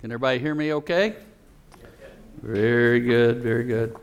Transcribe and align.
Can 0.00 0.12
everybody 0.12 0.38
hear 0.38 0.54
me 0.54 0.74
okay? 0.74 1.16
Very 2.40 3.00
good, 3.00 3.38
very 3.42 3.64
good. 3.64 3.96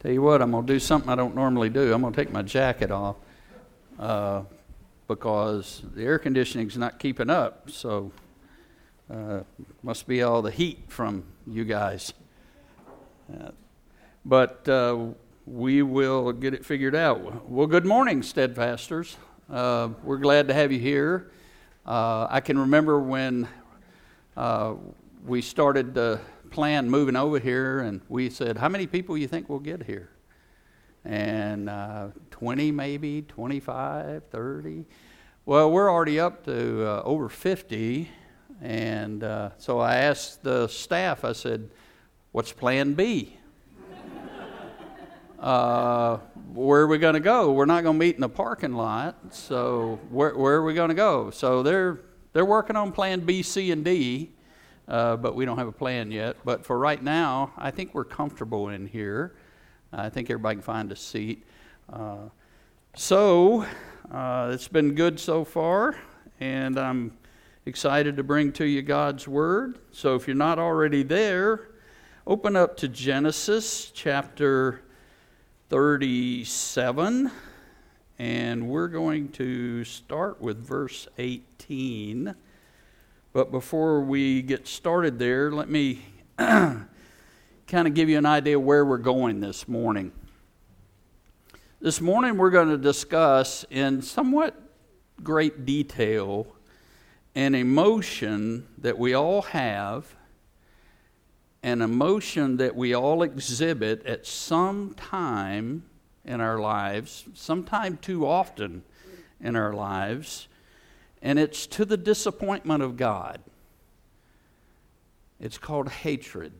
Tell 0.00 0.12
you 0.12 0.20
what, 0.20 0.42
I'm 0.42 0.50
going 0.50 0.66
to 0.66 0.72
do 0.74 0.78
something 0.78 1.08
I 1.08 1.14
don't 1.14 1.34
normally 1.34 1.70
do. 1.70 1.94
I'm 1.94 2.02
going 2.02 2.12
to 2.12 2.20
take 2.22 2.30
my 2.30 2.42
jacket 2.42 2.90
off 2.90 3.16
uh, 3.98 4.42
because 5.06 5.82
the 5.94 6.04
air 6.04 6.18
conditioning's 6.18 6.76
not 6.76 6.98
keeping 6.98 7.30
up. 7.30 7.70
So, 7.70 8.12
uh, 9.10 9.40
must 9.82 10.06
be 10.06 10.22
all 10.22 10.42
the 10.42 10.50
heat 10.50 10.84
from 10.88 11.24
you 11.46 11.64
guys. 11.64 12.12
Uh, 13.32 13.52
but 14.26 14.68
uh, 14.68 14.98
we 15.46 15.80
will 15.80 16.30
get 16.30 16.52
it 16.52 16.66
figured 16.66 16.94
out. 16.94 17.48
Well, 17.48 17.66
good 17.66 17.86
morning, 17.86 18.22
steadfasters. 18.22 19.16
Uh, 19.50 19.88
we're 20.04 20.18
glad 20.18 20.48
to 20.48 20.52
have 20.54 20.72
you 20.72 20.78
here. 20.78 21.30
Uh, 21.86 22.26
I 22.28 22.40
can 22.40 22.58
remember 22.58 23.00
when 23.00 23.48
we 25.24 25.42
started 25.42 25.94
the 25.94 26.20
plan 26.50 26.90
moving 26.90 27.16
over 27.16 27.38
here, 27.38 27.80
and 27.80 28.00
we 28.08 28.30
said, 28.30 28.58
How 28.58 28.68
many 28.68 28.86
people 28.86 29.16
you 29.16 29.28
think 29.28 29.48
we'll 29.48 29.58
get 29.58 29.82
here? 29.84 30.10
And 31.04 31.68
uh, 31.68 32.08
20 32.30 32.70
maybe, 32.72 33.22
25, 33.22 34.24
30. 34.30 34.84
Well, 35.46 35.70
we're 35.70 35.90
already 35.90 36.20
up 36.20 36.44
to 36.44 36.86
uh, 36.86 37.02
over 37.04 37.28
50. 37.28 38.08
And 38.60 39.22
uh, 39.22 39.50
so 39.56 39.78
I 39.78 39.96
asked 39.96 40.42
the 40.42 40.66
staff, 40.66 41.24
I 41.24 41.32
said, 41.32 41.70
What's 42.32 42.52
plan 42.52 42.94
B? 42.94 43.36
Uh, 45.38 46.16
where 46.52 46.80
are 46.80 46.88
we 46.88 46.98
going 46.98 47.14
to 47.14 47.20
go? 47.20 47.52
We're 47.52 47.64
not 47.64 47.84
going 47.84 47.94
to 47.94 48.04
meet 48.04 48.16
in 48.16 48.22
the 48.22 48.28
parking 48.28 48.72
lot. 48.72 49.32
So 49.32 50.00
where, 50.10 50.36
where 50.36 50.56
are 50.56 50.64
we 50.64 50.74
going 50.74 50.88
to 50.88 50.96
go? 50.96 51.30
So 51.30 51.62
they're, 51.62 52.00
they're 52.32 52.44
working 52.44 52.74
on 52.74 52.90
plan 52.90 53.20
B, 53.20 53.44
C, 53.44 53.70
and 53.70 53.84
D 53.84 54.32
uh, 54.88 55.16
but 55.16 55.34
we 55.34 55.44
don't 55.44 55.58
have 55.58 55.68
a 55.68 55.72
plan 55.72 56.10
yet. 56.10 56.36
But 56.44 56.64
for 56.64 56.78
right 56.78 57.02
now, 57.02 57.52
I 57.58 57.70
think 57.70 57.94
we're 57.94 58.04
comfortable 58.04 58.70
in 58.70 58.86
here. 58.86 59.34
I 59.92 60.08
think 60.08 60.30
everybody 60.30 60.56
can 60.56 60.62
find 60.62 60.92
a 60.92 60.96
seat. 60.96 61.44
Uh, 61.92 62.28
so 62.94 63.66
uh, 64.10 64.50
it's 64.52 64.68
been 64.68 64.94
good 64.94 65.20
so 65.20 65.44
far, 65.44 65.96
and 66.40 66.78
I'm 66.78 67.16
excited 67.66 68.16
to 68.16 68.22
bring 68.22 68.52
to 68.52 68.64
you 68.64 68.82
God's 68.82 69.28
Word. 69.28 69.78
So 69.92 70.14
if 70.14 70.26
you're 70.26 70.36
not 70.36 70.58
already 70.58 71.02
there, 71.02 71.68
open 72.26 72.56
up 72.56 72.76
to 72.78 72.88
Genesis 72.88 73.90
chapter 73.94 74.80
37, 75.68 77.30
and 78.18 78.68
we're 78.68 78.88
going 78.88 79.28
to 79.32 79.84
start 79.84 80.40
with 80.40 80.64
verse 80.64 81.08
18. 81.18 82.34
But 83.38 83.52
before 83.52 84.00
we 84.00 84.42
get 84.42 84.66
started 84.66 85.20
there, 85.20 85.52
let 85.52 85.70
me 85.70 86.00
kind 86.38 86.88
of 87.70 87.94
give 87.94 88.08
you 88.08 88.18
an 88.18 88.26
idea 88.26 88.58
where 88.58 88.84
we're 88.84 88.98
going 88.98 89.38
this 89.38 89.68
morning. 89.68 90.10
This 91.80 92.00
morning, 92.00 92.36
we're 92.36 92.50
going 92.50 92.70
to 92.70 92.76
discuss 92.76 93.64
in 93.70 94.02
somewhat 94.02 94.60
great 95.22 95.64
detail 95.64 96.48
an 97.36 97.54
emotion 97.54 98.66
that 98.78 98.98
we 98.98 99.14
all 99.14 99.42
have, 99.42 100.16
an 101.62 101.80
emotion 101.80 102.56
that 102.56 102.74
we 102.74 102.92
all 102.92 103.22
exhibit 103.22 104.04
at 104.04 104.26
some 104.26 104.94
time 104.94 105.84
in 106.24 106.40
our 106.40 106.58
lives, 106.58 107.24
sometime 107.34 107.98
too 107.98 108.26
often 108.26 108.82
in 109.40 109.54
our 109.54 109.74
lives 109.74 110.48
and 111.22 111.38
it's 111.38 111.66
to 111.66 111.84
the 111.84 111.96
disappointment 111.96 112.82
of 112.82 112.96
God. 112.96 113.40
It's 115.40 115.58
called 115.58 115.88
hatred. 115.88 116.52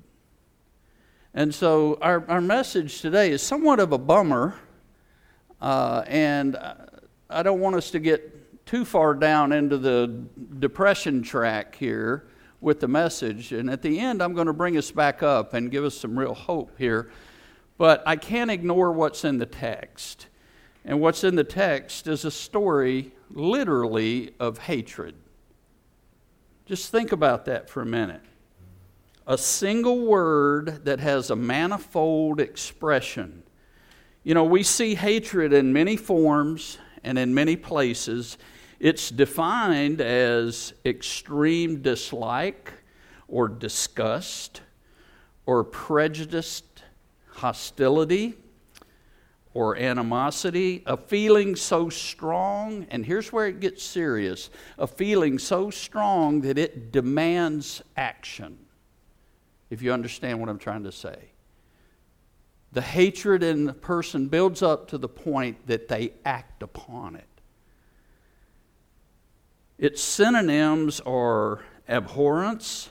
And 1.35 1.55
so 1.55 1.99
our, 2.01 2.25
our 2.29 2.41
message 2.41 3.01
today 3.01 3.31
is 3.31 3.43
somewhat 3.43 3.81
of 3.81 3.93
a 3.93 3.99
bummer, 3.99 4.55
uh, 5.61 6.03
and 6.07 6.57
I 7.31 7.43
don't 7.43 7.61
want 7.61 7.77
us 7.77 7.91
to 7.91 7.99
get 7.99 8.67
too 8.67 8.85
far 8.85 9.15
down 9.15 9.53
into 9.53 9.79
the 9.79 10.25
depression 10.59 11.23
track 11.23 11.75
here 11.75 12.27
with 12.61 12.81
the 12.81 12.89
message. 12.89 13.53
And 13.53 13.71
at 13.71 13.83
the 13.83 13.99
end, 13.99 14.23
I'm 14.23 14.35
going 14.35 14.47
to 14.47 14.53
bring 14.53 14.77
us 14.77 14.91
back 14.91 15.23
up 15.23 15.55
and 15.55 15.71
give 15.71 15.85
us 15.85 15.97
some 15.97 16.19
real 16.19 16.35
hope 16.35 16.73
here. 16.79 17.11
But 17.77 18.03
I 18.07 18.17
can't 18.17 18.51
ignore 18.51 18.93
what's 18.93 19.25
in 19.25 19.39
the 19.39 19.47
text. 19.47 20.27
And 20.85 21.01
what's 21.01 21.23
in 21.25 21.37
the 21.37 21.45
text 21.45 22.09
is 22.09 22.25
a 22.25 22.31
story, 22.31 23.13
literally, 23.31 24.35
of 24.39 24.59
hatred. 24.59 25.15
Just 26.67 26.91
think 26.91 27.13
about 27.13 27.47
that 27.47 27.71
for 27.71 27.81
a 27.81 27.87
minute. 27.87 28.21
A 29.27 29.39
single 29.39 30.07
word 30.07 30.85
that 30.85 31.01
has 31.01 31.31
a 31.31 31.37
manifold 31.37 32.41
expression. 32.41 33.43
You 34.23 34.35
know, 34.35 34.45
we 34.45 34.63
see 34.63 34.95
hatred 34.95 35.53
in 35.53 35.73
many 35.73 35.97
forms 35.97 36.79
and 37.05 37.19
in 37.19 37.35
many 37.35 37.57
places. 37.57 38.39
It's 38.81 39.11
defined 39.11 40.01
as 40.01 40.75
extreme 40.85 41.83
dislike 41.83 42.73
or 43.29 43.49
disgust 43.49 44.63
or 45.47 45.65
prejudiced 45.65 46.83
hostility 47.29 48.35
or 49.55 49.77
animosity, 49.77 50.83
a 50.87 50.97
feeling 50.97 51.57
so 51.57 51.89
strong, 51.89 52.87
and 52.91 53.05
here's 53.05 53.33
where 53.33 53.47
it 53.47 53.61
gets 53.61 53.83
serious 53.83 54.51
a 54.79 54.87
feeling 54.87 55.39
so 55.39 55.71
strong 55.71 56.43
that 56.43 56.59
it 56.59 56.93
demands 56.93 57.83
action. 57.97 58.59
If 59.71 59.83
you 59.83 59.93
understand 59.93 60.41
what 60.41 60.49
I'm 60.49 60.59
trying 60.59 60.85
to 60.85 60.93
say. 60.93 61.33
The 62.73 62.83
hatred 62.83 63.43
in 63.43 63.65
the 63.65 63.73
person 63.73 64.29
builds 64.29 64.63
up 64.63 64.89
to 64.89 64.99
the 64.99 65.09
point 65.09 65.67
that 65.67 65.89
they 65.89 66.13
act 66.25 66.63
upon 66.63 67.17
it. 67.17 67.25
Its 69.79 70.03
synonyms 70.03 71.01
are 71.01 71.61
abhorrence, 71.89 72.91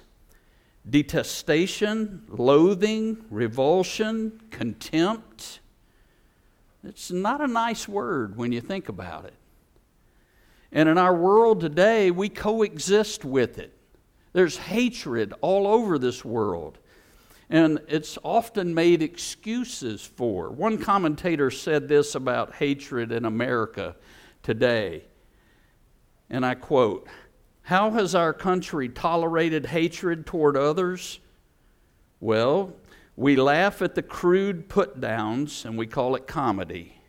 detestation, 0.90 2.24
loathing, 2.30 3.26
revulsion, 3.30 4.42
contempt 4.50 5.60
it's 6.88 7.12
not 7.12 7.42
a 7.42 7.48
nice 7.48 7.88
word 7.88 8.38
when 8.38 8.52
you 8.52 8.62
think 8.62 8.88
about 8.88 9.26
it. 9.26 9.34
And 10.72 10.88
in 10.88 10.98
our 10.98 11.16
world 11.16 11.60
today, 11.60 12.12
we 12.12 12.30
coexist 12.30 13.26
with 13.26 13.60
it. 13.60 13.78
There's 14.34 14.58
hatred 14.58 15.34
all 15.42 15.68
over 15.68 15.98
this 15.98 16.24
world. 16.24 16.78
And 17.50 17.80
it's 17.88 18.18
often 18.24 18.74
made 18.74 19.02
excuses 19.02 20.02
for. 20.06 20.50
One 20.50 20.78
commentator 20.78 21.50
said 21.50 21.88
this 21.88 22.16
about 22.16 22.56
hatred 22.56 23.12
in 23.12 23.26
America 23.26 23.96
today. 24.44 25.04
And 26.30 26.46
I 26.46 26.56
quote 26.56 27.08
How 27.64 27.92
has 27.92 28.16
our 28.16 28.34
country 28.34 28.90
tolerated 28.90 29.66
hatred 29.66 30.26
toward 30.26 30.58
others? 30.58 31.20
Well, 32.20 32.74
we 33.18 33.36
laugh 33.36 33.82
at 33.82 33.96
the 33.96 34.04
crude 34.04 34.70
put 34.70 35.02
downs 35.02 35.66
and 35.66 35.76
we 35.76 35.88
call 35.88 36.16
it 36.16 36.28
comedy. 36.28 37.02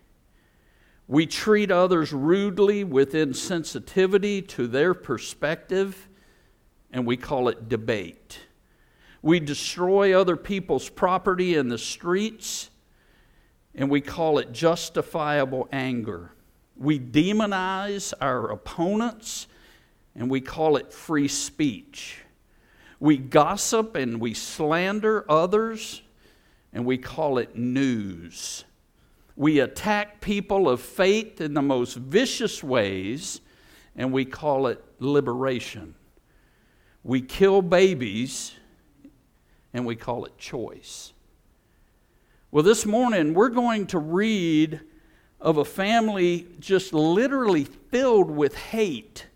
We 1.07 1.27
treat 1.27 1.71
others 1.71 2.15
rudely 2.15 2.83
with 2.83 3.13
insensitivity 3.13 4.49
to 4.49 4.67
their 4.67 4.95
perspective 4.95 6.09
and 6.91 7.07
we 7.07 7.19
call 7.19 7.49
it 7.49 7.69
debate. 7.69 8.41
We 9.21 9.39
destroy 9.39 10.19
other 10.19 10.37
people's 10.37 10.89
property 10.89 11.57
in 11.57 11.69
the 11.69 11.77
streets 11.77 12.71
and 13.75 13.91
we 13.91 14.01
call 14.01 14.39
it 14.39 14.51
justifiable 14.51 15.69
anger. 15.73 16.33
We 16.75 16.99
demonize 16.99 18.15
our 18.19 18.51
opponents 18.51 19.47
and 20.15 20.31
we 20.31 20.41
call 20.41 20.79
it 20.79 20.91
free 20.91 21.29
speech. 21.29 22.23
We 23.01 23.17
gossip 23.17 23.95
and 23.95 24.21
we 24.21 24.35
slander 24.35 25.25
others, 25.31 26.03
and 26.73 26.85
we 26.85 26.99
call 26.99 27.39
it 27.39 27.57
news. 27.57 28.65
We 29.37 29.61
attack 29.61 30.21
people 30.21 30.69
of 30.69 30.81
faith 30.81 31.41
in 31.41 31.55
the 31.55 31.63
most 31.63 31.97
vicious 31.97 32.63
ways, 32.63 33.41
and 33.95 34.13
we 34.13 34.25
call 34.25 34.67
it 34.67 34.85
liberation. 34.99 35.95
We 37.05 37.21
kill 37.21 37.63
babies, 37.63 38.53
and 39.73 39.87
we 39.87 39.95
call 39.95 40.25
it 40.25 40.37
choice. 40.37 41.13
Well, 42.51 42.65
this 42.65 42.85
morning 42.85 43.33
we're 43.33 43.49
going 43.51 43.87
to 43.89 43.99
read 43.99 44.81
of 45.41 45.59
a 45.59 45.65
family 45.65 46.49
just 46.59 46.93
literally 46.93 47.63
filled 47.63 48.31
with 48.31 48.57
hate 48.57 49.28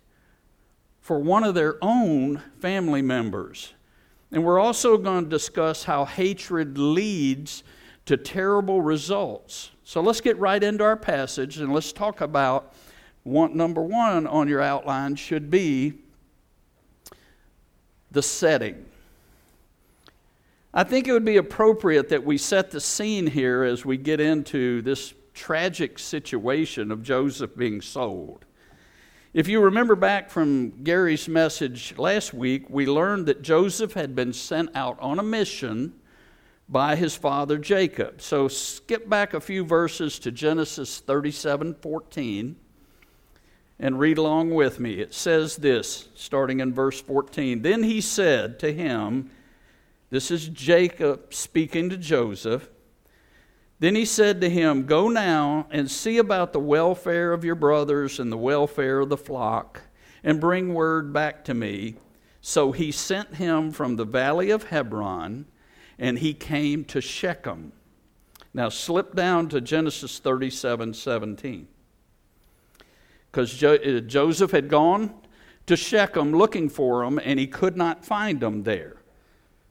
for 1.03 1.19
one 1.19 1.43
of 1.43 1.53
their 1.53 1.75
own 1.81 2.41
family 2.59 3.01
members. 3.01 3.73
And 4.31 4.43
we're 4.43 4.59
also 4.59 4.97
going 4.97 5.25
to 5.25 5.29
discuss 5.29 5.83
how 5.83 6.05
hatred 6.05 6.77
leads 6.77 7.63
to 8.05 8.15
terrible 8.15 8.81
results. 8.81 9.71
So 9.83 9.99
let's 9.99 10.21
get 10.21 10.39
right 10.39 10.63
into 10.63 10.85
our 10.85 10.95
passage 10.95 11.57
and 11.57 11.73
let's 11.73 11.91
talk 11.91 12.21
about 12.21 12.73
one, 13.23 13.55
number 13.55 13.81
one 13.81 14.25
on 14.25 14.47
your 14.47 14.61
outline 14.61 15.17
should 15.17 15.51
be 15.51 15.93
the 18.11 18.23
setting. 18.23 18.85
I 20.73 20.85
think 20.85 21.09
it 21.09 21.11
would 21.11 21.25
be 21.25 21.37
appropriate 21.37 22.07
that 22.09 22.23
we 22.23 22.37
set 22.37 22.71
the 22.71 22.79
scene 22.79 23.27
here 23.27 23.63
as 23.63 23.83
we 23.83 23.97
get 23.97 24.21
into 24.21 24.81
this 24.81 25.13
tragic 25.33 25.99
situation 25.99 26.91
of 26.91 27.03
Joseph 27.03 27.57
being 27.57 27.81
sold. 27.81 28.45
If 29.33 29.47
you 29.47 29.61
remember 29.61 29.95
back 29.95 30.29
from 30.29 30.83
Gary's 30.83 31.27
message 31.27 31.97
last 31.97 32.35
week, 32.35 32.69
we 32.69 32.85
learned 32.85 33.25
that 33.25 33.41
Joseph 33.41 33.93
had 33.93 34.15
been 34.15 34.31
sent 34.31 34.69
out 34.75 34.99
on 34.99 35.17
a 35.17 35.23
mission 35.23 35.93
by 36.69 36.95
his 36.95 37.15
father 37.15 37.57
Jacob. 37.57 38.21
So 38.21 38.47
skip 38.47 39.09
back 39.09 39.33
a 39.33 39.41
few 39.41 39.65
verses 39.65 40.19
to 40.19 40.31
Genesis 40.31 40.99
37 40.99 41.73
14 41.81 42.55
and 43.79 43.99
read 43.99 44.19
along 44.19 44.51
with 44.51 44.79
me. 44.79 44.99
It 44.99 45.15
says 45.15 45.55
this, 45.55 46.09
starting 46.13 46.59
in 46.59 46.71
verse 46.71 47.01
14. 47.01 47.63
Then 47.63 47.81
he 47.81 48.01
said 48.01 48.59
to 48.59 48.71
him, 48.71 49.31
This 50.11 50.29
is 50.29 50.47
Jacob 50.47 51.33
speaking 51.33 51.89
to 51.89 51.97
Joseph. 51.97 52.69
Then 53.83 53.95
he 53.95 54.05
said 54.05 54.39
to 54.39 54.49
him, 54.49 54.85
Go 54.85 55.09
now 55.09 55.67
and 55.69 55.91
see 55.91 56.17
about 56.17 56.53
the 56.53 56.59
welfare 56.61 57.33
of 57.33 57.43
your 57.43 57.55
brothers 57.55 58.17
and 58.17 58.31
the 58.31 58.37
welfare 58.37 59.01
of 59.01 59.09
the 59.09 59.17
flock, 59.17 59.81
and 60.23 60.39
bring 60.39 60.73
word 60.73 61.11
back 61.11 61.43
to 61.43 61.53
me. 61.53 61.97
So 62.39 62.71
he 62.71 62.93
sent 62.93 63.35
him 63.35 63.73
from 63.73 63.97
the 63.97 64.05
valley 64.05 64.51
of 64.51 64.69
Hebron, 64.69 65.47
and 65.99 66.19
he 66.19 66.33
came 66.33 66.85
to 66.85 67.01
Shechem. 67.01 67.73
Now 68.53 68.69
slip 68.69 69.15
down 69.15 69.49
to 69.49 69.59
Genesis 69.59 70.17
37 70.17 70.93
17 70.93 71.67
because 73.29 73.53
jo- 73.53 73.75
uh, 73.75 73.99
Joseph 73.99 74.51
had 74.51 74.69
gone 74.69 75.13
to 75.65 75.75
Shechem 75.75 76.31
looking 76.31 76.69
for 76.69 77.03
him, 77.03 77.19
and 77.21 77.37
he 77.37 77.47
could 77.47 77.75
not 77.75 78.05
find 78.05 78.41
him 78.41 78.63
there. 78.63 79.02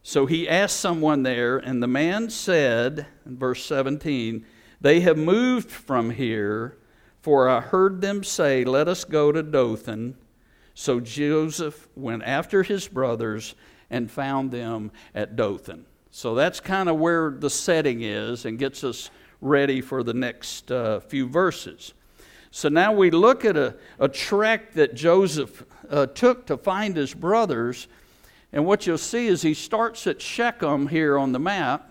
So 0.02 0.26
he 0.26 0.48
asked 0.48 0.80
someone 0.80 1.22
there, 1.22 1.58
and 1.58 1.82
the 1.82 1.86
man 1.86 2.28
said, 2.28 3.06
in 3.24 3.38
verse 3.38 3.64
17, 3.64 4.44
They 4.80 5.00
have 5.00 5.16
moved 5.16 5.70
from 5.70 6.10
here, 6.10 6.76
for 7.20 7.48
I 7.48 7.60
heard 7.60 8.00
them 8.00 8.24
say, 8.24 8.64
Let 8.64 8.88
us 8.88 9.04
go 9.04 9.30
to 9.30 9.42
Dothan. 9.42 10.16
So 10.74 11.00
Joseph 11.00 11.88
went 11.94 12.24
after 12.24 12.62
his 12.62 12.88
brothers 12.88 13.54
and 13.90 14.10
found 14.10 14.50
them 14.50 14.90
at 15.14 15.36
Dothan. 15.36 15.86
So 16.10 16.34
that's 16.34 16.60
kind 16.60 16.88
of 16.88 16.98
where 16.98 17.30
the 17.30 17.50
setting 17.50 18.02
is 18.02 18.44
and 18.44 18.58
gets 18.58 18.82
us 18.82 19.10
ready 19.40 19.80
for 19.80 20.02
the 20.02 20.14
next 20.14 20.70
uh, 20.72 21.00
few 21.00 21.28
verses. 21.28 21.94
So 22.50 22.68
now 22.68 22.92
we 22.92 23.10
look 23.10 23.44
at 23.44 23.56
a, 23.56 23.76
a 23.98 24.08
trek 24.08 24.72
that 24.74 24.94
Joseph 24.94 25.64
uh, 25.88 26.06
took 26.06 26.46
to 26.46 26.56
find 26.56 26.96
his 26.96 27.14
brothers. 27.14 27.88
And 28.52 28.66
what 28.66 28.86
you'll 28.86 28.98
see 28.98 29.28
is 29.28 29.42
he 29.42 29.54
starts 29.54 30.06
at 30.06 30.20
Shechem 30.20 30.88
here 30.88 31.18
on 31.18 31.32
the 31.32 31.38
map. 31.38 31.88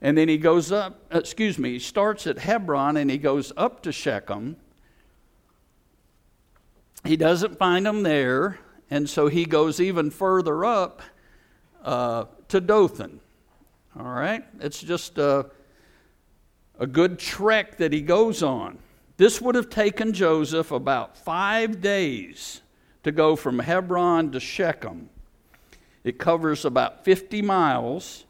And 0.00 0.16
then 0.16 0.28
he 0.28 0.38
goes 0.38 0.72
up, 0.72 1.00
uh, 1.14 1.18
excuse 1.18 1.58
me, 1.58 1.72
he 1.72 1.78
starts 1.78 2.26
at 2.26 2.38
Hebron 2.38 2.96
and 2.96 3.10
he 3.10 3.18
goes 3.18 3.52
up 3.56 3.82
to 3.82 3.92
Shechem. 3.92 4.56
He 7.04 7.16
doesn't 7.16 7.58
find 7.58 7.86
them 7.86 8.02
there. 8.02 8.58
And 8.90 9.08
so 9.08 9.28
he 9.28 9.44
goes 9.44 9.80
even 9.80 10.10
further 10.10 10.64
up 10.64 11.02
uh, 11.82 12.26
to 12.48 12.60
Dothan. 12.60 13.20
All 13.98 14.04
right? 14.04 14.44
It's 14.60 14.80
just 14.80 15.18
a, 15.18 15.46
a 16.78 16.86
good 16.86 17.18
trek 17.18 17.78
that 17.78 17.92
he 17.92 18.02
goes 18.02 18.42
on. 18.42 18.78
This 19.16 19.40
would 19.40 19.54
have 19.54 19.70
taken 19.70 20.12
Joseph 20.12 20.72
about 20.72 21.16
five 21.16 21.80
days 21.80 22.60
to 23.02 23.12
go 23.12 23.36
from 23.36 23.58
Hebron 23.58 24.32
to 24.32 24.40
Shechem. 24.40 25.08
It 26.04 26.18
covers 26.18 26.64
about 26.64 27.04
50 27.04 27.42
miles 27.42 28.24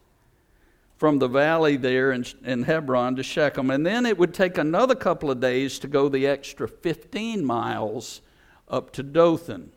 from 0.96 1.18
the 1.18 1.28
valley 1.28 1.76
there 1.76 2.12
in, 2.12 2.24
in, 2.44 2.62
Hebron 2.62 3.16
to 3.16 3.22
Shechem. 3.22 3.70
And 3.70 3.84
then 3.84 4.06
it 4.06 4.18
would 4.18 4.32
take 4.32 4.56
another 4.56 4.94
couple 4.94 5.30
of 5.30 5.40
days 5.40 5.78
to 5.80 5.88
go 5.88 6.08
the 6.08 6.26
extra 6.26 6.68
15 6.68 7.44
miles 7.44 8.20
up 8.68 8.92
to 8.92 9.02
Dothan. 9.02 9.72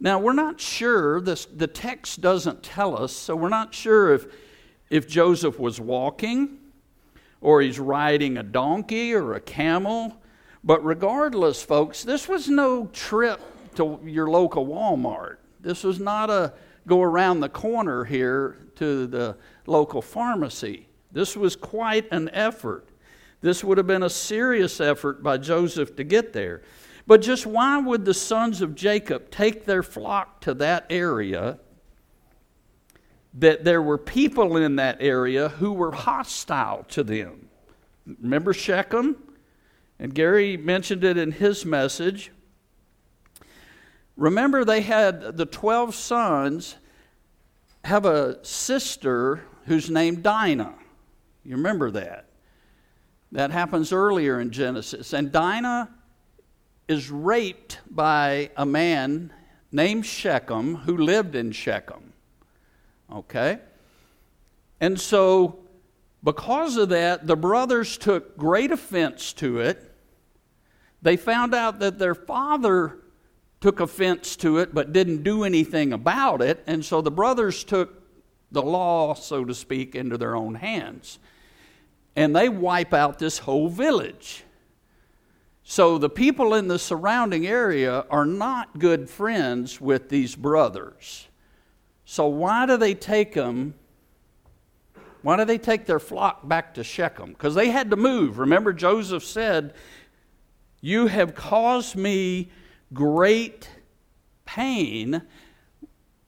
Now, 0.00 0.18
we're 0.18 0.32
not 0.32 0.60
sure, 0.60 1.20
this, 1.20 1.44
the 1.44 1.66
text 1.66 2.20
doesn't 2.20 2.62
tell 2.62 3.00
us, 3.00 3.12
so 3.12 3.36
we're 3.36 3.50
not 3.50 3.74
sure 3.74 4.14
if, 4.14 4.26
if 4.90 5.06
Joseph 5.06 5.58
was 5.58 5.78
walking 5.78 6.58
or 7.42 7.60
he's 7.60 7.78
riding 7.78 8.38
a 8.38 8.42
donkey 8.42 9.12
or 9.12 9.34
a 9.34 9.40
camel. 9.40 10.16
But 10.64 10.84
regardless, 10.84 11.62
folks, 11.62 12.04
this 12.04 12.26
was 12.26 12.48
no 12.48 12.86
trip 12.86 13.40
to 13.74 14.00
your 14.04 14.30
local 14.30 14.66
Walmart. 14.66 15.36
This 15.60 15.84
was 15.84 16.00
not 16.00 16.30
a 16.30 16.54
go 16.86 17.02
around 17.02 17.40
the 17.40 17.48
corner 17.48 18.04
here 18.04 18.58
to 18.76 19.06
the 19.06 19.36
local 19.66 20.02
pharmacy. 20.02 20.88
This 21.10 21.36
was 21.36 21.56
quite 21.56 22.10
an 22.10 22.30
effort. 22.30 22.88
This 23.40 23.62
would 23.62 23.78
have 23.78 23.86
been 23.86 24.02
a 24.02 24.10
serious 24.10 24.80
effort 24.80 25.22
by 25.22 25.38
Joseph 25.38 25.96
to 25.96 26.04
get 26.04 26.32
there. 26.32 26.62
But 27.06 27.22
just 27.22 27.46
why 27.46 27.78
would 27.78 28.04
the 28.04 28.14
sons 28.14 28.62
of 28.62 28.74
Jacob 28.74 29.30
take 29.30 29.64
their 29.64 29.82
flock 29.82 30.40
to 30.42 30.54
that 30.54 30.86
area 30.88 31.58
that 33.34 33.64
there 33.64 33.82
were 33.82 33.98
people 33.98 34.56
in 34.56 34.76
that 34.76 34.98
area 35.00 35.48
who 35.48 35.72
were 35.72 35.92
hostile 35.92 36.84
to 36.84 37.02
them. 37.02 37.48
Remember 38.20 38.52
Shechem? 38.52 39.16
And 39.98 40.14
Gary 40.14 40.56
mentioned 40.56 41.04
it 41.04 41.16
in 41.16 41.32
his 41.32 41.64
message. 41.64 42.30
Remember, 44.22 44.64
they 44.64 44.82
had 44.82 45.36
the 45.36 45.46
12 45.46 45.96
sons 45.96 46.76
have 47.82 48.04
a 48.04 48.38
sister 48.44 49.42
who's 49.66 49.90
named 49.90 50.22
Dinah. 50.22 50.76
You 51.44 51.56
remember 51.56 51.90
that? 51.90 52.26
That 53.32 53.50
happens 53.50 53.92
earlier 53.92 54.38
in 54.38 54.52
Genesis. 54.52 55.12
And 55.12 55.32
Dinah 55.32 55.90
is 56.86 57.10
raped 57.10 57.80
by 57.90 58.50
a 58.56 58.64
man 58.64 59.32
named 59.72 60.06
Shechem 60.06 60.76
who 60.76 60.98
lived 60.98 61.34
in 61.34 61.50
Shechem. 61.50 62.12
Okay? 63.12 63.58
And 64.80 65.00
so, 65.00 65.58
because 66.22 66.76
of 66.76 66.90
that, 66.90 67.26
the 67.26 67.34
brothers 67.34 67.98
took 67.98 68.36
great 68.36 68.70
offense 68.70 69.32
to 69.32 69.58
it. 69.58 69.92
They 71.02 71.16
found 71.16 71.56
out 71.56 71.80
that 71.80 71.98
their 71.98 72.14
father 72.14 73.01
took 73.62 73.80
offense 73.80 74.36
to 74.36 74.58
it 74.58 74.74
but 74.74 74.92
didn't 74.92 75.22
do 75.22 75.44
anything 75.44 75.92
about 75.92 76.42
it. 76.42 76.62
And 76.66 76.84
so 76.84 77.00
the 77.00 77.10
brothers 77.10 77.64
took 77.64 78.02
the 78.50 78.62
law, 78.62 79.14
so 79.14 79.44
to 79.44 79.54
speak, 79.54 79.94
into 79.94 80.18
their 80.18 80.36
own 80.36 80.56
hands. 80.56 81.18
And 82.14 82.36
they 82.36 82.50
wipe 82.50 82.92
out 82.92 83.18
this 83.18 83.38
whole 83.38 83.70
village. 83.70 84.44
So 85.64 85.96
the 85.96 86.10
people 86.10 86.54
in 86.54 86.68
the 86.68 86.78
surrounding 86.78 87.46
area 87.46 88.04
are 88.10 88.26
not 88.26 88.78
good 88.78 89.08
friends 89.08 89.80
with 89.80 90.08
these 90.10 90.34
brothers. 90.34 91.28
So 92.04 92.26
why 92.26 92.66
do 92.66 92.76
they 92.76 92.94
take 92.94 93.32
them? 93.32 93.74
Why 95.22 95.36
do 95.36 95.44
they 95.44 95.56
take 95.56 95.86
their 95.86 96.00
flock 96.00 96.46
back 96.46 96.74
to 96.74 96.84
Shechem? 96.84 97.30
Because 97.30 97.54
they 97.54 97.70
had 97.70 97.90
to 97.90 97.96
move. 97.96 98.38
Remember, 98.38 98.72
Joseph 98.72 99.24
said, 99.24 99.72
You 100.80 101.06
have 101.06 101.36
caused 101.36 101.94
me 101.94 102.50
great 102.92 103.68
pain, 104.44 105.22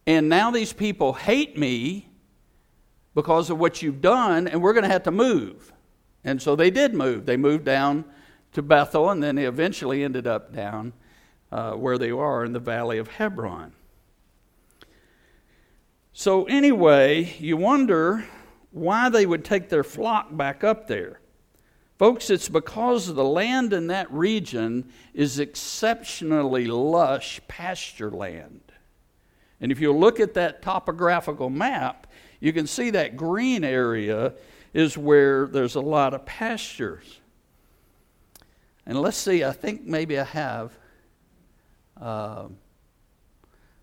and 0.06 0.28
now 0.28 0.50
these 0.50 0.72
people 0.72 1.12
hate 1.12 1.58
me 1.58 2.08
because 3.14 3.50
of 3.50 3.58
what 3.58 3.82
you've 3.82 4.00
done, 4.00 4.48
and 4.48 4.62
we're 4.62 4.72
going 4.72 4.84
to 4.84 4.90
have 4.90 5.04
to 5.04 5.10
move. 5.10 5.72
And 6.24 6.40
so 6.40 6.56
they 6.56 6.70
did 6.70 6.94
move. 6.94 7.26
They 7.26 7.36
moved 7.36 7.64
down 7.64 8.04
to 8.52 8.62
Bethel, 8.62 9.10
and 9.10 9.22
then 9.22 9.36
they 9.36 9.44
eventually 9.44 10.02
ended 10.02 10.26
up 10.26 10.54
down 10.54 10.92
uh, 11.52 11.72
where 11.72 11.98
they 11.98 12.10
are 12.10 12.44
in 12.44 12.52
the 12.52 12.58
valley 12.58 12.98
of 12.98 13.08
Hebron. 13.08 13.72
So, 16.12 16.44
anyway, 16.44 17.34
you 17.38 17.56
wonder 17.56 18.24
why 18.70 19.08
they 19.08 19.26
would 19.26 19.44
take 19.44 19.68
their 19.68 19.84
flock 19.84 20.36
back 20.36 20.62
up 20.62 20.86
there. 20.86 21.20
Folks, 21.98 22.28
it's 22.30 22.48
because 22.48 23.12
the 23.14 23.24
land 23.24 23.72
in 23.72 23.86
that 23.86 24.10
region 24.12 24.90
is 25.12 25.38
exceptionally 25.38 26.66
lush 26.66 27.40
pasture 27.46 28.10
land. 28.10 28.60
And 29.60 29.70
if 29.70 29.80
you 29.80 29.92
look 29.92 30.18
at 30.18 30.34
that 30.34 30.60
topographical 30.60 31.50
map, 31.50 32.08
you 32.40 32.52
can 32.52 32.66
see 32.66 32.90
that 32.90 33.16
green 33.16 33.64
area 33.64 34.34
is 34.72 34.98
where 34.98 35.46
there's 35.46 35.76
a 35.76 35.80
lot 35.80 36.14
of 36.14 36.26
pastures. 36.26 37.20
And 38.84 39.00
let's 39.00 39.16
see, 39.16 39.44
I 39.44 39.52
think 39.52 39.84
maybe 39.84 40.18
I 40.18 40.24
have. 40.24 40.72
Uh, 42.00 42.48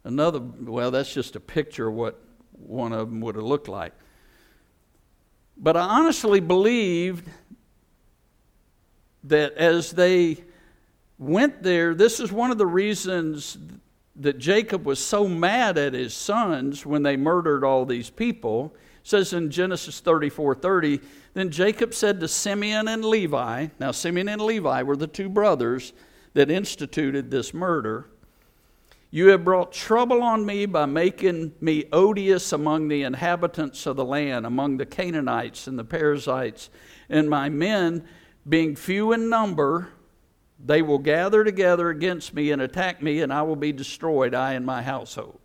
Another, 0.03 0.39
well, 0.39 0.89
that's 0.89 1.13
just 1.13 1.35
a 1.35 1.39
picture 1.39 1.87
of 1.87 1.93
what 1.93 2.19
one 2.53 2.91
of 2.91 3.09
them 3.09 3.21
would 3.21 3.35
have 3.35 3.43
looked 3.43 3.67
like. 3.67 3.93
But 5.57 5.77
I 5.77 5.81
honestly 5.81 6.39
believed 6.39 7.29
that 9.23 9.53
as 9.53 9.91
they 9.91 10.37
went 11.17 11.63
there, 11.63 11.93
this 11.93 12.19
is 12.19 12.31
one 12.31 12.51
of 12.51 12.57
the 12.57 12.65
reasons 12.65 13.57
that 14.15 14.37
Jacob 14.37 14.85
was 14.85 14.99
so 14.99 15.27
mad 15.27 15.77
at 15.77 15.93
his 15.93 16.13
sons 16.13 16.85
when 16.85 17.03
they 17.03 17.15
murdered 17.15 17.63
all 17.63 17.85
these 17.85 18.09
people. 18.09 18.73
It 19.01 19.07
says 19.07 19.33
in 19.33 19.49
Genesis 19.49 19.99
34 19.99 20.55
30, 20.55 20.99
then 21.33 21.49
Jacob 21.49 21.93
said 21.93 22.19
to 22.19 22.27
Simeon 22.27 22.87
and 22.87 23.05
Levi, 23.05 23.67
now 23.79 23.91
Simeon 23.91 24.29
and 24.29 24.41
Levi 24.41 24.83
were 24.83 24.97
the 24.97 25.07
two 25.07 25.29
brothers 25.29 25.93
that 26.33 26.51
instituted 26.51 27.31
this 27.31 27.53
murder. 27.53 28.07
You 29.13 29.27
have 29.29 29.43
brought 29.43 29.73
trouble 29.73 30.23
on 30.23 30.45
me 30.45 30.65
by 30.65 30.85
making 30.85 31.53
me 31.59 31.85
odious 31.91 32.53
among 32.53 32.87
the 32.87 33.03
inhabitants 33.03 33.85
of 33.85 33.97
the 33.97 34.05
land, 34.05 34.45
among 34.45 34.77
the 34.77 34.85
Canaanites 34.85 35.67
and 35.67 35.77
the 35.77 35.83
Perizzites. 35.83 36.69
And 37.09 37.29
my 37.29 37.49
men, 37.49 38.07
being 38.47 38.75
few 38.75 39.11
in 39.11 39.29
number, 39.29 39.89
they 40.63 40.81
will 40.81 40.99
gather 40.99 41.43
together 41.43 41.89
against 41.89 42.33
me 42.33 42.51
and 42.51 42.61
attack 42.61 43.01
me, 43.01 43.21
and 43.21 43.33
I 43.33 43.41
will 43.41 43.55
be 43.55 43.71
destroyed, 43.71 44.33
I 44.33 44.53
and 44.53 44.65
my 44.65 44.81
household. 44.81 45.39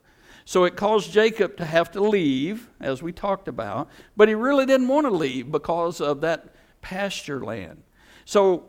So 0.45 0.65
it 0.65 0.77
caused 0.77 1.13
Jacob 1.13 1.57
to 1.57 1.65
have 1.65 1.91
to 1.93 2.01
leave, 2.01 2.71
as 2.81 3.03
we 3.03 3.13
talked 3.13 3.49
about, 3.49 3.89
but 4.17 4.29
he 4.29 4.35
really 4.35 4.65
didn't 4.65 4.89
want 4.89 5.07
to 5.07 5.11
leave 5.11 5.51
because 5.51 6.01
of 6.01 6.21
that 6.21 6.55
pasture 6.81 7.45
land. 7.45 7.83
So 8.25 8.67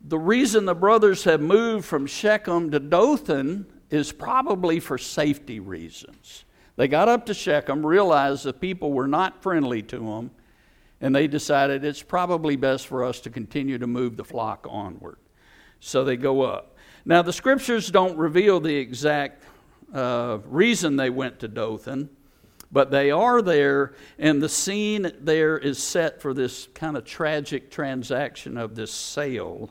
the 0.00 0.18
reason 0.18 0.64
the 0.64 0.74
brothers 0.74 1.24
have 1.24 1.40
moved 1.40 1.84
from 1.84 2.06
Shechem 2.06 2.70
to 2.72 2.80
Dothan 2.80 3.66
is 3.90 4.10
probably 4.12 4.80
for 4.80 4.98
safety 4.98 5.60
reasons. 5.60 6.44
They 6.76 6.88
got 6.88 7.08
up 7.08 7.26
to 7.26 7.34
Shechem, 7.34 7.86
realized 7.86 8.44
the 8.44 8.52
people 8.52 8.92
were 8.92 9.06
not 9.06 9.42
friendly 9.42 9.80
to 9.82 9.98
them, 9.98 10.30
and 11.00 11.14
they 11.14 11.26
decided 11.26 11.84
it's 11.84 12.02
probably 12.02 12.56
best 12.56 12.86
for 12.86 13.04
us 13.04 13.20
to 13.20 13.30
continue 13.30 13.78
to 13.78 13.86
move 13.86 14.16
the 14.16 14.24
flock 14.24 14.66
onward. 14.68 15.18
So 15.80 16.04
they 16.04 16.16
go 16.16 16.42
up. 16.42 16.76
Now, 17.04 17.22
the 17.22 17.32
scriptures 17.32 17.90
don't 17.90 18.16
reveal 18.16 18.60
the 18.60 18.74
exact 18.74 19.44
uh, 19.92 20.38
reason 20.46 20.96
they 20.96 21.10
went 21.10 21.40
to 21.40 21.48
Dothan, 21.48 22.08
but 22.72 22.90
they 22.90 23.10
are 23.10 23.42
there, 23.42 23.94
and 24.18 24.42
the 24.42 24.48
scene 24.48 25.12
there 25.20 25.58
is 25.58 25.80
set 25.80 26.22
for 26.22 26.32
this 26.32 26.68
kind 26.74 26.96
of 26.96 27.04
tragic 27.04 27.70
transaction 27.70 28.56
of 28.56 28.74
this 28.74 28.90
sale 28.90 29.70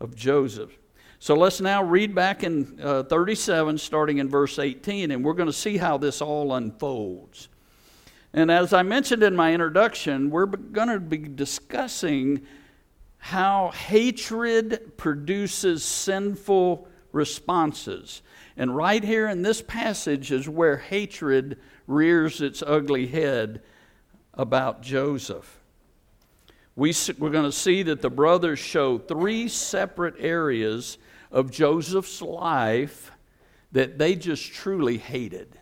of 0.00 0.16
Joseph. 0.16 0.76
So 1.18 1.34
let's 1.34 1.60
now 1.60 1.82
read 1.82 2.14
back 2.14 2.44
in 2.44 2.78
uh, 2.82 3.04
37, 3.04 3.78
starting 3.78 4.18
in 4.18 4.28
verse 4.28 4.58
18, 4.58 5.10
and 5.10 5.24
we're 5.24 5.32
going 5.32 5.48
to 5.48 5.52
see 5.52 5.76
how 5.76 5.96
this 5.96 6.20
all 6.20 6.54
unfolds. 6.54 7.48
And 8.36 8.50
as 8.50 8.74
I 8.74 8.82
mentioned 8.82 9.22
in 9.22 9.34
my 9.34 9.54
introduction, 9.54 10.28
we're 10.28 10.44
going 10.44 10.90
to 10.90 11.00
be 11.00 11.16
discussing 11.16 12.42
how 13.16 13.70
hatred 13.70 14.98
produces 14.98 15.82
sinful 15.82 16.86
responses. 17.12 18.20
And 18.58 18.76
right 18.76 19.02
here 19.02 19.26
in 19.26 19.40
this 19.40 19.62
passage 19.62 20.32
is 20.32 20.50
where 20.50 20.76
hatred 20.76 21.58
rears 21.86 22.42
its 22.42 22.62
ugly 22.62 23.06
head 23.06 23.62
about 24.34 24.82
Joseph. 24.82 25.58
We, 26.74 26.92
we're 27.18 27.30
going 27.30 27.50
to 27.50 27.52
see 27.52 27.84
that 27.84 28.02
the 28.02 28.10
brothers 28.10 28.58
show 28.58 28.98
three 28.98 29.48
separate 29.48 30.16
areas 30.18 30.98
of 31.32 31.50
Joseph's 31.50 32.20
life 32.20 33.12
that 33.72 33.96
they 33.96 34.14
just 34.14 34.52
truly 34.52 34.98
hated. 34.98 35.58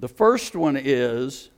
The 0.00 0.08
first 0.08 0.56
one 0.56 0.78
is 0.82 1.50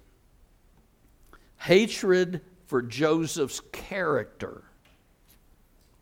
hatred 1.58 2.40
for 2.66 2.82
Joseph's 2.82 3.60
character. 3.70 4.64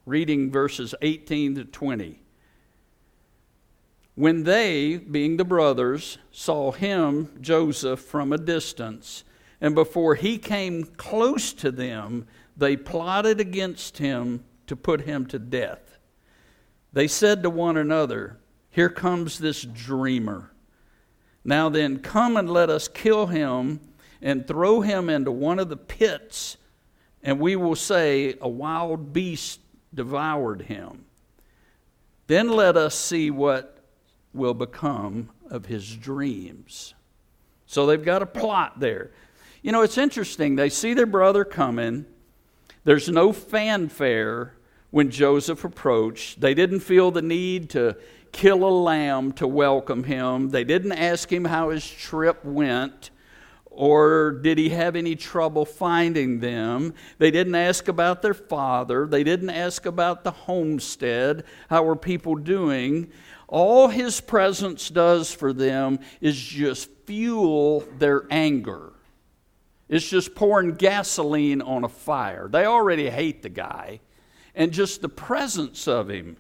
Reading 0.07 0.51
verses 0.51 0.95
18 1.03 1.57
to 1.57 1.65
20. 1.67 2.19
When 4.15 4.45
they, 4.45 4.97
being 4.97 5.37
the 5.37 5.45
brothers, 5.45 6.17
saw 6.33 6.73
him, 6.73 7.29
Joseph, 7.43 8.01
from 8.01 8.33
a 8.33 8.39
distance, 8.39 9.25
and 9.61 9.75
before 9.75 10.15
he 10.15 10.39
came 10.39 10.85
close 10.85 11.53
to 11.53 11.71
them, 11.71 12.27
they 12.57 12.75
plotted 12.75 13.39
against 13.39 13.99
him 13.99 14.45
to 14.67 14.75
put 14.75 15.03
him 15.03 15.27
to 15.27 15.39
death. 15.39 15.99
They 16.95 17.07
said 17.07 17.43
to 17.43 17.51
one 17.51 17.77
another, 17.77 18.39
Here 18.71 18.89
comes 18.89 19.39
this 19.39 19.63
dreamer. 19.63 20.50
Now 21.45 21.69
then, 21.69 21.99
come 22.01 22.37
and 22.37 22.51
let 22.51 22.71
us 22.71 22.89
kill 22.89 23.27
him 23.27 23.81
and 24.21 24.47
throw 24.47 24.81
him 24.81 25.09
into 25.09 25.33
one 25.33 25.59
of 25.59 25.69
the 25.69 25.77
pits, 25.77 26.57
and 27.23 27.41
we 27.41 27.57
will 27.57 27.77
say, 27.77 28.37
A 28.41 28.49
wild 28.49 29.13
beast 29.13 29.61
devoured 29.95 30.63
him. 30.63 31.05
Then 32.27 32.49
let 32.49 32.77
us 32.77 32.95
see 32.95 33.31
what 33.31 33.79
will 34.33 34.55
become 34.55 35.31
of 35.49 35.67
his 35.67 35.97
dreams. 35.97 36.95
So 37.67 37.87
they've 37.87 38.05
got 38.05 38.23
a 38.23 38.27
plot 38.27 38.79
there. 38.79 39.11
You 39.63 39.73
know, 39.73 39.83
it's 39.83 39.99
interesting. 39.99 40.57
They 40.57 40.69
see 40.69 40.95
their 40.95 41.07
brother 41.07 41.45
coming. 41.45 42.07
There's 42.85 43.09
no 43.09 43.33
fanfare 43.33 44.55
when 44.91 45.11
Joseph 45.11 45.65
approached. 45.65 46.41
They 46.41 46.55
didn't 46.55 46.81
feel 46.81 47.11
the 47.11 47.23
need 47.23 47.71
to 47.71 47.97
kill 48.33 48.65
a 48.65 48.71
lamb 48.71 49.33
to 49.33 49.47
welcome 49.47 50.05
him. 50.05 50.51
They 50.51 50.65
didn't 50.65 50.93
ask 50.93 51.31
him 51.33 51.45
how 51.45 51.71
his 51.71 51.89
trip 51.89 52.45
went 52.45 53.11
or 53.71 54.33
did 54.33 54.59
he 54.59 54.71
have 54.71 54.97
any 54.97 55.15
trouble 55.15 55.65
finding 55.65 56.41
them? 56.41 56.93
They 57.19 57.31
didn't 57.31 57.55
ask 57.55 57.89
about 57.89 58.21
their 58.21 58.35
father. 58.35 59.07
They 59.07 59.23
didn't 59.23 59.51
ask 59.51 59.87
about 59.87 60.25
the 60.25 60.33
homestead. 60.33 61.45
How 61.71 61.85
were 61.85 61.97
people 61.97 62.35
doing? 62.35 63.11
All 63.47 63.89
his 63.89 64.21
presence 64.21 64.89
does 64.91 65.33
for 65.33 65.53
them 65.53 66.01
is 66.21 66.37
just 66.37 66.91
fuel 67.07 67.85
their 67.99 68.25
anger. 68.31 68.93
It's 69.89 70.09
just 70.09 70.35
pouring 70.35 70.75
gasoline 70.75 71.63
on 71.63 71.85
a 71.85 71.89
fire. 71.89 72.49
They 72.49 72.65
already 72.65 73.09
hate 73.09 73.43
the 73.43 73.49
guy, 73.49 74.01
and 74.55 74.73
just 74.73 75.01
the 75.01 75.09
presence 75.09 75.89
of 75.89 76.11
him 76.11 76.37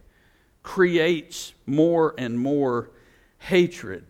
creates 0.70 1.52
more 1.66 2.14
and 2.16 2.38
more 2.38 2.92
hatred. 3.38 4.06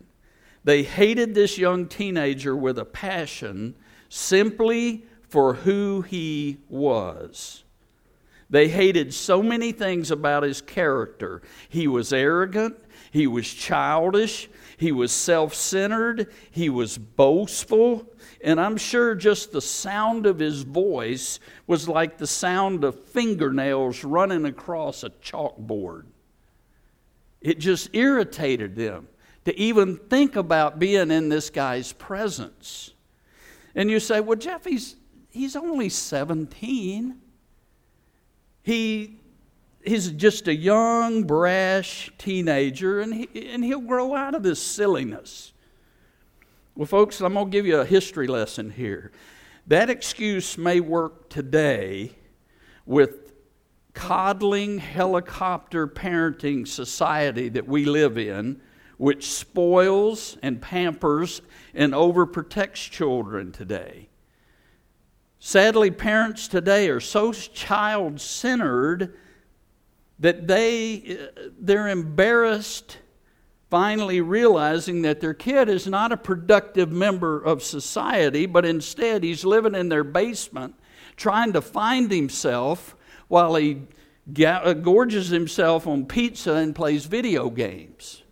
They 0.63 0.83
hated 0.83 1.33
this 1.33 1.57
young 1.57 1.87
teenager 1.87 2.55
with 2.55 2.77
a 2.77 2.85
passion 2.85 3.73
simply 4.09 5.03
for 5.27 5.55
who 5.55 6.03
he 6.03 6.59
was. 6.69 7.63
They 8.51 8.67
hated 8.67 9.11
so 9.11 9.41
many 9.41 9.71
things 9.71 10.11
about 10.11 10.43
his 10.43 10.61
character. 10.61 11.41
He 11.67 11.87
was 11.87 12.13
arrogant, 12.13 12.77
he 13.09 13.25
was 13.25 13.51
childish. 13.51 14.47
He 14.77 14.91
was 14.91 15.11
self 15.11 15.55
centered. 15.55 16.31
He 16.51 16.69
was 16.69 16.97
boastful. 16.97 18.07
And 18.43 18.59
I'm 18.59 18.77
sure 18.77 19.15
just 19.15 19.51
the 19.51 19.61
sound 19.61 20.27
of 20.27 20.37
his 20.37 20.61
voice 20.61 21.39
was 21.65 21.89
like 21.89 22.17
the 22.17 22.27
sound 22.27 22.83
of 22.83 23.03
fingernails 23.05 24.03
running 24.03 24.45
across 24.45 25.03
a 25.03 25.09
chalkboard. 25.09 26.05
It 27.41 27.59
just 27.59 27.89
irritated 27.93 28.75
them 28.75 29.07
to 29.45 29.57
even 29.59 29.97
think 29.97 30.35
about 30.35 30.79
being 30.79 31.11
in 31.11 31.29
this 31.29 31.49
guy's 31.49 31.93
presence. 31.93 32.91
And 33.73 33.89
you 33.89 33.99
say, 33.99 34.19
well, 34.19 34.37
Jeff, 34.37 34.65
he's, 34.65 34.95
he's 35.29 35.55
only 35.55 35.89
17. 35.89 37.17
He 38.63 39.21
he's 39.83 40.11
just 40.11 40.47
a 40.47 40.55
young, 40.55 41.23
brash 41.23 42.11
teenager, 42.17 43.01
and, 43.01 43.13
he, 43.13 43.49
and 43.49 43.63
he'll 43.63 43.81
grow 43.81 44.15
out 44.15 44.35
of 44.35 44.43
this 44.43 44.61
silliness. 44.61 45.53
Well, 46.75 46.85
folks, 46.85 47.21
I'm 47.21 47.33
going 47.33 47.47
to 47.47 47.51
give 47.51 47.65
you 47.65 47.79
a 47.79 47.85
history 47.85 48.27
lesson 48.27 48.69
here. 48.69 49.11
That 49.67 49.89
excuse 49.89 50.57
may 50.57 50.79
work 50.79 51.29
today 51.29 52.13
with 52.85 53.30
coddling 53.93 54.77
helicopter 54.77 55.87
parenting 55.87 56.67
society 56.67 57.49
that 57.49 57.67
we 57.67 57.85
live 57.85 58.17
in, 58.17 58.61
which 58.97 59.29
spoils 59.29 60.37
and 60.41 60.61
pampers 60.61 61.41
and 61.73 61.93
overprotects 61.93 62.89
children 62.89 63.51
today. 63.51 64.07
Sadly, 65.39 65.89
parents 65.89 66.47
today 66.47 66.89
are 66.89 66.99
so 66.99 67.33
child 67.33 68.21
centered 68.21 69.17
that 70.21 70.47
they 70.47 71.17
uh, 71.19 71.49
they're 71.59 71.89
embarrassed 71.89 72.99
finally 73.69 74.21
realizing 74.21 75.01
that 75.01 75.19
their 75.19 75.33
kid 75.33 75.67
is 75.67 75.87
not 75.87 76.11
a 76.11 76.17
productive 76.17 76.91
member 76.91 77.41
of 77.41 77.63
society 77.63 78.45
but 78.45 78.65
instead 78.65 79.23
he's 79.23 79.43
living 79.43 79.73
in 79.73 79.89
their 79.89 80.03
basement 80.03 80.75
trying 81.15 81.53
to 81.53 81.61
find 81.61 82.11
himself 82.11 82.95
while 83.31 83.55
he 83.55 83.81
uh, 84.45 84.73
gorges 84.73 85.29
himself 85.29 85.87
on 85.87 86.05
pizza 86.05 86.55
and 86.55 86.75
plays 86.75 87.05
video 87.05 87.49
games 87.49 88.23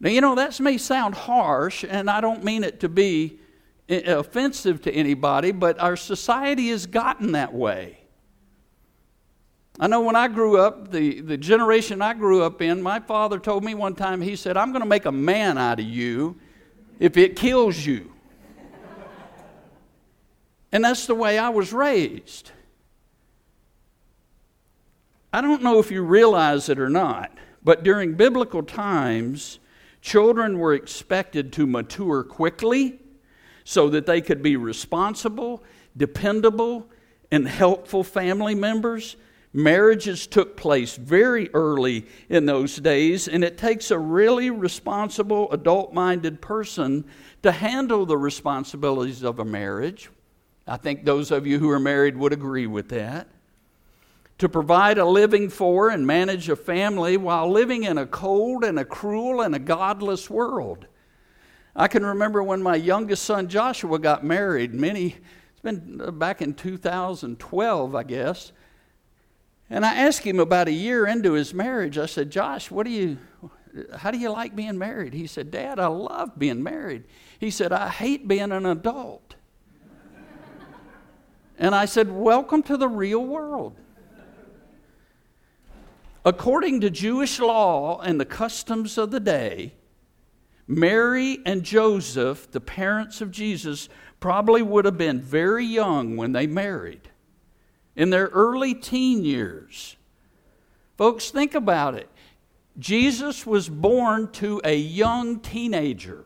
now 0.00 0.08
you 0.08 0.22
know 0.22 0.34
that 0.34 0.58
may 0.58 0.78
sound 0.78 1.14
harsh 1.14 1.84
and 1.86 2.08
i 2.08 2.20
don't 2.20 2.42
mean 2.42 2.64
it 2.64 2.80
to 2.80 2.88
be 2.88 3.38
uh, 3.90 3.96
offensive 4.18 4.80
to 4.80 4.90
anybody 4.90 5.52
but 5.52 5.78
our 5.78 5.96
society 5.96 6.68
has 6.68 6.86
gotten 6.86 7.32
that 7.32 7.52
way 7.52 7.98
I 9.80 9.86
know 9.86 10.02
when 10.02 10.16
I 10.16 10.28
grew 10.28 10.58
up, 10.58 10.92
the, 10.92 11.22
the 11.22 11.38
generation 11.38 12.02
I 12.02 12.12
grew 12.12 12.42
up 12.42 12.60
in, 12.60 12.82
my 12.82 13.00
father 13.00 13.38
told 13.38 13.64
me 13.64 13.74
one 13.74 13.94
time, 13.94 14.20
he 14.20 14.36
said, 14.36 14.58
I'm 14.58 14.70
going 14.70 14.82
to 14.82 14.88
make 14.88 15.06
a 15.06 15.12
man 15.12 15.56
out 15.56 15.80
of 15.80 15.86
you 15.86 16.36
if 17.00 17.16
it 17.16 17.36
kills 17.36 17.84
you. 17.84 18.12
And 20.70 20.84
that's 20.84 21.06
the 21.06 21.14
way 21.14 21.38
I 21.38 21.48
was 21.48 21.72
raised. 21.72 22.52
I 25.32 25.40
don't 25.40 25.62
know 25.62 25.78
if 25.78 25.90
you 25.90 26.02
realize 26.02 26.68
it 26.68 26.78
or 26.78 26.90
not, 26.90 27.32
but 27.64 27.82
during 27.82 28.14
biblical 28.14 28.62
times, 28.62 29.58
children 30.02 30.58
were 30.58 30.74
expected 30.74 31.52
to 31.54 31.66
mature 31.66 32.22
quickly 32.22 32.98
so 33.64 33.88
that 33.88 34.04
they 34.04 34.20
could 34.20 34.42
be 34.42 34.56
responsible, 34.56 35.62
dependable, 35.96 36.86
and 37.30 37.48
helpful 37.48 38.04
family 38.04 38.54
members. 38.54 39.16
Marriages 39.54 40.26
took 40.26 40.56
place 40.56 40.96
very 40.96 41.48
early 41.54 42.06
in 42.28 42.44
those 42.44 42.76
days, 42.76 43.28
and 43.28 43.42
it 43.44 43.56
takes 43.56 43.90
a 43.90 43.98
really 43.98 44.50
responsible, 44.50 45.50
adult 45.52 45.94
minded 45.94 46.42
person 46.42 47.04
to 47.42 47.52
handle 47.52 48.04
the 48.04 48.18
responsibilities 48.18 49.22
of 49.22 49.38
a 49.38 49.44
marriage. 49.44 50.10
I 50.66 50.76
think 50.76 51.04
those 51.04 51.30
of 51.30 51.46
you 51.46 51.58
who 51.58 51.70
are 51.70 51.80
married 51.80 52.16
would 52.16 52.32
agree 52.32 52.66
with 52.66 52.88
that. 52.90 53.28
To 54.42 54.48
provide 54.48 54.98
a 54.98 55.04
living 55.04 55.50
for 55.50 55.88
and 55.88 56.04
manage 56.04 56.48
a 56.48 56.56
family 56.56 57.16
while 57.16 57.48
living 57.48 57.84
in 57.84 57.96
a 57.96 58.04
cold 58.04 58.64
and 58.64 58.76
a 58.76 58.84
cruel 58.84 59.40
and 59.40 59.54
a 59.54 59.60
godless 59.60 60.28
world. 60.28 60.88
I 61.76 61.86
can 61.86 62.04
remember 62.04 62.42
when 62.42 62.60
my 62.60 62.74
youngest 62.74 63.22
son 63.22 63.46
Joshua 63.46 64.00
got 64.00 64.24
married, 64.24 64.74
many, 64.74 65.14
it's 65.52 65.60
been 65.62 66.18
back 66.18 66.42
in 66.42 66.54
2012, 66.54 67.94
I 67.94 68.02
guess. 68.02 68.50
And 69.70 69.86
I 69.86 69.94
asked 69.94 70.24
him 70.24 70.40
about 70.40 70.66
a 70.66 70.72
year 70.72 71.06
into 71.06 71.34
his 71.34 71.54
marriage, 71.54 71.96
I 71.96 72.06
said, 72.06 72.32
Josh, 72.32 72.68
what 72.68 72.84
do 72.84 72.90
you, 72.90 73.18
how 73.96 74.10
do 74.10 74.18
you 74.18 74.30
like 74.30 74.56
being 74.56 74.76
married? 74.76 75.14
He 75.14 75.28
said, 75.28 75.52
Dad, 75.52 75.78
I 75.78 75.86
love 75.86 76.36
being 76.36 76.64
married. 76.64 77.04
He 77.38 77.52
said, 77.52 77.72
I 77.72 77.88
hate 77.88 78.26
being 78.26 78.50
an 78.50 78.66
adult. 78.66 79.36
and 81.60 81.76
I 81.76 81.84
said, 81.84 82.10
Welcome 82.10 82.64
to 82.64 82.76
the 82.76 82.88
real 82.88 83.24
world. 83.24 83.76
According 86.24 86.80
to 86.82 86.90
Jewish 86.90 87.40
law 87.40 88.00
and 88.00 88.20
the 88.20 88.24
customs 88.24 88.96
of 88.96 89.10
the 89.10 89.20
day, 89.20 89.74
Mary 90.68 91.38
and 91.44 91.64
Joseph, 91.64 92.50
the 92.50 92.60
parents 92.60 93.20
of 93.20 93.32
Jesus, 93.32 93.88
probably 94.20 94.62
would 94.62 94.84
have 94.84 94.96
been 94.96 95.20
very 95.20 95.66
young 95.66 96.16
when 96.16 96.32
they 96.32 96.46
married, 96.46 97.10
in 97.96 98.10
their 98.10 98.28
early 98.28 98.72
teen 98.72 99.24
years. 99.24 99.96
Folks, 100.96 101.30
think 101.30 101.54
about 101.54 101.94
it. 101.94 102.08
Jesus 102.78 103.44
was 103.44 103.68
born 103.68 104.30
to 104.32 104.60
a 104.64 104.76
young 104.76 105.40
teenager, 105.40 106.24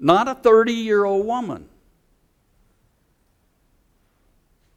not 0.00 0.26
a 0.26 0.34
30 0.34 0.72
year 0.72 1.04
old 1.04 1.24
woman. 1.24 1.68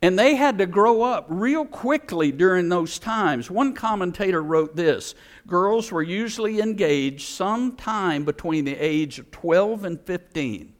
And 0.03 0.17
they 0.17 0.35
had 0.35 0.57
to 0.57 0.65
grow 0.65 1.03
up 1.03 1.27
real 1.29 1.63
quickly 1.65 2.31
during 2.31 2.69
those 2.69 2.97
times. 2.97 3.51
One 3.51 3.73
commentator 3.73 4.41
wrote 4.41 4.75
this 4.75 5.13
Girls 5.47 5.91
were 5.91 6.01
usually 6.01 6.59
engaged 6.59 7.27
sometime 7.27 8.25
between 8.25 8.65
the 8.65 8.75
age 8.75 9.19
of 9.19 9.29
12 9.31 9.85
and 9.85 10.01
15. 10.01 10.73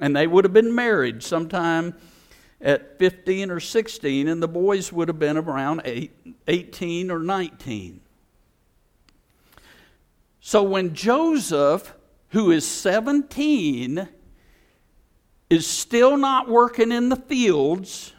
And 0.00 0.16
they 0.16 0.26
would 0.26 0.44
have 0.44 0.52
been 0.52 0.74
married 0.74 1.22
sometime 1.22 1.94
at 2.60 2.98
15 2.98 3.50
or 3.50 3.60
16, 3.60 4.28
and 4.28 4.42
the 4.42 4.48
boys 4.48 4.92
would 4.92 5.08
have 5.08 5.18
been 5.18 5.36
around 5.36 5.82
18 6.46 7.10
or 7.10 7.18
19. 7.18 8.00
So 10.40 10.62
when 10.62 10.94
Joseph, 10.94 11.94
who 12.30 12.50
is 12.50 12.66
17, 12.66 14.08
is 15.50 15.66
still 15.66 16.16
not 16.16 16.48
working 16.48 16.92
in 16.92 17.08
the 17.08 17.16
fields, 17.16 18.12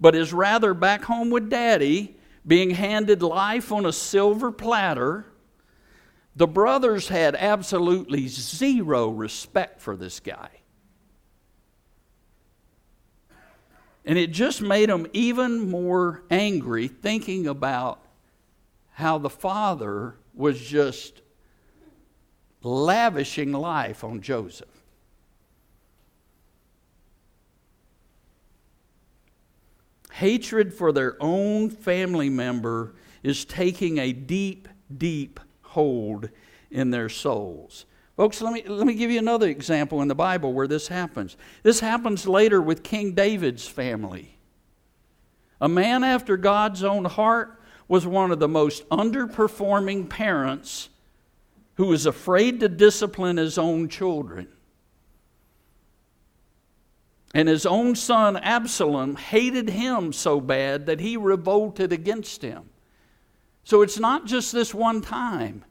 but 0.00 0.14
is 0.14 0.32
rather 0.32 0.74
back 0.74 1.02
home 1.04 1.30
with 1.30 1.50
daddy, 1.50 2.16
being 2.46 2.70
handed 2.70 3.22
life 3.22 3.72
on 3.72 3.86
a 3.86 3.92
silver 3.92 4.52
platter, 4.52 5.26
the 6.36 6.46
brothers 6.46 7.08
had 7.08 7.34
absolutely 7.36 8.26
zero 8.28 9.08
respect 9.08 9.80
for 9.80 9.96
this 9.96 10.20
guy. 10.20 10.50
And 14.04 14.18
it 14.18 14.32
just 14.32 14.60
made 14.60 14.90
them 14.90 15.06
even 15.12 15.70
more 15.70 16.24
angry 16.30 16.88
thinking 16.88 17.46
about 17.46 18.00
how 18.92 19.18
the 19.18 19.30
father 19.30 20.16
was 20.34 20.60
just 20.60 21.22
lavishing 22.62 23.52
life 23.52 24.04
on 24.04 24.20
Joseph. 24.20 24.73
Hatred 30.14 30.72
for 30.72 30.92
their 30.92 31.16
own 31.20 31.70
family 31.70 32.28
member 32.28 32.94
is 33.24 33.44
taking 33.44 33.98
a 33.98 34.12
deep, 34.12 34.68
deep 34.96 35.40
hold 35.62 36.28
in 36.70 36.92
their 36.92 37.08
souls. 37.08 37.84
Folks, 38.16 38.40
let 38.40 38.52
me, 38.52 38.62
let 38.64 38.86
me 38.86 38.94
give 38.94 39.10
you 39.10 39.18
another 39.18 39.48
example 39.48 40.02
in 40.02 40.06
the 40.06 40.14
Bible 40.14 40.52
where 40.52 40.68
this 40.68 40.86
happens. 40.86 41.36
This 41.64 41.80
happens 41.80 42.28
later 42.28 42.62
with 42.62 42.84
King 42.84 43.14
David's 43.14 43.66
family. 43.66 44.38
A 45.60 45.68
man 45.68 46.04
after 46.04 46.36
God's 46.36 46.84
own 46.84 47.06
heart 47.06 47.60
was 47.88 48.06
one 48.06 48.30
of 48.30 48.38
the 48.38 48.46
most 48.46 48.88
underperforming 48.90 50.08
parents 50.08 50.90
who 51.74 51.86
was 51.86 52.06
afraid 52.06 52.60
to 52.60 52.68
discipline 52.68 53.36
his 53.36 53.58
own 53.58 53.88
children. 53.88 54.46
And 57.34 57.48
his 57.48 57.66
own 57.66 57.96
son 57.96 58.36
Absalom 58.36 59.16
hated 59.16 59.68
him 59.68 60.12
so 60.12 60.40
bad 60.40 60.86
that 60.86 61.00
he 61.00 61.16
revolted 61.16 61.92
against 61.92 62.42
him. 62.42 62.70
So 63.64 63.82
it's 63.82 63.98
not 63.98 64.24
just 64.24 64.52
this 64.52 64.72
one 64.72 65.00
time. 65.00 65.64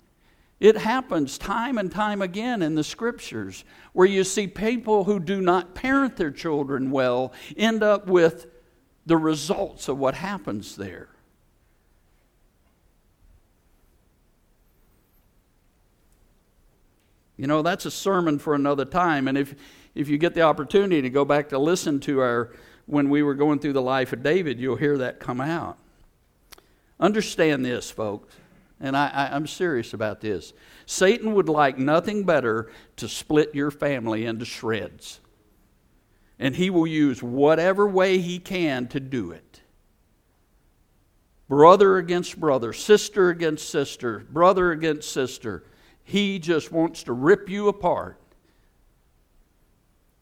It 0.60 0.78
happens 0.78 1.38
time 1.38 1.78
and 1.78 1.92
time 1.92 2.22
again 2.22 2.62
in 2.62 2.76
the 2.76 2.84
scriptures 2.84 3.64
where 3.94 4.08
you 4.08 4.24
see 4.24 4.48
people 4.48 5.06
who 5.06 5.20
do 5.20 5.42
not 5.42 5.74
parent 5.74 6.18
their 6.18 6.32
children 6.32 6.92
well 6.92 7.34
end 7.56 7.82
up 7.82 8.08
with 8.08 8.48
the 9.06 9.18
results 9.18 9.88
of 9.88 9.98
what 9.98 10.16
happens 10.16 10.76
there. 10.76 11.10
You 17.36 17.48
know, 17.48 17.62
that's 17.62 17.86
a 17.86 17.92
sermon 17.92 18.40
for 18.40 18.54
another 18.54 18.86
time. 18.86 19.28
And 19.28 19.38
if, 19.38 19.56
if 19.96 20.10
you 20.10 20.18
get 20.18 20.34
the 20.34 20.42
opportunity 20.42 21.02
to 21.02 21.10
go 21.10 21.26
back 21.26 21.50
to 21.50 21.60
listen 21.60 22.00
to 22.02 22.20
our, 22.20 22.52
when 22.86 23.10
we 23.10 23.24
were 23.24 23.36
going 23.36 23.60
through 23.60 23.74
the 23.74 23.82
life 23.82 24.14
of 24.14 24.24
David, 24.24 24.60
you'll 24.60 24.76
hear 24.76 24.98
that 24.98 25.20
come 25.20 25.40
out. 25.40 25.78
Understand 27.00 27.66
this, 27.66 27.92
folks, 27.92 28.36
and 28.80 28.96
I, 28.98 29.08
I, 29.08 29.36
I'm 29.36 29.48
serious 29.48 29.94
about 29.94 30.22
this. 30.22 30.54
Satan 30.86 31.34
would 31.34 31.50
like 31.50 31.78
nothing 31.78 32.24
better 32.24 32.72
to 32.98 33.08
split 33.08 33.54
your 33.54 33.72
family 33.72 34.26
into 34.26 34.46
shreds. 34.46 35.20
And 36.40 36.56
he 36.56 36.70
will 36.70 36.88
use 36.88 37.22
whatever 37.22 37.88
way 37.88 38.18
he 38.18 38.40
can 38.40 38.88
to 38.90 39.00
do 39.00 39.32
it. 39.32 39.62
Brother 41.48 41.98
against 41.98 42.40
brother, 42.40 42.74
sister 42.74 43.30
against 43.30 43.70
sister, 43.70 44.26
brother 44.32 44.72
against 44.72 45.12
sister. 45.12 45.64
He 46.04 46.40
just 46.40 46.72
wants 46.72 47.04
to 47.04 47.14
rip 47.14 47.48
you 47.50 47.68
apart. 47.68 48.20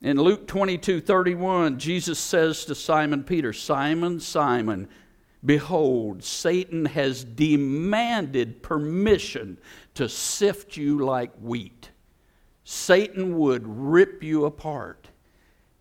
In 0.01 0.17
Luke 0.17 0.47
22 0.47 0.99
31, 1.01 1.77
Jesus 1.77 2.17
says 2.17 2.65
to 2.65 2.73
Simon 2.73 3.23
Peter, 3.23 3.53
Simon, 3.53 4.19
Simon, 4.19 4.87
behold, 5.45 6.23
Satan 6.23 6.85
has 6.85 7.23
demanded 7.23 8.63
permission 8.63 9.59
to 9.93 10.09
sift 10.09 10.75
you 10.75 11.05
like 11.05 11.31
wheat. 11.39 11.91
Satan 12.63 13.37
would 13.37 13.67
rip 13.67 14.23
you 14.23 14.45
apart 14.45 15.09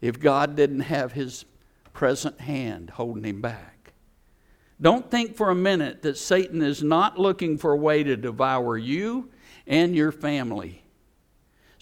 if 0.02 0.20
God 0.20 0.54
didn't 0.54 0.80
have 0.80 1.12
his 1.12 1.46
present 1.94 2.40
hand 2.40 2.90
holding 2.90 3.24
him 3.24 3.40
back. 3.40 3.92
Don't 4.82 5.10
think 5.10 5.36
for 5.36 5.50
a 5.50 5.54
minute 5.54 6.02
that 6.02 6.18
Satan 6.18 6.60
is 6.62 6.82
not 6.82 7.18
looking 7.18 7.56
for 7.56 7.72
a 7.72 7.76
way 7.76 8.02
to 8.02 8.16
devour 8.16 8.76
you 8.76 9.30
and 9.66 9.94
your 9.94 10.12
family. 10.12 10.82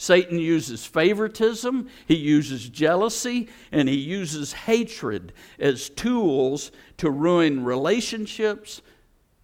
Satan 0.00 0.38
uses 0.38 0.87
favoritism, 0.87 1.88
he 2.06 2.14
uses 2.14 2.68
jealousy, 2.68 3.48
and 3.72 3.88
he 3.88 3.96
uses 3.96 4.52
hatred 4.52 5.32
as 5.58 5.88
tools 5.90 6.70
to 6.98 7.11
ruin 7.11 7.64
relationships, 7.64 8.80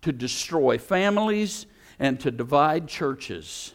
to 0.03 0.13
destroy 0.13 0.79
families, 0.79 1.67
and 1.99 2.21
to 2.21 2.31
divide 2.31 2.87
churches. 2.87 3.75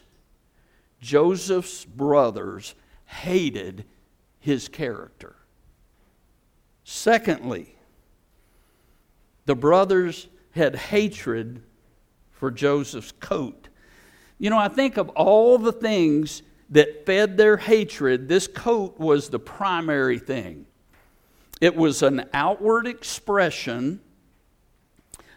Joseph's 1.02 1.84
brothers 1.84 2.74
hated 3.04 3.84
his 4.38 4.66
character. 4.66 5.36
Secondly, 6.82 7.76
the 9.44 9.54
brothers 9.54 10.28
had 10.52 10.76
hatred 10.76 11.62
for 12.30 12.50
Joseph's 12.50 13.12
coat. 13.12 13.68
You 14.38 14.48
know, 14.48 14.58
I 14.58 14.68
think 14.68 14.96
of 14.96 15.10
all 15.10 15.58
the 15.58 15.72
things 15.72 16.42
that 16.70 17.04
fed 17.04 17.36
their 17.36 17.56
hatred, 17.56 18.28
this 18.28 18.46
coat 18.46 18.98
was 18.98 19.28
the 19.28 19.38
primary 19.38 20.18
thing. 20.18 20.66
It 21.60 21.76
was 21.76 22.02
an 22.02 22.24
outward 22.32 22.86
expression 22.86 24.00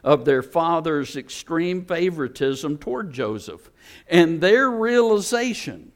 of 0.04 0.26
their 0.26 0.44
father's 0.44 1.16
extreme 1.16 1.86
favoritism 1.86 2.78
toward 2.78 3.12
Joseph 3.12 3.72
and 4.08 4.42
their 4.42 4.70
realization. 4.70 5.92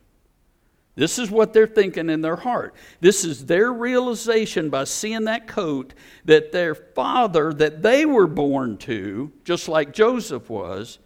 This 0.96 1.20
is 1.20 1.30
what 1.30 1.54
they're 1.54 1.68
thinking 1.68 2.10
in 2.10 2.22
their 2.22 2.38
heart. 2.38 2.74
This 3.02 3.24
is 3.24 3.46
their 3.46 3.72
realization 3.72 4.70
by 4.70 4.86
seeing 4.86 5.26
that 5.26 5.48
coat 5.48 5.94
that 6.26 6.52
their 6.52 6.74
father, 6.74 7.54
that 7.54 7.84
they 7.84 8.06
were 8.06 8.28
born 8.28 8.78
to, 8.78 9.32
just 9.44 9.70
like 9.70 9.94
Joseph 9.94 10.50
was, 10.50 10.98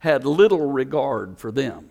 had 0.00 0.24
little 0.24 0.66
regard 0.72 1.38
for 1.38 1.52
them. 1.52 1.90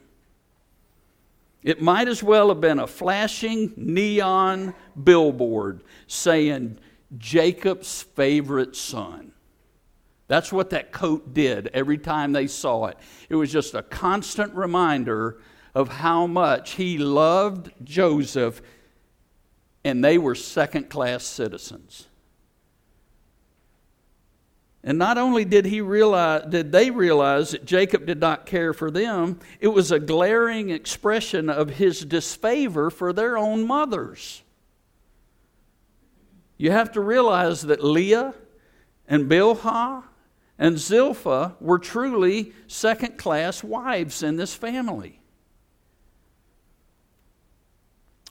It 1.65 1.81
might 1.81 2.07
as 2.07 2.21
well 2.21 2.49
have 2.49 2.61
been 2.61 2.77
a 2.77 2.85
flashing 2.85 3.73
neon 3.75 4.75
billboard 5.03 5.83
saying, 6.05 6.77
Jacob's 7.17 8.03
favorite 8.03 8.75
son. 8.75 9.31
That's 10.27 10.53
what 10.53 10.69
that 10.69 10.91
coat 10.91 11.33
did 11.33 11.67
every 11.73 11.97
time 11.97 12.33
they 12.33 12.45
saw 12.45 12.85
it. 12.85 12.97
It 13.29 13.35
was 13.35 13.51
just 13.51 13.73
a 13.73 13.81
constant 13.81 14.53
reminder 14.53 15.39
of 15.73 15.89
how 15.89 16.27
much 16.27 16.73
he 16.73 16.99
loved 16.99 17.71
Joseph, 17.83 18.61
and 19.83 20.03
they 20.05 20.19
were 20.19 20.35
second 20.35 20.91
class 20.91 21.23
citizens. 21.23 22.07
And 24.87 24.99
not 24.99 25.17
only 25.17 25.45
did 25.45 25.65
he 25.65 25.81
realize 25.81 26.43
did 26.47 26.71
they 26.71 26.91
realize 26.91 27.51
that 27.51 27.65
Jacob 27.65 28.05
did 28.05 28.19
not 28.19 28.45
care 28.45 28.71
for 28.71 28.91
them, 28.91 29.39
it 29.59 29.69
was 29.69 29.91
a 29.91 29.99
glaring 29.99 30.69
expression 30.69 31.49
of 31.49 31.71
his 31.71 32.05
disfavor 32.05 32.91
for 32.91 33.11
their 33.11 33.35
own 33.35 33.65
mothers. 33.65 34.43
You 36.57 36.69
have 36.69 36.91
to 36.91 37.01
realize 37.01 37.63
that 37.63 37.83
Leah 37.83 38.35
and 39.07 39.29
Bilhah 39.29 40.03
and 40.59 40.77
Zilpah 40.77 41.55
were 41.59 41.79
truly 41.79 42.53
second 42.67 43.17
class 43.17 43.63
wives 43.63 44.21
in 44.21 44.35
this 44.35 44.53
family. 44.53 45.19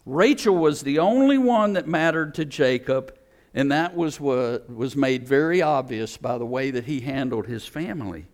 Rachel 0.07 0.55
was 0.55 0.83
the 0.83 1.01
only 1.01 1.37
one 1.37 1.73
that 1.73 1.89
mattered 1.89 2.35
to 2.35 2.45
Jacob 2.45 3.19
and 3.55 3.71
that 3.71 3.95
was 3.95 4.19
what 4.19 4.69
was 4.69 4.97
made 4.97 5.27
very 5.27 5.63
obvious 5.63 6.17
by 6.17 6.37
the 6.37 6.45
way 6.45 6.73
that 6.73 6.85
he 6.85 7.01
handled 7.01 7.47
his 7.47 7.67
family. 7.67 8.27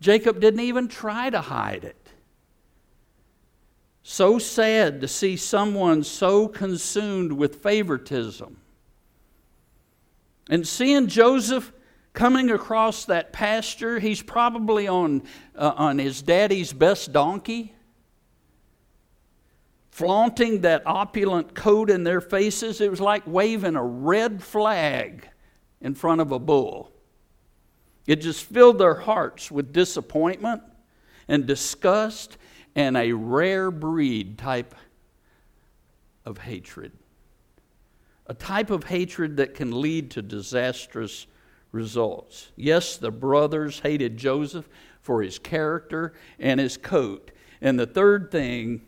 Jacob 0.00 0.40
didn't 0.40 0.60
even 0.60 0.86
try 0.88 1.28
to 1.28 1.40
hide 1.40 1.84
it. 1.84 2.08
So 4.02 4.38
sad 4.38 5.00
to 5.00 5.08
see 5.08 5.36
someone 5.36 6.04
so 6.04 6.48
consumed 6.48 7.32
with 7.32 7.56
favoritism. 7.56 8.56
And 10.48 10.66
seeing 10.66 11.06
Joseph 11.06 11.72
coming 12.12 12.50
across 12.50 13.04
that 13.04 13.32
pasture, 13.32 13.98
he's 13.98 14.22
probably 14.22 14.88
on, 14.88 15.22
uh, 15.54 15.72
on 15.76 15.98
his 15.98 16.22
daddy's 16.22 16.72
best 16.72 17.12
donkey 17.12 17.74
flaunting 20.00 20.62
that 20.62 20.82
opulent 20.86 21.54
coat 21.54 21.90
in 21.90 22.04
their 22.04 22.22
faces. 22.22 22.80
It 22.80 22.90
was 22.90 23.02
like 23.02 23.22
waving 23.26 23.76
a 23.76 23.84
red 23.84 24.42
flag 24.42 25.28
in 25.82 25.94
front 25.94 26.22
of 26.22 26.32
a 26.32 26.38
bull. 26.38 26.90
It 28.06 28.22
just 28.22 28.44
filled 28.44 28.78
their 28.78 28.94
hearts 28.94 29.50
with 29.50 29.74
disappointment 29.74 30.62
and 31.28 31.44
disgust 31.44 32.38
and 32.74 32.96
a 32.96 33.12
rare 33.12 33.70
breed 33.70 34.38
type 34.38 34.74
of 36.24 36.38
hatred. 36.38 36.92
A 38.26 38.32
type 38.32 38.70
of 38.70 38.84
hatred 38.84 39.36
that 39.36 39.52
can 39.52 39.82
lead 39.82 40.12
to 40.12 40.22
disastrous 40.22 41.26
results. 41.72 42.52
Yes, 42.56 42.96
the 42.96 43.10
brothers 43.10 43.80
hated 43.80 44.16
Joseph 44.16 44.66
for 45.02 45.22
his 45.22 45.38
character 45.38 46.14
and 46.38 46.58
his 46.58 46.78
coat. 46.78 47.32
And 47.60 47.78
the 47.78 47.86
third 47.86 48.30
thing 48.30 48.80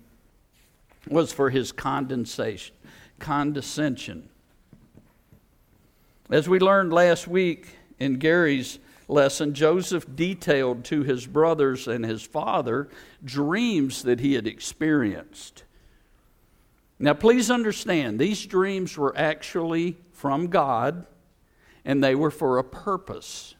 was 1.09 1.33
for 1.33 1.51
his 1.51 1.73
condensation, 1.73 2.75
condescension. 3.19 4.29
As 6.31 6.49
we 6.49 6.59
learned 6.59 6.93
last 6.93 7.29
week 7.29 7.77
in 7.99 8.19
Gary's 8.19 8.79
lesson, 9.09 9.55
Joseph 9.55 10.07
detailed 10.15 10.85
to 10.85 11.03
his 11.03 11.27
brothers 11.27 11.87
and 11.87 12.05
his 12.05 12.23
father 12.23 12.89
dreams 13.25 14.03
that 14.03 14.21
he 14.21 14.35
had 14.35 14.47
experienced. 14.47 15.65
Now, 16.99 17.15
please 17.15 17.51
understand, 17.51 18.19
these 18.19 18.47
dreams 18.47 18.97
were 18.97 19.17
actually 19.17 19.97
from 20.13 20.47
God 20.47 21.07
and 21.85 22.03
they 22.03 22.15
were 22.15 22.31
for 22.31 22.59
a 22.59 22.65
purpose. 22.65 23.57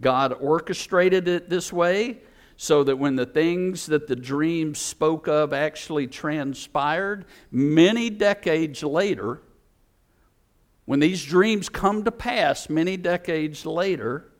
God 0.00 0.32
orchestrated 0.40 1.28
it 1.28 1.48
this 1.48 1.72
way 1.72 2.18
so 2.56 2.84
that 2.84 2.96
when 2.96 3.16
the 3.16 3.26
things 3.26 3.86
that 3.86 4.06
the 4.06 4.16
dreams 4.16 4.78
spoke 4.78 5.26
of 5.26 5.52
actually 5.52 6.06
transpired, 6.06 7.24
many 7.50 8.10
decades 8.10 8.82
later, 8.82 9.40
when 10.84 11.00
these 11.00 11.24
dreams 11.24 11.68
come 11.68 12.04
to 12.04 12.12
pass 12.12 12.68
many 12.68 12.96
decades 12.96 13.66
later, 13.66 14.30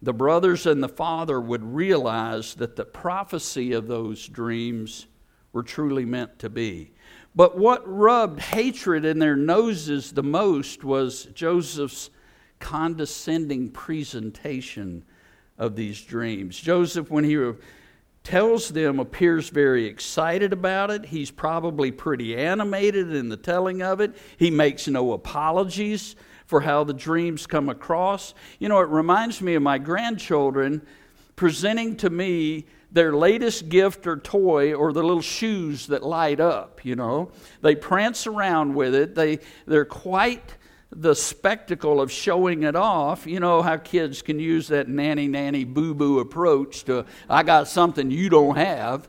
the 0.00 0.12
brothers 0.12 0.66
and 0.66 0.82
the 0.82 0.88
father 0.88 1.40
would 1.40 1.64
realize 1.64 2.54
that 2.54 2.76
the 2.76 2.84
prophecy 2.84 3.72
of 3.72 3.88
those 3.88 4.28
dreams 4.28 5.06
were 5.52 5.62
truly 5.62 6.04
meant 6.04 6.38
to 6.38 6.48
be. 6.48 6.92
But 7.34 7.58
what 7.58 7.82
rubbed 7.86 8.40
hatred 8.40 9.04
in 9.04 9.18
their 9.18 9.36
noses 9.36 10.12
the 10.12 10.22
most 10.22 10.84
was 10.84 11.24
Joseph's 11.34 12.10
condescending 12.60 13.70
presentation 13.70 15.04
of 15.58 15.76
these 15.76 16.02
dreams. 16.02 16.58
Joseph, 16.58 17.10
when 17.10 17.24
he 17.24 17.52
tells 18.22 18.68
them, 18.68 19.00
appears 19.00 19.48
very 19.48 19.86
excited 19.86 20.52
about 20.52 20.90
it. 20.90 21.06
He's 21.06 21.30
probably 21.30 21.90
pretty 21.90 22.36
animated 22.36 23.12
in 23.12 23.28
the 23.28 23.36
telling 23.36 23.82
of 23.82 24.00
it. 24.00 24.14
He 24.36 24.50
makes 24.50 24.86
no 24.86 25.12
apologies 25.12 26.14
for 26.46 26.60
how 26.60 26.84
the 26.84 26.94
dreams 26.94 27.46
come 27.46 27.68
across. 27.68 28.34
You 28.58 28.68
know, 28.68 28.80
it 28.80 28.88
reminds 28.88 29.42
me 29.42 29.54
of 29.54 29.62
my 29.62 29.78
grandchildren 29.78 30.86
presenting 31.36 31.96
to 31.96 32.10
me 32.10 32.66
their 32.90 33.14
latest 33.14 33.68
gift 33.68 34.06
or 34.06 34.16
toy 34.16 34.74
or 34.74 34.92
the 34.92 35.02
little 35.02 35.20
shoes 35.20 35.86
that 35.88 36.02
light 36.02 36.40
up, 36.40 36.84
you 36.84 36.96
know. 36.96 37.30
They 37.60 37.74
prance 37.74 38.26
around 38.26 38.74
with 38.74 38.94
it. 38.94 39.14
They 39.14 39.40
they're 39.66 39.84
quite 39.84 40.54
the 40.90 41.14
spectacle 41.14 42.00
of 42.00 42.10
showing 42.10 42.62
it 42.62 42.74
off, 42.74 43.26
you 43.26 43.40
know 43.40 43.62
how 43.62 43.76
kids 43.76 44.22
can 44.22 44.38
use 44.38 44.68
that 44.68 44.88
nanny 44.88 45.28
nanny 45.28 45.64
boo 45.64 45.94
boo 45.94 46.18
approach 46.18 46.84
to, 46.84 47.04
I 47.28 47.42
got 47.42 47.68
something 47.68 48.10
you 48.10 48.28
don't 48.30 48.56
have. 48.56 49.08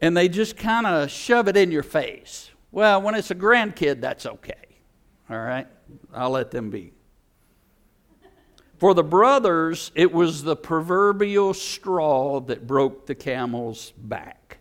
And 0.00 0.16
they 0.16 0.28
just 0.28 0.56
kind 0.56 0.86
of 0.86 1.10
shove 1.10 1.46
it 1.46 1.56
in 1.56 1.70
your 1.70 1.82
face. 1.82 2.50
Well, 2.72 3.02
when 3.02 3.14
it's 3.14 3.30
a 3.30 3.34
grandkid, 3.34 4.00
that's 4.00 4.26
okay. 4.26 4.54
All 5.28 5.38
right? 5.38 5.66
I'll 6.14 6.30
let 6.30 6.50
them 6.50 6.70
be. 6.70 6.92
For 8.78 8.94
the 8.94 9.04
brothers, 9.04 9.92
it 9.94 10.10
was 10.10 10.42
the 10.42 10.56
proverbial 10.56 11.52
straw 11.52 12.40
that 12.40 12.66
broke 12.66 13.06
the 13.06 13.14
camel's 13.14 13.92
back. 13.96 14.58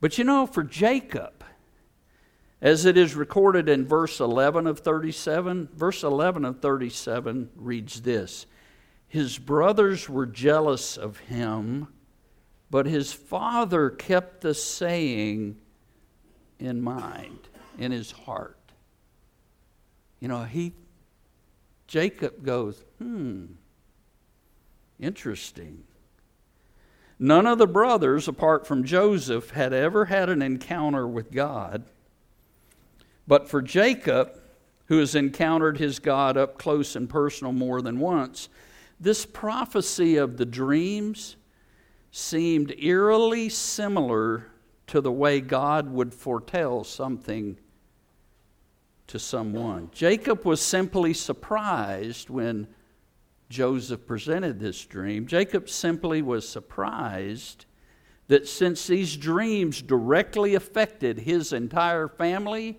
But 0.00 0.18
you 0.18 0.24
know, 0.24 0.46
for 0.46 0.62
Jacob, 0.62 1.43
as 2.64 2.86
it 2.86 2.96
is 2.96 3.14
recorded 3.14 3.68
in 3.68 3.86
verse 3.86 4.20
11 4.20 4.66
of 4.66 4.78
37, 4.78 5.68
verse 5.76 6.02
11 6.02 6.46
of 6.46 6.60
37 6.60 7.50
reads 7.56 8.00
this 8.00 8.46
His 9.06 9.38
brothers 9.38 10.08
were 10.08 10.24
jealous 10.24 10.96
of 10.96 11.18
him, 11.18 11.88
but 12.70 12.86
his 12.86 13.12
father 13.12 13.90
kept 13.90 14.40
the 14.40 14.54
saying 14.54 15.58
in 16.58 16.80
mind, 16.80 17.38
in 17.78 17.92
his 17.92 18.10
heart. 18.10 18.58
You 20.18 20.28
know, 20.28 20.44
he, 20.44 20.72
Jacob 21.86 22.42
goes, 22.42 22.82
hmm, 22.96 23.44
interesting. 24.98 25.84
None 27.18 27.46
of 27.46 27.58
the 27.58 27.66
brothers, 27.66 28.26
apart 28.26 28.66
from 28.66 28.84
Joseph, 28.84 29.50
had 29.50 29.74
ever 29.74 30.06
had 30.06 30.30
an 30.30 30.40
encounter 30.40 31.06
with 31.06 31.30
God. 31.30 31.84
But 33.26 33.48
for 33.48 33.62
Jacob, 33.62 34.40
who 34.86 34.98
has 34.98 35.14
encountered 35.14 35.78
his 35.78 35.98
God 35.98 36.36
up 36.36 36.58
close 36.58 36.94
and 36.94 37.08
personal 37.08 37.52
more 37.52 37.80
than 37.80 37.98
once, 37.98 38.48
this 39.00 39.24
prophecy 39.26 40.16
of 40.16 40.36
the 40.36 40.46
dreams 40.46 41.36
seemed 42.10 42.74
eerily 42.78 43.48
similar 43.48 44.46
to 44.86 45.00
the 45.00 45.12
way 45.12 45.40
God 45.40 45.90
would 45.90 46.14
foretell 46.14 46.84
something 46.84 47.58
to 49.06 49.18
someone. 49.18 49.90
Jacob 49.92 50.44
was 50.44 50.60
simply 50.60 51.12
surprised 51.12 52.30
when 52.30 52.68
Joseph 53.48 54.06
presented 54.06 54.58
this 54.58 54.84
dream. 54.84 55.26
Jacob 55.26 55.68
simply 55.68 56.22
was 56.22 56.48
surprised 56.48 57.66
that 58.28 58.48
since 58.48 58.86
these 58.86 59.16
dreams 59.16 59.82
directly 59.82 60.54
affected 60.54 61.20
his 61.20 61.52
entire 61.52 62.08
family, 62.08 62.78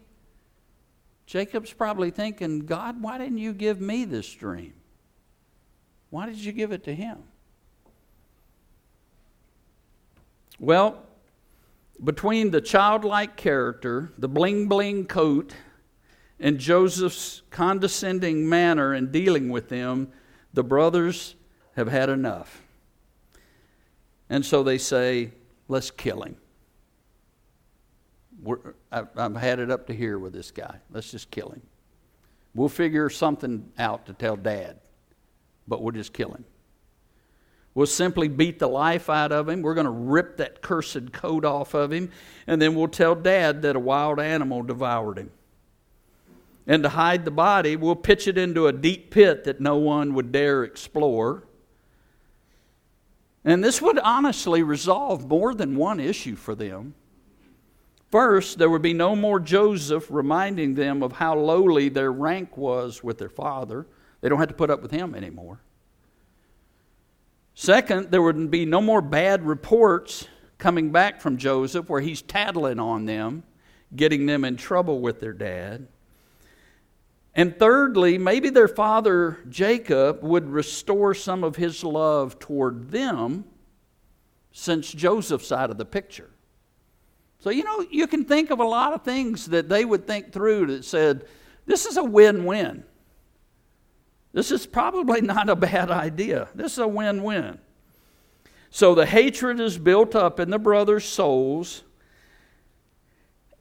Jacob's 1.25 1.73
probably 1.73 2.11
thinking, 2.11 2.59
God, 2.59 3.01
why 3.01 3.17
didn't 3.17 3.39
you 3.39 3.53
give 3.53 3.81
me 3.81 4.05
this 4.05 4.31
dream? 4.31 4.73
Why 6.09 6.27
did 6.27 6.37
you 6.37 6.51
give 6.51 6.71
it 6.71 6.83
to 6.83 6.93
him? 6.93 7.17
Well, 10.59 11.03
between 12.03 12.51
the 12.51 12.61
childlike 12.61 13.35
character, 13.35 14.13
the 14.17 14.27
bling 14.27 14.67
bling 14.67 15.05
coat, 15.05 15.53
and 16.39 16.59
Joseph's 16.59 17.41
condescending 17.49 18.47
manner 18.47 18.93
in 18.93 19.11
dealing 19.11 19.49
with 19.49 19.69
them, 19.69 20.09
the 20.53 20.63
brothers 20.63 21.35
have 21.75 21.87
had 21.87 22.09
enough. 22.09 22.61
And 24.29 24.45
so 24.45 24.63
they 24.63 24.77
say, 24.77 25.31
let's 25.67 25.91
kill 25.91 26.23
him. 26.23 26.37
I, 28.91 29.03
I've 29.15 29.35
had 29.35 29.59
it 29.59 29.71
up 29.71 29.87
to 29.87 29.93
here 29.93 30.19
with 30.19 30.33
this 30.33 30.51
guy. 30.51 30.77
Let's 30.91 31.11
just 31.11 31.31
kill 31.31 31.49
him. 31.49 31.61
We'll 32.53 32.69
figure 32.69 33.09
something 33.09 33.71
out 33.77 34.05
to 34.05 34.13
tell 34.13 34.35
dad, 34.37 34.79
but 35.67 35.81
we'll 35.81 35.91
just 35.91 36.13
kill 36.13 36.31
him. 36.31 36.45
We'll 37.73 37.87
simply 37.87 38.29
beat 38.29 38.59
the 38.59 38.69
life 38.69 39.09
out 39.09 39.33
of 39.33 39.49
him. 39.49 39.61
We're 39.61 39.73
going 39.73 39.85
to 39.85 39.91
rip 39.91 40.37
that 40.37 40.61
cursed 40.61 41.11
coat 41.11 41.43
off 41.43 41.73
of 41.73 41.91
him, 41.91 42.09
and 42.47 42.61
then 42.61 42.73
we'll 42.73 42.87
tell 42.87 43.15
dad 43.15 43.61
that 43.63 43.75
a 43.75 43.79
wild 43.79 44.21
animal 44.21 44.63
devoured 44.63 45.17
him. 45.17 45.31
And 46.65 46.83
to 46.83 46.89
hide 46.89 47.25
the 47.25 47.31
body, 47.31 47.75
we'll 47.75 47.97
pitch 47.97 48.27
it 48.27 48.37
into 48.37 48.67
a 48.67 48.73
deep 48.73 49.11
pit 49.11 49.43
that 49.43 49.59
no 49.59 49.75
one 49.75 50.13
would 50.13 50.31
dare 50.31 50.63
explore. 50.63 51.43
And 53.43 53.63
this 53.63 53.81
would 53.81 53.99
honestly 53.99 54.63
resolve 54.63 55.27
more 55.27 55.53
than 55.53 55.75
one 55.75 55.99
issue 55.99 56.35
for 56.35 56.55
them. 56.55 56.95
First, 58.11 58.57
there 58.57 58.69
would 58.69 58.81
be 58.81 58.93
no 58.93 59.15
more 59.15 59.39
Joseph 59.39 60.07
reminding 60.09 60.75
them 60.75 61.03
of 61.03 61.13
how 61.13 61.37
lowly 61.37 61.89
their 61.89 62.11
rank 62.11 62.55
was 62.55 63.03
with 63.03 63.17
their 63.17 63.29
father. 63.29 63.87
They 64.21 64.29
don't 64.29 64.39
have 64.39 64.47
to 64.49 64.53
put 64.55 64.69
up 64.69 64.81
with 64.81 64.91
him 64.91 65.15
anymore. 65.15 65.59
Second, 67.55 68.11
there 68.11 68.21
would 68.21 68.51
be 68.51 68.65
no 68.65 68.81
more 68.81 69.01
bad 69.01 69.45
reports 69.45 70.27
coming 70.57 70.91
back 70.91 71.21
from 71.21 71.37
Joseph 71.37 71.89
where 71.89 72.01
he's 72.01 72.21
tattling 72.21 72.79
on 72.79 73.05
them, 73.05 73.43
getting 73.95 74.25
them 74.25 74.45
in 74.45 74.57
trouble 74.57 74.99
with 74.99 75.19
their 75.19 75.33
dad. 75.33 75.87
And 77.33 77.57
thirdly, 77.57 78.17
maybe 78.17 78.49
their 78.49 78.67
father 78.67 79.39
Jacob 79.49 80.23
would 80.23 80.49
restore 80.49 81.13
some 81.13 81.43
of 81.43 81.57
his 81.57 81.83
love 81.83 82.39
toward 82.39 82.91
them 82.91 83.45
since 84.51 84.91
Joseph's 84.91 85.51
out 85.51 85.69
of 85.69 85.77
the 85.77 85.85
picture. 85.85 86.29
So, 87.45 87.51
you 87.51 87.63
know, 87.63 87.85
you 87.91 88.07
can 88.07 88.25
think 88.25 88.49
of 88.49 88.59
a 88.59 88.63
lot 88.63 88.93
of 88.93 89.03
things 89.03 89.45
that 89.49 89.69
they 89.69 89.85
would 89.85 90.07
think 90.07 90.31
through 90.31 90.65
that 90.65 90.83
said, 90.83 91.27
this 91.67 91.85
is 91.85 91.95
a 91.95 92.03
win 92.03 92.45
win. 92.45 92.83
This 94.33 94.49
is 94.49 94.65
probably 94.65 95.21
not 95.21 95.47
a 95.47 95.55
bad 95.55 95.91
idea. 95.91 96.47
This 96.55 96.71
is 96.71 96.79
a 96.79 96.87
win 96.87 97.21
win. 97.21 97.59
So 98.71 98.95
the 98.95 99.05
hatred 99.05 99.59
is 99.59 99.77
built 99.77 100.15
up 100.15 100.39
in 100.39 100.49
the 100.49 100.57
brothers' 100.57 101.05
souls, 101.05 101.83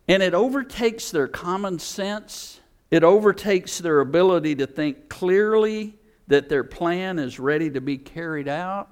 and 0.09 0.23
it 0.23 0.33
overtakes 0.33 1.11
their 1.11 1.29
common 1.29 1.79
sense 1.79 2.63
it 2.91 3.05
overtakes 3.05 3.81
their 3.81 4.01
ability 4.01 4.55
to 4.55 4.67
think 4.67 5.11
clearly 5.11 5.99
that 6.29 6.49
their 6.49 6.65
plan 6.65 7.19
is 7.19 7.39
ready 7.39 7.69
to 7.69 7.83
be 7.83 7.99
carried 7.99 8.49
out. 8.49 8.89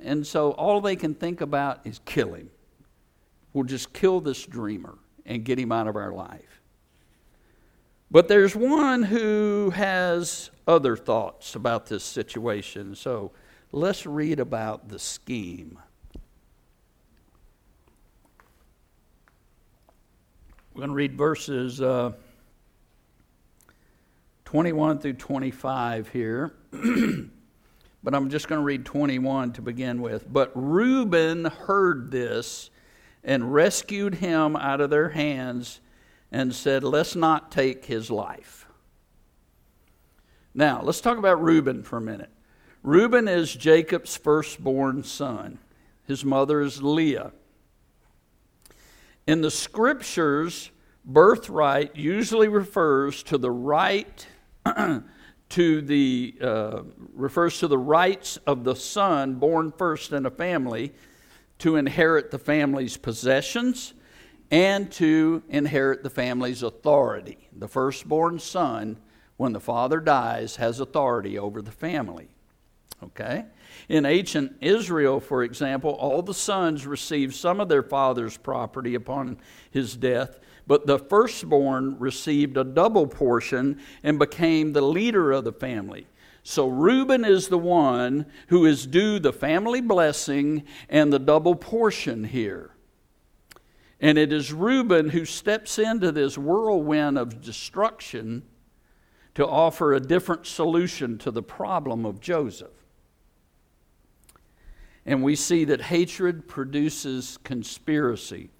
And 0.00 0.24
so 0.24 0.52
all 0.52 0.80
they 0.80 0.94
can 0.94 1.12
think 1.12 1.40
about 1.40 1.80
is 1.84 1.98
kill 2.04 2.34
him. 2.34 2.50
We'll 3.52 3.64
just 3.64 3.92
kill 3.92 4.20
this 4.20 4.44
dreamer 4.46 4.98
and 5.26 5.44
get 5.44 5.58
him 5.58 5.72
out 5.72 5.88
of 5.88 5.96
our 5.96 6.12
life. 6.12 6.60
But 8.10 8.28
there's 8.28 8.54
one 8.54 9.02
who 9.02 9.70
has 9.70 10.50
other 10.66 10.96
thoughts 10.96 11.54
about 11.54 11.86
this 11.86 12.04
situation. 12.04 12.94
So 12.94 13.32
let's 13.72 14.06
read 14.06 14.38
about 14.38 14.88
the 14.88 14.98
scheme. 14.98 15.78
We're 20.74 20.80
going 20.80 20.90
to 20.90 20.94
read 20.94 21.16
verses. 21.16 21.80
Uh, 21.80 22.12
21 24.52 24.98
through 24.98 25.14
25 25.14 26.08
here. 26.10 26.52
but 28.02 28.14
I'm 28.14 28.28
just 28.28 28.48
going 28.48 28.60
to 28.60 28.64
read 28.64 28.84
21 28.84 29.54
to 29.54 29.62
begin 29.62 30.02
with. 30.02 30.30
But 30.30 30.52
Reuben 30.54 31.46
heard 31.46 32.10
this 32.10 32.68
and 33.24 33.52
rescued 33.54 34.16
him 34.16 34.56
out 34.56 34.80
of 34.80 34.90
their 34.90 35.10
hands 35.10 35.80
and 36.30 36.54
said, 36.54 36.82
Let's 36.82 37.14
not 37.14 37.52
take 37.52 37.84
his 37.84 38.10
life. 38.10 38.66
Now, 40.54 40.82
let's 40.82 41.00
talk 41.00 41.18
about 41.18 41.42
Reuben 41.42 41.82
for 41.82 41.96
a 41.98 42.00
minute. 42.00 42.30
Reuben 42.82 43.28
is 43.28 43.54
Jacob's 43.54 44.16
firstborn 44.16 45.04
son, 45.04 45.58
his 46.06 46.24
mother 46.24 46.60
is 46.60 46.82
Leah. 46.82 47.32
In 49.26 49.40
the 49.40 49.52
scriptures, 49.52 50.70
birthright 51.04 51.96
usually 51.96 52.48
refers 52.48 53.22
to 53.24 53.38
the 53.38 53.50
right 53.50 54.26
to 55.50 55.82
the 55.82 56.34
uh, 56.40 56.82
refers 57.14 57.58
to 57.58 57.68
the 57.68 57.78
rights 57.78 58.36
of 58.46 58.64
the 58.64 58.74
son 58.74 59.34
born 59.34 59.72
first 59.76 60.12
in 60.12 60.26
a 60.26 60.30
family 60.30 60.92
to 61.62 61.76
inherit 61.76 62.32
the 62.32 62.38
family's 62.40 62.96
possessions 62.96 63.94
and 64.50 64.90
to 64.90 65.44
inherit 65.48 66.02
the 66.02 66.10
family's 66.10 66.64
authority. 66.64 67.48
The 67.56 67.68
firstborn 67.68 68.40
son, 68.40 68.98
when 69.36 69.52
the 69.52 69.60
father 69.60 70.00
dies, 70.00 70.56
has 70.56 70.80
authority 70.80 71.38
over 71.38 71.62
the 71.62 71.70
family. 71.70 72.30
Okay? 73.00 73.44
In 73.88 74.04
ancient 74.04 74.56
Israel, 74.60 75.20
for 75.20 75.44
example, 75.44 75.92
all 75.92 76.20
the 76.20 76.34
sons 76.34 76.84
received 76.84 77.32
some 77.32 77.60
of 77.60 77.68
their 77.68 77.84
father's 77.84 78.36
property 78.36 78.96
upon 78.96 79.38
his 79.70 79.96
death, 79.96 80.40
but 80.66 80.88
the 80.88 80.98
firstborn 80.98 81.96
received 82.00 82.56
a 82.56 82.64
double 82.64 83.06
portion 83.06 83.80
and 84.02 84.18
became 84.18 84.72
the 84.72 84.82
leader 84.82 85.30
of 85.30 85.44
the 85.44 85.52
family. 85.52 86.08
So 86.42 86.66
Reuben 86.66 87.24
is 87.24 87.48
the 87.48 87.58
one 87.58 88.26
who 88.48 88.64
is 88.66 88.86
due 88.86 89.18
the 89.18 89.32
family 89.32 89.80
blessing 89.80 90.64
and 90.88 91.12
the 91.12 91.18
double 91.18 91.54
portion 91.54 92.24
here. 92.24 92.70
And 94.00 94.18
it 94.18 94.32
is 94.32 94.52
Reuben 94.52 95.10
who 95.10 95.24
steps 95.24 95.78
into 95.78 96.10
this 96.10 96.36
whirlwind 96.36 97.16
of 97.16 97.40
destruction 97.40 98.42
to 99.34 99.46
offer 99.46 99.94
a 99.94 100.00
different 100.00 100.46
solution 100.46 101.18
to 101.18 101.30
the 101.30 101.42
problem 101.42 102.04
of 102.04 102.20
Joseph. 102.20 102.72
And 105.06 105.22
we 105.22 105.36
see 105.36 105.64
that 105.66 105.82
hatred 105.82 106.48
produces 106.48 107.38
conspiracy 107.44 108.50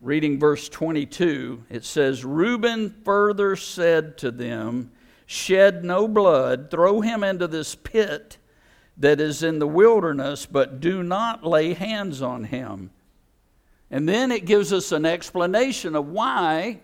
reading 0.00 0.38
verse 0.38 0.68
22, 0.68 1.64
it 1.68 1.84
says, 1.84 2.24
Reuben 2.24 2.94
further 3.04 3.54
said 3.56 4.16
to 4.18 4.30
them, 4.30 4.90
Shed 5.32 5.84
no 5.84 6.08
blood, 6.08 6.72
throw 6.72 7.02
him 7.02 7.22
into 7.22 7.46
this 7.46 7.76
pit 7.76 8.36
that 8.96 9.20
is 9.20 9.44
in 9.44 9.60
the 9.60 9.66
wilderness, 9.68 10.44
but 10.44 10.80
do 10.80 11.04
not 11.04 11.46
lay 11.46 11.72
hands 11.72 12.20
on 12.20 12.42
him. 12.42 12.90
And 13.92 14.08
then 14.08 14.32
it 14.32 14.44
gives 14.44 14.72
us 14.72 14.90
an 14.90 15.06
explanation 15.06 15.94
of 15.94 16.08
why 16.08 16.80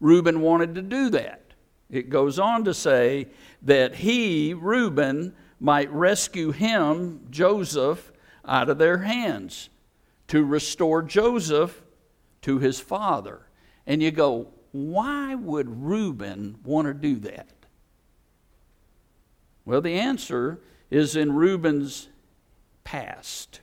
Reuben 0.00 0.40
wanted 0.40 0.74
to 0.74 0.82
do 0.82 1.08
that. 1.10 1.52
It 1.88 2.10
goes 2.10 2.40
on 2.40 2.64
to 2.64 2.74
say 2.74 3.28
that 3.62 3.94
he, 3.94 4.54
Reuben, 4.54 5.32
might 5.60 5.92
rescue 5.92 6.50
him, 6.50 7.20
Joseph, 7.30 8.10
out 8.44 8.68
of 8.68 8.78
their 8.78 8.98
hands, 8.98 9.68
to 10.26 10.44
restore 10.44 11.00
Joseph 11.00 11.80
to 12.42 12.58
his 12.58 12.80
father. 12.80 13.46
And 13.86 14.02
you 14.02 14.10
go, 14.10 14.48
why 14.72 15.36
would 15.36 15.84
Reuben 15.84 16.58
want 16.64 16.88
to 16.88 16.92
do 16.94 17.20
that? 17.20 17.53
Well, 19.64 19.80
the 19.80 19.94
answer 19.94 20.60
is 20.90 21.16
in 21.16 21.32
Reuben's 21.32 22.08
past. 22.84 23.60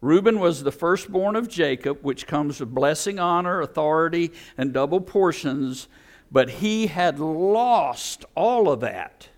Reuben 0.00 0.38
was 0.38 0.62
the 0.62 0.72
firstborn 0.72 1.36
of 1.36 1.48
Jacob, 1.48 1.98
which 2.02 2.26
comes 2.26 2.60
with 2.60 2.74
blessing, 2.74 3.18
honor, 3.18 3.60
authority, 3.60 4.32
and 4.56 4.72
double 4.72 5.00
portions, 5.00 5.88
but 6.30 6.50
he 6.50 6.86
had 6.86 7.18
lost 7.18 8.24
all 8.34 8.70
of 8.70 8.80
that 8.80 9.28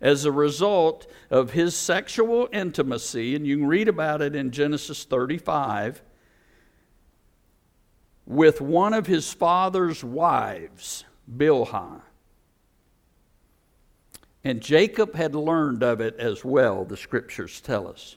as 0.00 0.24
a 0.24 0.32
result 0.32 1.10
of 1.30 1.52
his 1.52 1.74
sexual 1.74 2.48
intimacy, 2.52 3.34
and 3.34 3.46
you 3.46 3.56
can 3.56 3.66
read 3.66 3.88
about 3.88 4.20
it 4.20 4.36
in 4.36 4.50
Genesis 4.50 5.04
35 5.04 6.02
with 8.26 8.60
one 8.60 8.94
of 8.94 9.06
his 9.06 9.32
father's 9.32 10.04
wives, 10.04 11.04
Bilhah. 11.36 12.02
And 14.44 14.60
Jacob 14.60 15.14
had 15.14 15.34
learned 15.34 15.82
of 15.82 16.00
it 16.00 16.16
as 16.18 16.44
well, 16.44 16.84
the 16.84 16.98
scriptures 16.98 17.60
tell 17.62 17.88
us. 17.88 18.16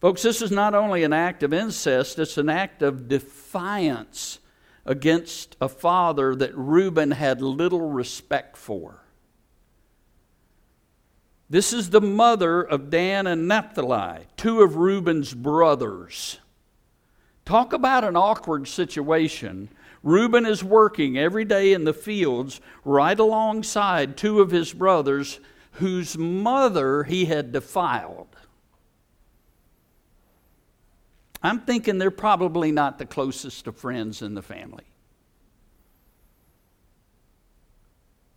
Folks, 0.00 0.22
this 0.22 0.42
is 0.42 0.50
not 0.50 0.74
only 0.74 1.02
an 1.02 1.12
act 1.12 1.42
of 1.42 1.52
incest, 1.52 2.18
it's 2.18 2.38
an 2.38 2.48
act 2.48 2.82
of 2.82 3.08
defiance 3.08 4.38
against 4.84 5.56
a 5.60 5.68
father 5.68 6.34
that 6.34 6.56
Reuben 6.56 7.10
had 7.10 7.42
little 7.42 7.90
respect 7.90 8.56
for. 8.56 9.02
This 11.48 11.72
is 11.72 11.90
the 11.90 12.00
mother 12.00 12.62
of 12.62 12.90
Dan 12.90 13.26
and 13.26 13.48
Naphtali, 13.48 14.26
two 14.36 14.62
of 14.62 14.76
Reuben's 14.76 15.34
brothers. 15.34 16.38
Talk 17.44 17.72
about 17.72 18.04
an 18.04 18.16
awkward 18.16 18.68
situation. 18.68 19.68
Reuben 20.02 20.46
is 20.46 20.64
working 20.64 21.18
every 21.18 21.44
day 21.44 21.72
in 21.72 21.84
the 21.84 21.92
fields 21.92 22.60
right 22.84 23.18
alongside 23.18 24.16
two 24.16 24.40
of 24.40 24.50
his 24.50 24.72
brothers 24.72 25.40
whose 25.72 26.16
mother 26.16 27.04
he 27.04 27.26
had 27.26 27.52
defiled. 27.52 28.34
I'm 31.42 31.60
thinking 31.60 31.98
they're 31.98 32.10
probably 32.10 32.72
not 32.72 32.98
the 32.98 33.06
closest 33.06 33.66
of 33.66 33.76
friends 33.76 34.22
in 34.22 34.34
the 34.34 34.42
family. 34.42 34.84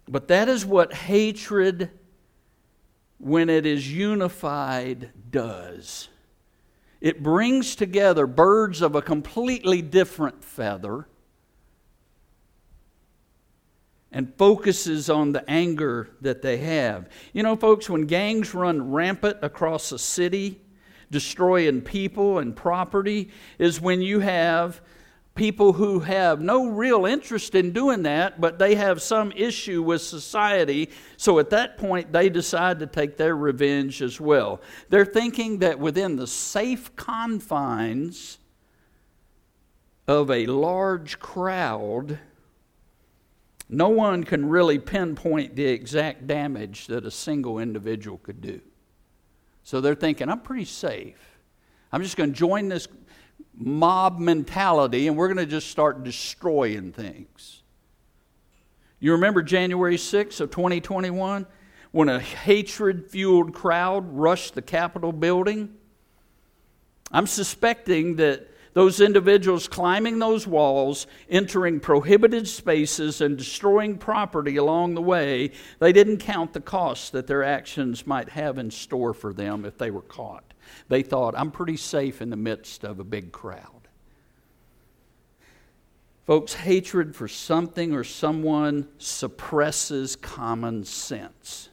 But 0.08 0.28
that 0.28 0.50
is 0.50 0.66
what 0.66 0.94
hatred, 0.94 1.90
when 3.20 3.50
it 3.50 3.66
is 3.66 3.92
unified, 3.92 5.12
does. 5.30 6.10
It 7.00 7.24
brings 7.24 7.76
together 7.76 8.28
birds 8.28 8.82
of 8.82 8.96
a 8.96 9.02
completely 9.02 9.82
different 9.82 10.44
feather 10.44 11.08
and 14.14 14.34
focuses 14.38 15.10
on 15.10 15.34
the 15.34 15.50
anger 15.50 16.08
that 16.22 16.42
they 16.42 16.58
have. 16.58 17.10
You 17.34 17.44
know, 17.44 17.56
folks, 17.56 17.90
when 17.90 18.06
gangs 18.06 18.54
run 18.54 18.92
rampant 18.92 19.38
across 19.42 19.92
a 19.92 20.00
city, 20.00 20.62
destroying 21.12 21.82
people 21.82 22.40
and 22.40 22.56
property 22.56 23.30
is 23.58 23.82
when 23.82 24.02
you 24.02 24.20
have 24.20 24.82
people 25.36 25.74
who 25.74 26.00
have 26.02 26.42
no 26.42 26.68
real 26.68 27.08
interest 27.08 27.56
in 27.56 27.72
doing 27.72 28.04
that, 28.04 28.40
but 28.40 28.60
they 28.60 28.76
have 28.76 29.02
some 29.02 29.32
issue 29.32 29.82
with 29.82 30.02
society. 30.02 30.92
So 31.18 31.40
at 31.40 31.50
that 31.50 31.78
point, 31.78 32.12
they 32.14 32.30
decide 32.30 32.80
to 32.80 32.88
take 32.88 33.18
their 33.18 33.36
revenge 33.36 34.04
as 34.04 34.22
well. 34.22 34.62
They're 34.90 35.06
thinking 35.06 35.58
that 35.60 35.80
within 35.80 36.18
the 36.18 36.28
safe 36.28 36.96
confines 36.96 38.38
of 40.08 40.30
a 40.30 40.46
large 40.46 41.20
crowd, 41.20 42.20
no 43.70 43.90
one 43.90 44.24
can 44.24 44.48
really 44.48 44.80
pinpoint 44.80 45.56
the 45.56 45.66
exact 45.66 46.28
damage 46.28 46.88
that 46.88 47.06
a 47.06 47.12
single 47.12 47.60
individual 47.60 48.18
could 48.18 48.42
do. 48.42 48.62
So 49.64 49.82
they're 49.82 49.96
thinking, 49.96 50.30
I'm 50.30 50.42
pretty 50.42 50.66
safe. 50.66 51.20
I'm 51.92 52.04
just 52.04 52.18
going 52.18 52.32
to 52.32 52.38
join 52.38 52.70
this 52.70 52.88
mob 53.56 54.20
mentality 54.20 55.08
and 55.08 55.16
we're 55.16 55.28
going 55.28 55.46
to 55.46 55.46
just 55.46 55.70
start 55.70 56.04
destroying 56.04 56.92
things. 56.92 57.62
You 59.00 59.14
remember 59.14 59.42
January 59.42 59.98
6th 59.98 60.40
of 60.42 60.50
2021 60.52 61.46
when 61.92 62.10
a 62.10 62.20
hatred 62.20 63.10
fueled 63.10 63.54
crowd 63.54 64.06
rushed 64.14 64.56
the 64.56 64.62
Capitol 64.62 65.12
building? 65.12 65.76
I'm 67.12 67.28
suspecting 67.28 68.16
that 68.16 68.48
those 68.74 69.00
individuals 69.00 69.68
climbing 69.68 70.20
those 70.20 70.48
walls, 70.48 71.08
entering 71.30 71.80
prohibited 71.80 72.48
spaces, 72.48 73.22
and 73.22 73.38
destroying 73.38 73.98
property 73.98 74.58
along 74.58 74.96
the 74.96 75.02
way, 75.02 75.52
they 75.80 75.94
didn't 75.94 76.18
count 76.18 76.54
the 76.54 76.62
costs 76.62 77.10
that 77.12 77.28
their 77.28 77.44
actions 77.44 78.08
might 78.08 78.30
have 78.30 78.58
in 78.58 78.72
store 78.72 79.14
for 79.14 79.34
them 79.34 79.66
if 79.66 79.78
they 79.78 79.92
were 79.92 80.02
caught. 80.02 80.54
They 80.88 81.04
thought, 81.04 81.36
I'm 81.38 81.52
pretty 81.52 81.78
safe 81.78 82.22
in 82.22 82.30
the 82.30 82.36
midst 82.36 82.84
of 82.84 83.00
a 83.00 83.04
big 83.04 83.32
crowd. 83.32 83.70
Folks, 86.26 86.54
hatred 86.54 87.16
for 87.16 87.28
something 87.28 87.94
or 87.94 88.06
someone 88.06 88.88
suppresses 88.98 90.16
common 90.16 90.86
sense. 90.86 91.70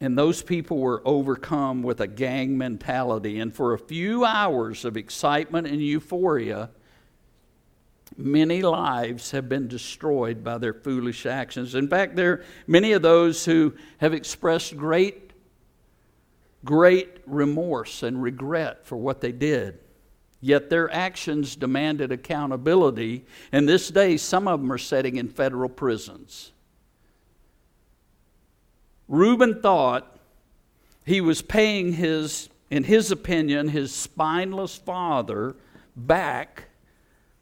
And 0.00 0.16
those 0.16 0.42
people 0.42 0.78
were 0.78 1.02
overcome 1.04 1.82
with 1.82 2.00
a 2.00 2.06
gang 2.06 2.56
mentality. 2.56 3.38
And 3.38 3.54
for 3.54 3.74
a 3.74 3.78
few 3.78 4.24
hours 4.24 4.84
of 4.84 4.96
excitement 4.96 5.66
and 5.66 5.80
euphoria, 5.80 6.70
many 8.16 8.62
lives 8.62 9.30
have 9.32 9.48
been 9.48 9.68
destroyed 9.68 10.42
by 10.42 10.56
their 10.56 10.72
foolish 10.72 11.26
actions. 11.26 11.74
In 11.74 11.86
fact, 11.86 12.16
there 12.16 12.32
are 12.32 12.44
many 12.66 12.92
of 12.92 13.02
those 13.02 13.44
who 13.44 13.74
have 13.98 14.14
expressed 14.14 14.76
great, 14.76 15.32
great 16.64 17.18
remorse 17.26 18.02
and 18.02 18.22
regret 18.22 18.86
for 18.86 18.96
what 18.96 19.20
they 19.20 19.32
did. 19.32 19.78
Yet 20.40 20.70
their 20.70 20.90
actions 20.90 21.54
demanded 21.56 22.10
accountability, 22.10 23.26
and 23.52 23.68
this 23.68 23.90
day 23.90 24.16
some 24.16 24.48
of 24.48 24.60
them 24.60 24.72
are 24.72 24.78
sitting 24.78 25.16
in 25.16 25.28
federal 25.28 25.68
prisons. 25.68 26.52
Reuben 29.10 29.60
thought 29.60 30.16
he 31.04 31.20
was 31.20 31.42
paying 31.42 31.94
his, 31.94 32.48
in 32.70 32.84
his 32.84 33.10
opinion, 33.10 33.66
his 33.66 33.92
spineless 33.92 34.76
father 34.76 35.56
back 35.96 36.68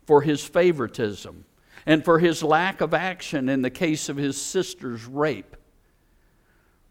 for 0.06 0.22
his 0.22 0.42
favoritism 0.42 1.44
and 1.84 2.02
for 2.02 2.20
his 2.20 2.42
lack 2.42 2.80
of 2.80 2.94
action 2.94 3.50
in 3.50 3.60
the 3.60 3.68
case 3.68 4.08
of 4.08 4.16
his 4.16 4.40
sister's 4.40 5.04
rape. 5.04 5.56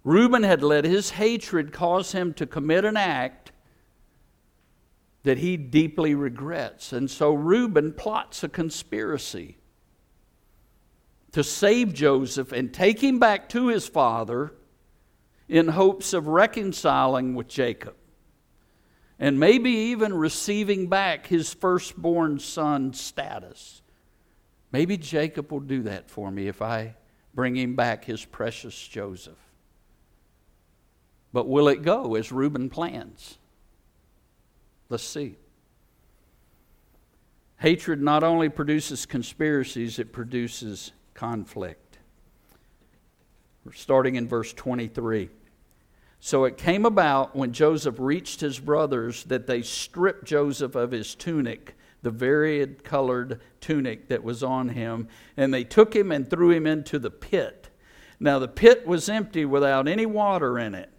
Reuben 0.03 0.43
had 0.43 0.61
let 0.61 0.85
his 0.85 1.09
hatred 1.09 1.73
cause 1.73 2.11
him 2.11 2.31
to 2.35 2.45
commit 2.45 2.85
an 2.85 2.97
act 2.97 3.51
that 5.23 5.39
he 5.39 5.57
deeply 5.57 6.13
regrets. 6.13 6.93
And 6.93 7.09
so 7.09 7.33
Reuben 7.33 7.93
plots 7.93 8.43
a 8.43 8.47
conspiracy 8.47 9.57
to 11.31 11.43
save 11.43 11.95
Joseph 11.95 12.51
and 12.51 12.71
take 12.71 13.01
him 13.01 13.17
back 13.17 13.49
to 13.49 13.69
his 13.69 13.87
father 13.87 14.53
in 15.47 15.69
hopes 15.69 16.13
of 16.13 16.27
reconciling 16.27 17.35
with 17.35 17.47
Jacob 17.47 17.95
and 19.19 19.39
maybe 19.39 19.71
even 19.71 20.13
receiving 20.13 20.87
back 20.87 21.27
his 21.27 21.53
firstborn 21.53 22.39
son 22.39 22.93
status. 22.93 23.81
Maybe 24.71 24.97
Jacob 24.97 25.51
will 25.51 25.59
do 25.59 25.83
that 25.83 26.09
for 26.09 26.29
me 26.29 26.47
if 26.47 26.61
I 26.61 26.95
bring 27.33 27.55
him 27.55 27.75
back 27.75 28.05
his 28.05 28.23
precious 28.25 28.75
Joseph. 28.75 29.37
But 31.33 31.47
will 31.47 31.67
it 31.67 31.81
go 31.81 32.15
as 32.15 32.31
Reuben 32.31 32.69
plans? 32.69 33.37
Let's 34.89 35.03
see. 35.03 35.37
Hatred 37.57 38.01
not 38.01 38.23
only 38.23 38.49
produces 38.49 39.05
conspiracies, 39.05 39.99
it 39.99 40.13
produces 40.13 40.91
conflict. 41.13 41.86
Starting 43.73 44.15
in 44.15 44.27
verse 44.27 44.53
23. 44.53 45.29
So 46.19 46.45
it 46.45 46.57
came 46.57 46.85
about 46.85 47.35
when 47.35 47.53
Joseph 47.53 47.95
reached 47.99 48.41
his 48.41 48.59
brothers 48.59 49.23
that 49.25 49.47
they 49.47 49.61
stripped 49.61 50.25
Joseph 50.25 50.75
of 50.75 50.91
his 50.91 51.15
tunic, 51.15 51.75
the 52.01 52.11
varied 52.11 52.83
colored 52.83 53.39
tunic 53.61 54.07
that 54.09 54.23
was 54.23 54.43
on 54.43 54.69
him, 54.69 55.07
and 55.35 55.53
they 55.53 55.63
took 55.63 55.95
him 55.95 56.11
and 56.11 56.29
threw 56.29 56.51
him 56.51 56.65
into 56.65 56.99
the 56.99 57.11
pit. 57.11 57.69
Now 58.19 58.39
the 58.39 58.47
pit 58.47 58.87
was 58.87 59.09
empty 59.09 59.45
without 59.45 59.87
any 59.87 60.05
water 60.05 60.57
in 60.57 60.73
it. 60.73 60.91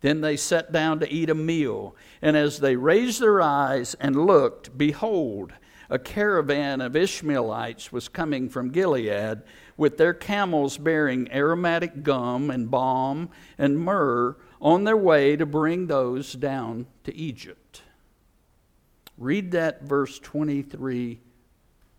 Then 0.00 0.20
they 0.20 0.36
sat 0.36 0.70
down 0.70 1.00
to 1.00 1.12
eat 1.12 1.28
a 1.28 1.34
meal, 1.34 1.96
and 2.22 2.36
as 2.36 2.60
they 2.60 2.76
raised 2.76 3.20
their 3.20 3.42
eyes 3.42 3.96
and 3.98 4.26
looked, 4.26 4.78
behold, 4.78 5.52
a 5.90 5.98
caravan 5.98 6.80
of 6.80 6.94
Ishmaelites 6.94 7.90
was 7.90 8.08
coming 8.08 8.48
from 8.48 8.70
Gilead 8.70 9.42
with 9.76 9.96
their 9.96 10.12
camels 10.12 10.76
bearing 10.76 11.32
aromatic 11.32 12.02
gum 12.02 12.50
and 12.50 12.70
balm 12.70 13.30
and 13.56 13.78
myrrh 13.78 14.36
on 14.60 14.84
their 14.84 14.96
way 14.96 15.36
to 15.36 15.46
bring 15.46 15.86
those 15.86 16.32
down 16.34 16.86
to 17.04 17.14
Egypt. 17.14 17.82
Read 19.16 19.52
that 19.52 19.82
verse 19.82 20.18
23 20.18 21.20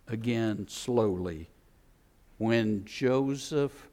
again 0.08 0.68
slowly. 0.68 1.50
When 2.38 2.86
Joseph 2.86 3.90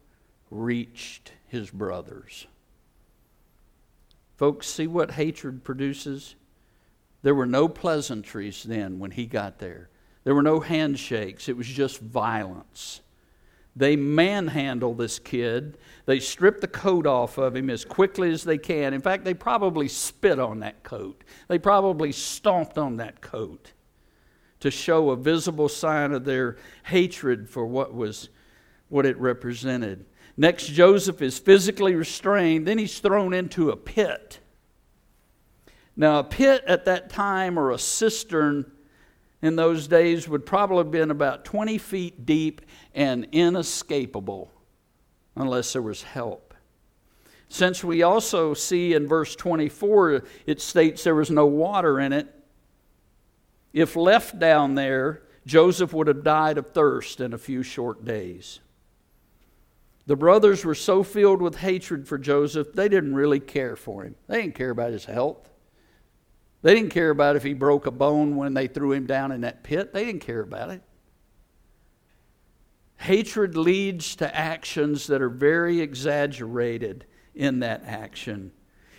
reached 0.49 1.33
his 1.47 1.69
brothers. 1.69 2.47
Folks, 4.37 4.67
see 4.67 4.87
what 4.87 5.11
hatred 5.11 5.63
produces? 5.63 6.35
There 7.27 7.35
were 7.35 7.45
no 7.45 7.67
pleasantries 7.67 8.63
then 8.63 8.99
when 8.99 9.11
he 9.11 9.25
got 9.25 9.59
there. 9.59 9.89
There 10.23 10.33
were 10.33 10.41
no 10.41 10.61
handshakes. 10.61 11.49
It 11.49 11.57
was 11.57 11.67
just 11.67 11.99
violence. 11.99 13.01
They 13.75 13.97
manhandle 13.97 14.93
this 14.93 15.19
kid. 15.19 15.77
They 16.05 16.21
strip 16.21 16.61
the 16.61 16.69
coat 16.69 17.05
off 17.05 17.37
of 17.37 17.53
him 17.53 17.69
as 17.69 17.83
quickly 17.83 18.31
as 18.31 18.45
they 18.45 18.57
can. 18.57 18.93
In 18.93 19.01
fact, 19.01 19.25
they 19.25 19.33
probably 19.33 19.89
spit 19.89 20.39
on 20.39 20.61
that 20.61 20.83
coat. 20.83 21.25
They 21.49 21.59
probably 21.59 22.13
stomped 22.13 22.77
on 22.77 22.95
that 22.95 23.19
coat 23.19 23.73
to 24.61 24.71
show 24.71 25.09
a 25.09 25.17
visible 25.17 25.67
sign 25.67 26.13
of 26.13 26.23
their 26.23 26.55
hatred 26.85 27.49
for 27.49 27.65
what 27.65 27.93
was 27.93 28.29
what 28.87 29.05
it 29.05 29.17
represented. 29.17 30.05
Next, 30.37 30.67
Joseph 30.67 31.21
is 31.21 31.39
physically 31.39 31.93
restrained. 31.93 32.65
Then 32.65 32.77
he's 32.77 32.99
thrown 32.99 33.33
into 33.33 33.69
a 33.69 33.75
pit. 33.75 34.39
Now, 35.97 36.19
a 36.19 36.23
pit 36.23 36.63
at 36.67 36.85
that 36.85 37.09
time 37.09 37.57
or 37.57 37.71
a 37.71 37.79
cistern 37.79 38.71
in 39.41 39.55
those 39.55 39.87
days 39.87 40.29
would 40.29 40.45
probably 40.45 40.77
have 40.77 40.91
been 40.91 41.11
about 41.11 41.43
20 41.43 41.79
feet 41.79 42.25
deep 42.25 42.61
and 42.93 43.27
inescapable 43.31 44.53
unless 45.35 45.73
there 45.73 45.81
was 45.81 46.03
help. 46.03 46.53
Since 47.49 47.83
we 47.83 48.03
also 48.03 48.53
see 48.53 48.93
in 48.93 49.07
verse 49.07 49.35
24, 49.35 50.23
it 50.45 50.61
states 50.61 51.03
there 51.03 51.15
was 51.15 51.31
no 51.31 51.45
water 51.45 51.99
in 51.99 52.13
it, 52.13 52.33
if 53.73 53.95
left 53.95 54.39
down 54.39 54.75
there, 54.75 55.23
Joseph 55.45 55.93
would 55.93 56.07
have 56.07 56.23
died 56.23 56.57
of 56.57 56.71
thirst 56.71 57.21
in 57.21 57.33
a 57.33 57.37
few 57.37 57.63
short 57.63 58.03
days. 58.03 58.59
The 60.07 60.15
brothers 60.15 60.65
were 60.65 60.75
so 60.75 61.03
filled 61.03 61.41
with 61.41 61.57
hatred 61.57 62.07
for 62.07 62.17
Joseph, 62.17 62.73
they 62.73 62.89
didn't 62.89 63.15
really 63.15 63.39
care 63.39 63.75
for 63.75 64.03
him. 64.03 64.15
They 64.27 64.41
didn't 64.41 64.55
care 64.55 64.71
about 64.71 64.93
his 64.93 65.05
health. 65.05 65.49
They 66.67 66.75
didn't 66.75 66.91
care 66.91 67.11
about 67.11 67.37
if 67.37 67.43
he 67.43 67.53
broke 67.53 67.85
a 67.85 67.91
bone 67.91 68.35
when 68.35 68.53
they 68.53 68.67
threw 68.67 68.91
him 68.91 69.05
down 69.05 69.31
in 69.31 69.39
that 69.39 69.63
pit. 69.63 69.93
They 69.93 70.03
didn't 70.03 70.19
care 70.19 70.41
about 70.41 70.69
it. 70.69 70.81
Hatred 72.97 73.55
leads 73.55 74.17
to 74.17 74.35
actions 74.35 75.07
that 75.07 75.21
are 75.21 75.29
very 75.29 75.79
exaggerated 75.79 77.05
in 77.33 77.61
that 77.61 77.83
action. 77.85 78.51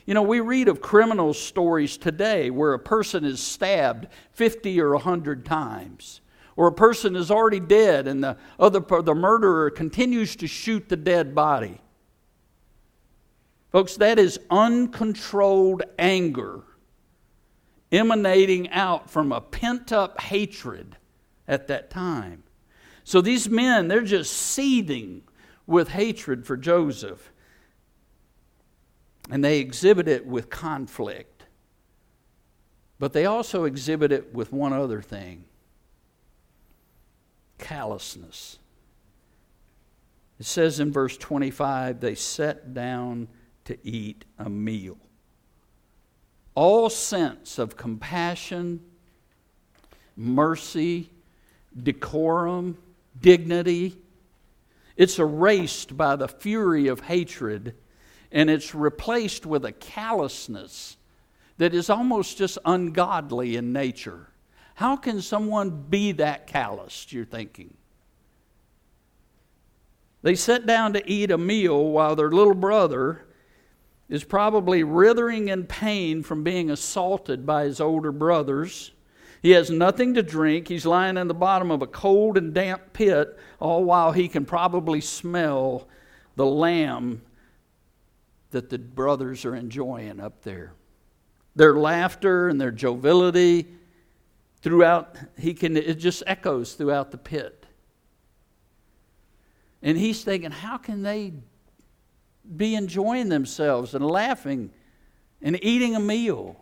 You 0.06 0.14
know, 0.14 0.22
we 0.22 0.40
read 0.40 0.68
of 0.68 0.80
criminal 0.80 1.34
stories 1.34 1.98
today 1.98 2.48
where 2.48 2.72
a 2.72 2.78
person 2.78 3.26
is 3.26 3.38
stabbed 3.38 4.06
50 4.32 4.80
or 4.80 4.92
100 4.92 5.44
times, 5.44 6.22
or 6.56 6.68
a 6.68 6.72
person 6.72 7.16
is 7.16 7.30
already 7.30 7.60
dead 7.60 8.08
and 8.08 8.24
the, 8.24 8.38
other, 8.58 8.80
the 8.80 9.14
murderer 9.14 9.68
continues 9.68 10.36
to 10.36 10.46
shoot 10.46 10.88
the 10.88 10.96
dead 10.96 11.34
body. 11.34 11.82
Folks, 13.72 13.96
that 13.96 14.18
is 14.18 14.40
uncontrolled 14.48 15.82
anger 15.98 16.62
emanating 17.90 18.70
out 18.70 19.10
from 19.10 19.32
a 19.32 19.40
pent 19.40 19.92
up 19.92 20.20
hatred 20.20 20.96
at 21.46 21.68
that 21.68 21.90
time. 21.90 22.42
So 23.04 23.20
these 23.20 23.48
men, 23.48 23.88
they're 23.88 24.02
just 24.02 24.32
seething 24.32 25.22
with 25.66 25.88
hatred 25.88 26.46
for 26.46 26.56
Joseph. 26.56 27.32
And 29.30 29.42
they 29.42 29.60
exhibit 29.60 30.08
it 30.08 30.26
with 30.26 30.50
conflict. 30.50 31.44
But 32.98 33.12
they 33.12 33.26
also 33.26 33.64
exhibit 33.64 34.12
it 34.12 34.34
with 34.34 34.52
one 34.52 34.72
other 34.72 35.02
thing 35.02 35.44
callousness. 37.58 38.58
It 40.38 40.46
says 40.46 40.78
in 40.78 40.92
verse 40.92 41.16
25, 41.16 41.98
they 41.98 42.14
sat 42.14 42.72
down 42.72 43.26
to 43.64 43.76
eat 43.82 44.24
a 44.38 44.48
meal 44.48 44.96
all 46.58 46.90
sense 46.90 47.56
of 47.60 47.76
compassion, 47.76 48.80
mercy, 50.16 51.08
decorum, 51.80 52.76
dignity. 53.20 53.96
It's 54.96 55.20
erased 55.20 55.96
by 55.96 56.16
the 56.16 56.26
fury 56.26 56.88
of 56.88 56.98
hatred 56.98 57.76
and 58.32 58.50
it's 58.50 58.74
replaced 58.74 59.46
with 59.46 59.64
a 59.64 59.70
callousness 59.70 60.96
that 61.58 61.74
is 61.74 61.88
almost 61.88 62.36
just 62.38 62.58
ungodly 62.64 63.54
in 63.54 63.72
nature. 63.72 64.26
How 64.74 64.96
can 64.96 65.22
someone 65.22 65.70
be 65.88 66.10
that 66.10 66.48
calloused, 66.48 67.12
you're 67.12 67.24
thinking? 67.24 67.72
They 70.22 70.34
sat 70.34 70.66
down 70.66 70.94
to 70.94 71.08
eat 71.08 71.30
a 71.30 71.38
meal 71.38 71.84
while 71.84 72.16
their 72.16 72.32
little 72.32 72.52
brother 72.52 73.27
is 74.08 74.24
probably 74.24 74.82
writhing 74.82 75.48
in 75.48 75.64
pain 75.64 76.22
from 76.22 76.42
being 76.42 76.70
assaulted 76.70 77.44
by 77.44 77.64
his 77.64 77.80
older 77.80 78.12
brothers. 78.12 78.92
He 79.42 79.50
has 79.50 79.70
nothing 79.70 80.14
to 80.14 80.22
drink. 80.22 80.68
He's 80.68 80.86
lying 80.86 81.16
in 81.16 81.28
the 81.28 81.34
bottom 81.34 81.70
of 81.70 81.82
a 81.82 81.86
cold 81.86 82.36
and 82.38 82.54
damp 82.54 82.92
pit, 82.92 83.38
all 83.60 83.84
while 83.84 84.12
he 84.12 84.28
can 84.28 84.44
probably 84.44 85.00
smell 85.00 85.86
the 86.36 86.46
lamb 86.46 87.22
that 88.50 88.70
the 88.70 88.78
brothers 88.78 89.44
are 89.44 89.54
enjoying 89.54 90.20
up 90.20 90.42
there. 90.42 90.72
Their 91.54 91.74
laughter 91.74 92.48
and 92.48 92.60
their 92.60 92.70
joviality 92.70 93.66
throughout, 94.62 95.16
he 95.36 95.54
can, 95.54 95.76
it 95.76 95.94
just 95.94 96.22
echoes 96.26 96.74
throughout 96.74 97.10
the 97.10 97.18
pit. 97.18 97.66
And 99.82 99.96
he's 99.96 100.24
thinking, 100.24 100.50
how 100.50 100.78
can 100.78 101.02
they 101.02 101.34
be 102.56 102.74
enjoying 102.74 103.28
themselves 103.28 103.94
and 103.94 104.04
laughing 104.04 104.70
and 105.42 105.62
eating 105.62 105.94
a 105.94 106.00
meal. 106.00 106.56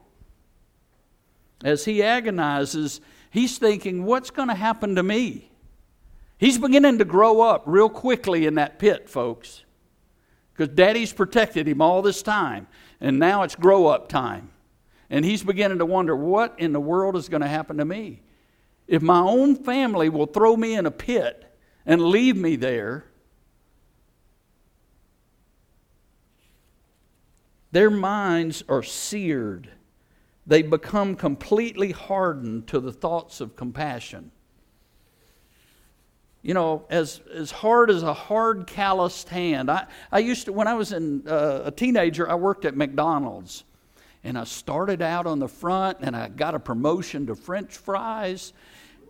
As 1.65 1.85
he 1.85 2.03
agonizes, 2.03 3.01
he's 3.31 3.59
thinking, 3.59 4.05
What's 4.05 4.31
going 4.31 4.49
to 4.49 4.55
happen 4.55 4.97
to 4.97 5.03
me? 5.03 5.51
He's 6.39 6.59
beginning 6.59 6.99
to 6.99 7.05
grow 7.05 7.41
up 7.41 7.63
real 7.67 7.89
quickly 7.89 8.47
in 8.47 8.57
that 8.57 8.79
pit, 8.79 9.09
folks, 9.09 9.65
because 10.53 10.75
daddy's 10.75 11.13
protected 11.13 11.67
him 11.67 11.81
all 11.81 12.03
this 12.03 12.23
time, 12.23 12.67
and 13.01 13.19
now 13.19 13.43
it's 13.43 13.57
grow 13.57 13.87
up 13.87 14.09
time. 14.09 14.51
And 15.09 15.25
he's 15.25 15.43
beginning 15.43 15.79
to 15.79 15.87
wonder, 15.87 16.15
What 16.15 16.55
in 16.59 16.73
the 16.73 16.81
world 16.81 17.17
is 17.17 17.29
going 17.29 17.43
to 17.43 17.49
happen 17.49 17.79
to 17.79 17.85
me? 17.85 18.23
If 18.87 19.03
my 19.03 19.21
own 19.21 19.57
family 19.57 20.09
will 20.09 20.27
throw 20.27 20.57
me 20.57 20.75
in 20.75 20.87
a 20.87 20.91
pit 20.91 21.45
and 21.85 22.03
leave 22.03 22.37
me 22.37 22.57
there, 22.57 23.05
Their 27.77 27.91
minds 27.91 28.65
are 28.71 28.83
seared. 28.83 29.69
They 30.47 30.63
become 30.63 31.15
completely 31.15 31.93
hardened 31.93 32.69
to 32.69 32.81
the 32.81 32.91
thoughts 32.91 33.43
of 33.43 33.55
compassion. 33.55 34.31
You 36.41 36.55
know, 36.55 36.87
as, 36.89 37.21
as 37.35 37.51
hard 37.51 37.91
as 37.91 38.03
a 38.03 38.15
hard, 38.15 38.67
calloused 38.67 39.29
hand. 39.29 39.71
I, 39.71 39.89
I 40.11 40.21
used 40.21 40.47
to, 40.47 40.55
when 40.55 40.67
I 40.67 40.73
was 40.73 40.93
in, 40.93 41.29
uh, 41.29 41.65
a 41.67 41.71
teenager, 41.71 42.27
I 42.27 42.37
worked 42.37 42.65
at 42.65 42.75
McDonald's. 42.75 43.65
And 44.25 44.39
I 44.39 44.45
started 44.45 45.03
out 45.03 45.27
on 45.27 45.39
the 45.39 45.47
front 45.47 45.99
and 46.01 46.17
I 46.17 46.31
got 46.31 46.55
a 46.55 46.59
promotion 46.59 47.27
to 47.27 47.35
French 47.35 47.77
fries. 47.77 48.55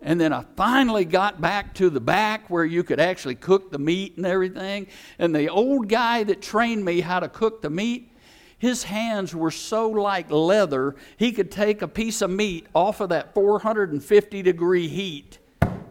And 0.01 0.19
then 0.19 0.33
I 0.33 0.43
finally 0.57 1.05
got 1.05 1.39
back 1.39 1.73
to 1.75 1.89
the 1.89 2.01
back 2.01 2.49
where 2.49 2.65
you 2.65 2.83
could 2.83 2.99
actually 2.99 3.35
cook 3.35 3.71
the 3.71 3.79
meat 3.79 4.17
and 4.17 4.25
everything. 4.25 4.87
And 5.19 5.33
the 5.33 5.47
old 5.47 5.87
guy 5.87 6.25
that 6.25 6.41
trained 6.41 6.83
me 6.83 6.99
how 6.99 7.21
to 7.21 7.29
cook 7.29 7.61
the 7.61 7.69
meat, 7.69 8.11
his 8.57 8.83
hands 8.83 9.35
were 9.35 9.51
so 9.51 9.89
like 9.89 10.31
leather, 10.31 10.95
he 11.17 11.31
could 11.31 11.51
take 11.51 11.81
a 11.81 11.87
piece 11.87 12.21
of 12.21 12.29
meat 12.29 12.65
off 12.73 13.01
of 13.01 13.09
that 13.09 13.33
450 13.33 14.41
degree 14.41 14.87
heat, 14.87 15.37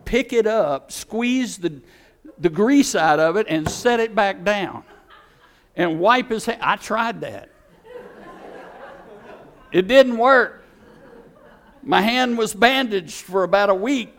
pick 0.04 0.32
it 0.32 0.46
up, 0.46 0.90
squeeze 0.90 1.58
the, 1.58 1.80
the 2.38 2.48
grease 2.48 2.94
out 2.94 3.20
of 3.20 3.36
it, 3.36 3.46
and 3.48 3.68
set 3.70 4.00
it 4.00 4.14
back 4.14 4.42
down 4.42 4.82
and 5.76 6.00
wipe 6.00 6.30
his 6.30 6.46
hand. 6.46 6.60
I 6.62 6.76
tried 6.76 7.20
that. 7.20 7.50
It 9.72 9.88
didn't 9.88 10.16
work. 10.16 10.64
My 11.82 12.00
hand 12.00 12.36
was 12.36 12.54
bandaged 12.54 13.22
for 13.22 13.44
about 13.44 13.70
a 13.70 13.74
week. 13.74 14.12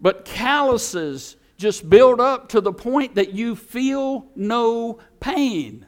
But 0.00 0.24
calluses 0.24 1.36
just 1.56 1.88
build 1.88 2.20
up 2.20 2.48
to 2.50 2.60
the 2.60 2.72
point 2.72 3.16
that 3.16 3.34
you 3.34 3.54
feel 3.54 4.26
no 4.34 4.98
pain. 5.20 5.86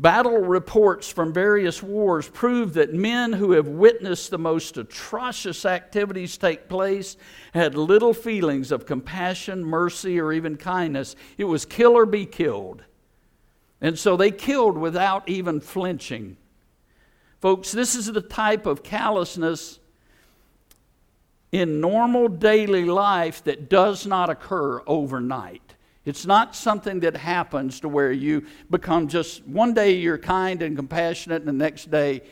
Battle 0.00 0.38
reports 0.38 1.12
from 1.12 1.30
various 1.30 1.82
wars 1.82 2.26
prove 2.26 2.72
that 2.72 2.94
men 2.94 3.34
who 3.34 3.52
have 3.52 3.68
witnessed 3.68 4.30
the 4.30 4.38
most 4.38 4.78
atrocious 4.78 5.66
activities 5.66 6.38
take 6.38 6.70
place 6.70 7.18
had 7.52 7.74
little 7.74 8.14
feelings 8.14 8.72
of 8.72 8.86
compassion, 8.86 9.62
mercy, 9.62 10.18
or 10.18 10.32
even 10.32 10.56
kindness. 10.56 11.16
It 11.36 11.44
was 11.44 11.66
kill 11.66 11.92
or 11.98 12.06
be 12.06 12.24
killed. 12.24 12.82
And 13.82 13.98
so 13.98 14.16
they 14.16 14.30
killed 14.30 14.78
without 14.78 15.28
even 15.28 15.60
flinching. 15.60 16.38
Folks, 17.42 17.70
this 17.70 17.94
is 17.94 18.06
the 18.06 18.22
type 18.22 18.64
of 18.64 18.82
callousness 18.82 19.80
in 21.52 21.82
normal 21.82 22.28
daily 22.28 22.86
life 22.86 23.44
that 23.44 23.68
does 23.68 24.06
not 24.06 24.30
occur 24.30 24.82
overnight. 24.86 25.69
It's 26.04 26.24
not 26.24 26.56
something 26.56 27.00
that 27.00 27.16
happens 27.16 27.80
to 27.80 27.88
where 27.88 28.10
you 28.10 28.46
become 28.70 29.08
just 29.08 29.46
one 29.46 29.74
day 29.74 29.92
you're 29.92 30.18
kind 30.18 30.62
and 30.62 30.76
compassionate, 30.76 31.42
and 31.42 31.48
the 31.48 31.52
next 31.52 31.90
day 31.90 32.22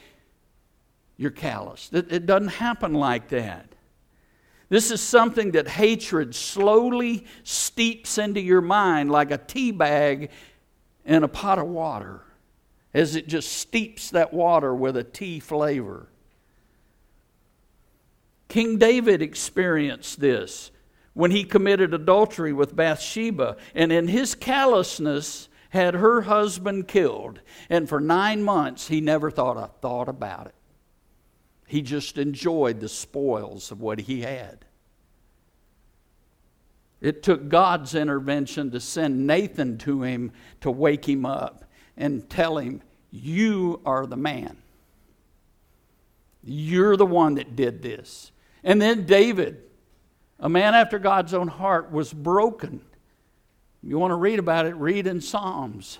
you're 1.17 1.31
callous. 1.31 1.91
It, 1.93 2.11
it 2.11 2.27
doesn't 2.27 2.49
happen 2.49 2.95
like 2.95 3.29
that. 3.29 3.75
This 4.71 4.91
is 4.91 5.01
something 5.01 5.53
that 5.53 5.69
hatred 5.69 6.35
slowly 6.35 7.27
steeps 7.43 8.19
into 8.19 8.41
your 8.41 8.61
mind 8.61 9.11
like 9.11 9.31
a 9.31 9.39
tea 9.39 9.71
bag 9.71 10.31
in 11.05 11.23
a 11.23 11.29
pot 11.29 11.59
of 11.59 11.67
water 11.67 12.23
as 12.93 13.17
it 13.17 13.29
just 13.29 13.53
steeps 13.53 14.11
that 14.11 14.33
water 14.33 14.75
with 14.75 14.97
a 14.97 15.05
tea 15.05 15.41
flavor. 15.41 16.09
King 18.49 18.79
David 18.79 19.21
experienced 19.21 20.21
this 20.21 20.71
when 21.19 21.33
he 21.33 21.43
committed 21.43 21.93
adultery 21.93 22.53
with 22.53 22.77
Bathsheba, 22.77 23.57
and 23.75 23.91
in 23.91 24.07
his 24.07 24.37
callousness 24.37 25.49
had 25.71 25.95
her 25.95 26.21
husband 26.21 26.87
killed. 26.87 27.41
And 27.69 27.89
for 27.89 27.99
nine 27.99 28.41
months, 28.41 28.87
he 28.87 29.01
never 29.01 29.29
thought 29.29 29.57
a 29.57 29.67
thought 29.83 30.09
about 30.09 30.47
it. 30.47 30.55
He 31.67 31.83
just 31.83 32.19
enjoyed 32.19 32.79
the 32.79 32.89
spoils 32.89 33.73
of 33.73 33.81
what 33.81 34.03
he 34.03 34.21
had. 34.21 34.65
It 37.01 37.25
took 37.25 37.49
God's 37.49 37.97
intervention 37.97 38.71
to 38.71 38.79
send 38.79 39.27
Nathan 39.27 39.77
to 39.79 40.03
him 40.03 40.31
to 40.61 40.71
wake 40.71 41.09
him 41.09 41.27
up 41.27 41.65
and 41.97 42.31
tell 42.31 42.59
him, 42.59 42.81
You 43.11 43.81
are 43.85 44.07
the 44.07 44.17
man. 44.17 44.59
You're 46.45 46.97
the 46.97 47.05
one 47.05 47.35
that 47.35 47.57
did 47.57 47.83
this. 47.83 48.31
And 48.63 48.81
then 48.81 49.05
David 49.05 49.65
a 50.41 50.49
man 50.49 50.75
after 50.75 50.99
God's 50.99 51.35
own 51.35 51.49
heart, 51.49 51.91
was 51.91 52.13
broken. 52.13 52.81
You 53.83 53.99
want 53.99 54.13
to 54.13 54.17
read 54.17 54.39
about 54.39 54.67
it, 54.67 54.75
read 54.77 55.07
in 55.07 55.21
Psalms. 55.21 55.99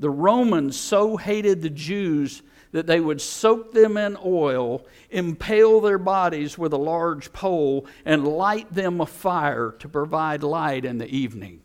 The 0.00 0.10
Romans 0.10 0.78
so 0.78 1.16
hated 1.16 1.62
the 1.62 1.70
Jews 1.70 2.42
that 2.72 2.86
they 2.86 3.00
would 3.00 3.20
soak 3.20 3.72
them 3.72 3.96
in 3.96 4.16
oil, 4.24 4.86
impale 5.10 5.80
their 5.80 5.98
bodies 5.98 6.58
with 6.58 6.72
a 6.72 6.78
large 6.78 7.32
pole, 7.32 7.86
and 8.04 8.28
light 8.28 8.72
them 8.72 9.00
a 9.00 9.06
fire 9.06 9.74
to 9.78 9.88
provide 9.88 10.42
light 10.42 10.84
in 10.84 10.98
the 10.98 11.08
evening. 11.08 11.62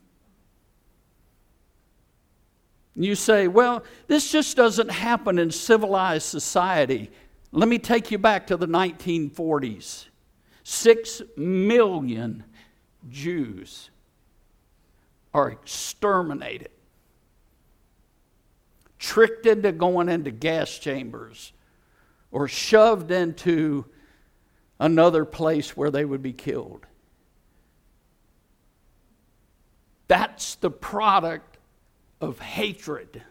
You 2.96 3.16
say, 3.16 3.48
well, 3.48 3.82
this 4.06 4.30
just 4.30 4.56
doesn't 4.56 4.90
happen 4.90 5.38
in 5.38 5.50
civilized 5.50 6.26
society. 6.26 7.10
Let 7.56 7.68
me 7.68 7.78
take 7.78 8.10
you 8.10 8.18
back 8.18 8.48
to 8.48 8.56
the 8.56 8.66
1940s. 8.66 10.06
Six 10.64 11.22
million 11.36 12.42
Jews 13.08 13.90
are 15.32 15.50
exterminated, 15.50 16.72
tricked 18.98 19.46
into 19.46 19.70
going 19.70 20.08
into 20.08 20.32
gas 20.32 20.76
chambers, 20.76 21.52
or 22.32 22.48
shoved 22.48 23.12
into 23.12 23.84
another 24.80 25.24
place 25.24 25.76
where 25.76 25.92
they 25.92 26.04
would 26.04 26.22
be 26.22 26.32
killed. 26.32 26.86
That's 30.08 30.56
the 30.56 30.72
product 30.72 31.58
of 32.20 32.40
hatred. 32.40 33.22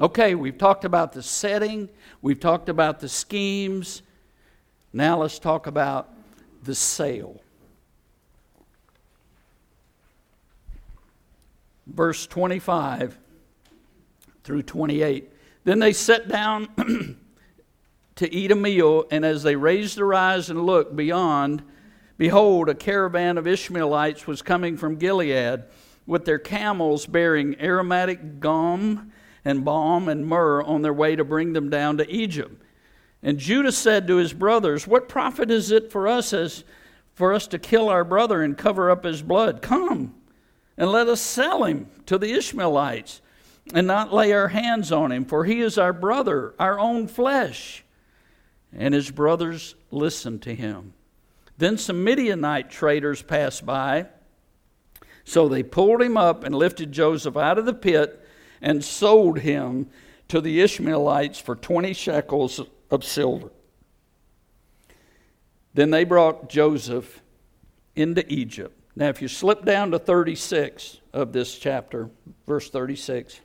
Okay, 0.00 0.34
we've 0.34 0.56
talked 0.56 0.86
about 0.86 1.12
the 1.12 1.22
setting, 1.22 1.90
we've 2.22 2.40
talked 2.40 2.70
about 2.70 3.00
the 3.00 3.08
schemes. 3.08 4.00
Now 4.94 5.20
let's 5.20 5.38
talk 5.38 5.66
about 5.66 6.08
the 6.62 6.74
sale. 6.74 7.42
Verse 11.86 12.26
25 12.26 13.18
through 14.42 14.62
28. 14.62 15.30
Then 15.64 15.80
they 15.80 15.92
sat 15.92 16.28
down 16.28 16.68
to 18.16 18.34
eat 18.34 18.50
a 18.50 18.56
meal, 18.56 19.04
and 19.10 19.22
as 19.22 19.42
they 19.42 19.54
raised 19.54 19.98
their 19.98 20.14
eyes 20.14 20.48
and 20.48 20.64
looked 20.64 20.96
beyond, 20.96 21.62
behold, 22.16 22.70
a 22.70 22.74
caravan 22.74 23.36
of 23.36 23.46
Ishmaelites 23.46 24.26
was 24.26 24.40
coming 24.40 24.78
from 24.78 24.96
Gilead 24.96 25.64
with 26.06 26.24
their 26.24 26.38
camels 26.38 27.04
bearing 27.04 27.60
aromatic 27.60 28.40
gum 28.40 29.12
and 29.44 29.64
balm 29.64 30.08
and 30.08 30.26
myrrh 30.26 30.62
on 30.62 30.82
their 30.82 30.92
way 30.92 31.16
to 31.16 31.24
bring 31.24 31.52
them 31.52 31.70
down 31.70 31.96
to 31.98 32.10
Egypt. 32.10 32.62
And 33.22 33.38
Judah 33.38 33.72
said 33.72 34.06
to 34.06 34.16
his 34.16 34.32
brothers, 34.32 34.86
What 34.86 35.08
profit 35.08 35.50
is 35.50 35.70
it 35.70 35.90
for 35.90 36.08
us 36.08 36.32
as 36.32 36.64
for 37.14 37.34
us 37.34 37.46
to 37.48 37.58
kill 37.58 37.88
our 37.88 38.04
brother 38.04 38.42
and 38.42 38.56
cover 38.56 38.90
up 38.90 39.04
his 39.04 39.22
blood? 39.22 39.60
Come 39.62 40.14
and 40.76 40.90
let 40.90 41.08
us 41.08 41.20
sell 41.20 41.64
him 41.64 41.88
to 42.06 42.16
the 42.16 42.32
Ishmaelites 42.32 43.20
and 43.74 43.86
not 43.86 44.12
lay 44.12 44.32
our 44.32 44.48
hands 44.48 44.90
on 44.90 45.12
him, 45.12 45.24
for 45.24 45.44
he 45.44 45.60
is 45.60 45.76
our 45.76 45.92
brother, 45.92 46.54
our 46.58 46.78
own 46.78 47.06
flesh. 47.06 47.84
And 48.72 48.94
his 48.94 49.10
brothers 49.10 49.74
listened 49.90 50.42
to 50.42 50.54
him. 50.54 50.94
Then 51.58 51.76
some 51.76 52.02
Midianite 52.02 52.70
traders 52.70 53.20
passed 53.20 53.66
by. 53.66 54.06
So 55.24 55.48
they 55.48 55.62
pulled 55.62 56.00
him 56.00 56.16
up 56.16 56.44
and 56.44 56.54
lifted 56.54 56.92
Joseph 56.92 57.36
out 57.36 57.58
of 57.58 57.66
the 57.66 57.74
pit 57.74 58.19
and 58.60 58.84
sold 58.84 59.40
him 59.40 59.88
to 60.28 60.40
the 60.40 60.60
Ishmaelites 60.60 61.38
for 61.38 61.56
20 61.56 61.92
shekels 61.92 62.60
of 62.90 63.04
silver. 63.04 63.50
Then 65.74 65.90
they 65.90 66.04
brought 66.04 66.48
Joseph 66.48 67.22
into 67.94 68.30
Egypt. 68.32 68.76
Now, 68.96 69.08
if 69.08 69.22
you 69.22 69.28
slip 69.28 69.64
down 69.64 69.92
to 69.92 69.98
36 69.98 71.00
of 71.12 71.32
this 71.32 71.58
chapter, 71.58 72.10
verse 72.46 72.68
36, 72.70 73.40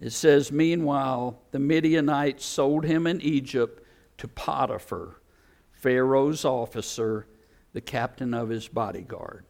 it 0.00 0.10
says, 0.10 0.50
Meanwhile, 0.50 1.38
the 1.50 1.58
Midianites 1.58 2.44
sold 2.44 2.84
him 2.84 3.06
in 3.06 3.20
Egypt 3.20 3.84
to 4.18 4.28
Potiphar, 4.28 5.16
Pharaoh's 5.72 6.44
officer, 6.44 7.26
the 7.72 7.80
captain 7.80 8.32
of 8.32 8.48
his 8.48 8.68
bodyguard. 8.68 9.44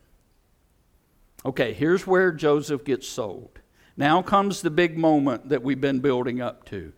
Okay, 1.44 1.72
here's 1.72 2.06
where 2.06 2.32
Joseph 2.32 2.84
gets 2.84 3.08
sold. 3.08 3.60
Now 3.96 4.22
comes 4.22 4.62
the 4.62 4.70
big 4.70 4.96
moment 4.96 5.48
that 5.48 5.62
we've 5.62 5.80
been 5.80 6.00
building 6.00 6.40
up 6.40 6.64
to. 6.66 6.92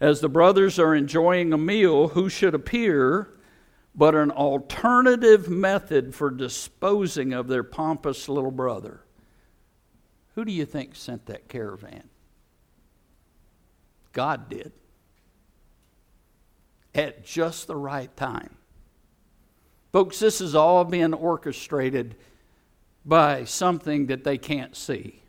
As 0.00 0.20
the 0.20 0.28
brothers 0.28 0.78
are 0.78 0.94
enjoying 0.94 1.52
a 1.52 1.58
meal, 1.58 2.08
who 2.08 2.28
should 2.28 2.54
appear 2.54 3.28
but 3.94 4.14
an 4.14 4.30
alternative 4.30 5.48
method 5.48 6.14
for 6.14 6.30
disposing 6.30 7.32
of 7.32 7.48
their 7.48 7.62
pompous 7.62 8.28
little 8.28 8.50
brother? 8.50 9.04
Who 10.34 10.44
do 10.44 10.52
you 10.52 10.64
think 10.64 10.94
sent 10.94 11.26
that 11.26 11.48
caravan? 11.48 12.08
God 14.12 14.48
did. 14.48 14.72
At 16.94 17.24
just 17.24 17.66
the 17.66 17.76
right 17.76 18.14
time. 18.16 18.56
Folks, 19.92 20.18
this 20.18 20.40
is 20.40 20.54
all 20.54 20.84
being 20.84 21.12
orchestrated 21.12 22.16
by 23.04 23.44
something 23.44 24.06
that 24.06 24.24
they 24.24 24.38
can't 24.38 24.74
see. 24.74 25.21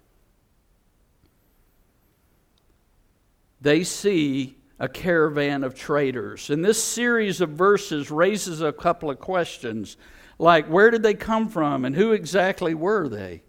They 3.63 3.83
see 3.83 4.57
a 4.77 4.89
caravan 4.89 5.63
of 5.63 5.73
traders. 5.73 6.49
And 6.49 6.63
this 6.63 6.83
series 6.83 7.39
of 7.39 7.51
verses 7.51 8.11
raises 8.11 8.61
a 8.61 8.73
couple 8.73 9.09
of 9.09 9.19
questions 9.19 9.97
like 10.37 10.67
where 10.67 10.91
did 10.91 11.03
they 11.03 11.13
come 11.13 11.47
from 11.47 11.85
and 11.85 11.95
who 11.95 12.11
exactly 12.11 12.73
were 12.73 13.07
they? 13.07 13.41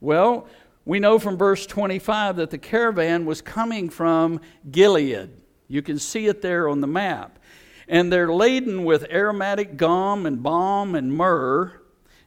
Well, 0.00 0.48
we 0.84 0.98
know 0.98 1.18
from 1.18 1.36
verse 1.36 1.64
25 1.64 2.36
that 2.36 2.50
the 2.50 2.58
caravan 2.58 3.24
was 3.24 3.40
coming 3.40 3.88
from 3.88 4.40
Gilead. 4.70 5.30
You 5.68 5.82
can 5.82 5.98
see 5.98 6.26
it 6.26 6.42
there 6.42 6.68
on 6.68 6.80
the 6.80 6.86
map. 6.88 7.38
And 7.86 8.12
they're 8.12 8.32
laden 8.32 8.84
with 8.84 9.08
aromatic 9.10 9.76
gum 9.76 10.26
and 10.26 10.42
balm 10.42 10.96
and 10.96 11.12
myrrh. 11.12 11.72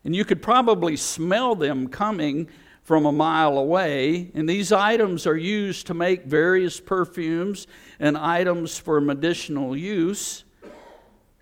And 0.06 0.16
you 0.16 0.24
could 0.24 0.42
probably 0.42 0.96
smell 0.96 1.56
them 1.56 1.90
coming 1.90 2.48
from 2.90 3.06
a 3.06 3.12
mile 3.12 3.60
away. 3.60 4.32
And 4.34 4.50
these 4.50 4.72
items 4.72 5.28
are 5.28 5.38
used 5.38 5.86
to 5.86 5.94
make 5.94 6.26
various 6.26 6.80
perfumes 6.80 7.68
and 8.00 8.18
items 8.18 8.80
for 8.80 9.00
medicinal 9.00 9.78
use. 9.78 10.44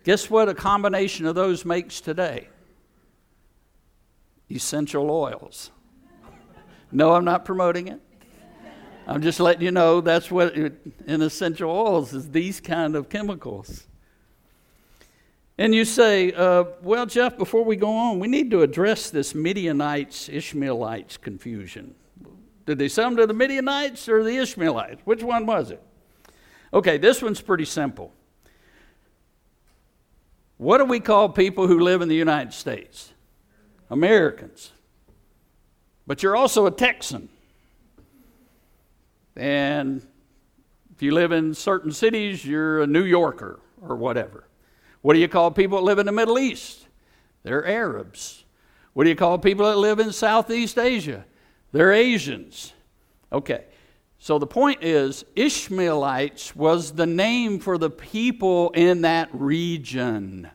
Guess 0.04 0.28
what 0.28 0.50
a 0.50 0.54
combination 0.54 1.24
of 1.24 1.34
those 1.34 1.64
makes 1.64 2.02
today? 2.02 2.48
Essential 4.50 5.10
oils. 5.10 5.70
No, 6.92 7.14
I'm 7.14 7.24
not 7.24 7.46
promoting 7.46 7.88
it. 7.88 8.00
I'm 9.06 9.22
just 9.22 9.40
letting 9.40 9.62
you 9.62 9.70
know 9.70 10.02
that's 10.02 10.30
what 10.30 10.54
it, 10.54 10.78
in 11.06 11.22
essential 11.22 11.70
oils 11.70 12.12
is 12.12 12.28
these 12.28 12.60
kind 12.60 12.94
of 12.94 13.08
chemicals. 13.08 13.86
And 15.58 15.74
you 15.74 15.84
say, 15.84 16.32
uh, 16.32 16.64
well, 16.82 17.04
Jeff, 17.04 17.36
before 17.36 17.64
we 17.64 17.74
go 17.74 17.90
on, 17.90 18.20
we 18.20 18.28
need 18.28 18.52
to 18.52 18.62
address 18.62 19.10
this 19.10 19.34
Midianites 19.34 20.28
Ishmaelites 20.28 21.16
confusion. 21.16 21.96
Did 22.64 22.78
they 22.78 22.88
sell 22.88 23.08
them 23.08 23.16
to 23.16 23.26
the 23.26 23.34
Midianites 23.34 24.08
or 24.08 24.22
the 24.22 24.36
Ishmaelites? 24.36 25.02
Which 25.04 25.22
one 25.22 25.46
was 25.46 25.72
it? 25.72 25.82
Okay, 26.72 26.96
this 26.96 27.22
one's 27.22 27.40
pretty 27.40 27.64
simple. 27.64 28.12
What 30.58 30.78
do 30.78 30.84
we 30.84 31.00
call 31.00 31.28
people 31.28 31.66
who 31.66 31.80
live 31.80 32.02
in 32.02 32.08
the 32.08 32.16
United 32.16 32.52
States? 32.52 33.12
Americans. 33.90 34.72
But 36.06 36.22
you're 36.22 36.36
also 36.36 36.66
a 36.66 36.70
Texan. 36.70 37.28
And 39.34 40.06
if 40.94 41.02
you 41.02 41.12
live 41.12 41.32
in 41.32 41.54
certain 41.54 41.92
cities, 41.92 42.44
you're 42.44 42.82
a 42.82 42.86
New 42.86 43.04
Yorker 43.04 43.60
or 43.80 43.96
whatever. 43.96 44.47
What 45.02 45.14
do 45.14 45.20
you 45.20 45.28
call 45.28 45.50
people 45.50 45.78
that 45.78 45.84
live 45.84 45.98
in 45.98 46.06
the 46.06 46.12
Middle 46.12 46.38
East? 46.38 46.86
They're 47.42 47.66
Arabs. 47.66 48.44
What 48.92 49.04
do 49.04 49.10
you 49.10 49.16
call 49.16 49.38
people 49.38 49.66
that 49.66 49.76
live 49.76 50.00
in 50.00 50.12
Southeast 50.12 50.78
Asia? 50.78 51.24
They're 51.72 51.92
Asians. 51.92 52.72
Okay. 53.32 53.64
So 54.18 54.38
the 54.38 54.46
point 54.46 54.82
is, 54.82 55.24
Ishmaelites 55.36 56.56
was 56.56 56.92
the 56.92 57.06
name 57.06 57.60
for 57.60 57.78
the 57.78 57.90
people 57.90 58.70
in 58.70 59.02
that 59.02 59.28
region. 59.32 60.50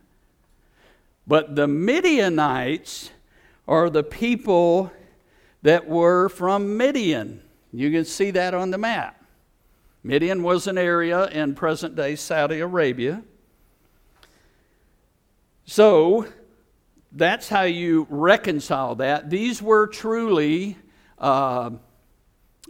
But 1.26 1.56
the 1.56 1.68
Midianites 1.68 3.10
are 3.68 3.90
the 3.90 4.04
people 4.04 4.92
that 5.62 5.88
were 5.88 6.28
from 6.28 6.76
Midian. 6.76 7.42
You 7.72 7.90
can 7.90 8.04
see 8.04 8.32
that 8.32 8.54
on 8.54 8.72
the 8.72 8.78
map. 8.78 9.24
Midian 10.04 10.44
was 10.44 10.68
an 10.68 10.78
area 10.78 11.28
in 11.28 11.56
present 11.56 11.96
day 11.96 12.18
Saudi 12.18 12.60
Arabia. 12.60 13.24
So 15.66 16.28
that's 17.12 17.48
how 17.48 17.64
you 17.64 18.08
reconcile 18.10 18.96
that. 18.96 19.30
These 19.30 19.62
were 19.62 19.88
truly, 19.88 20.78
uh, 21.18 21.72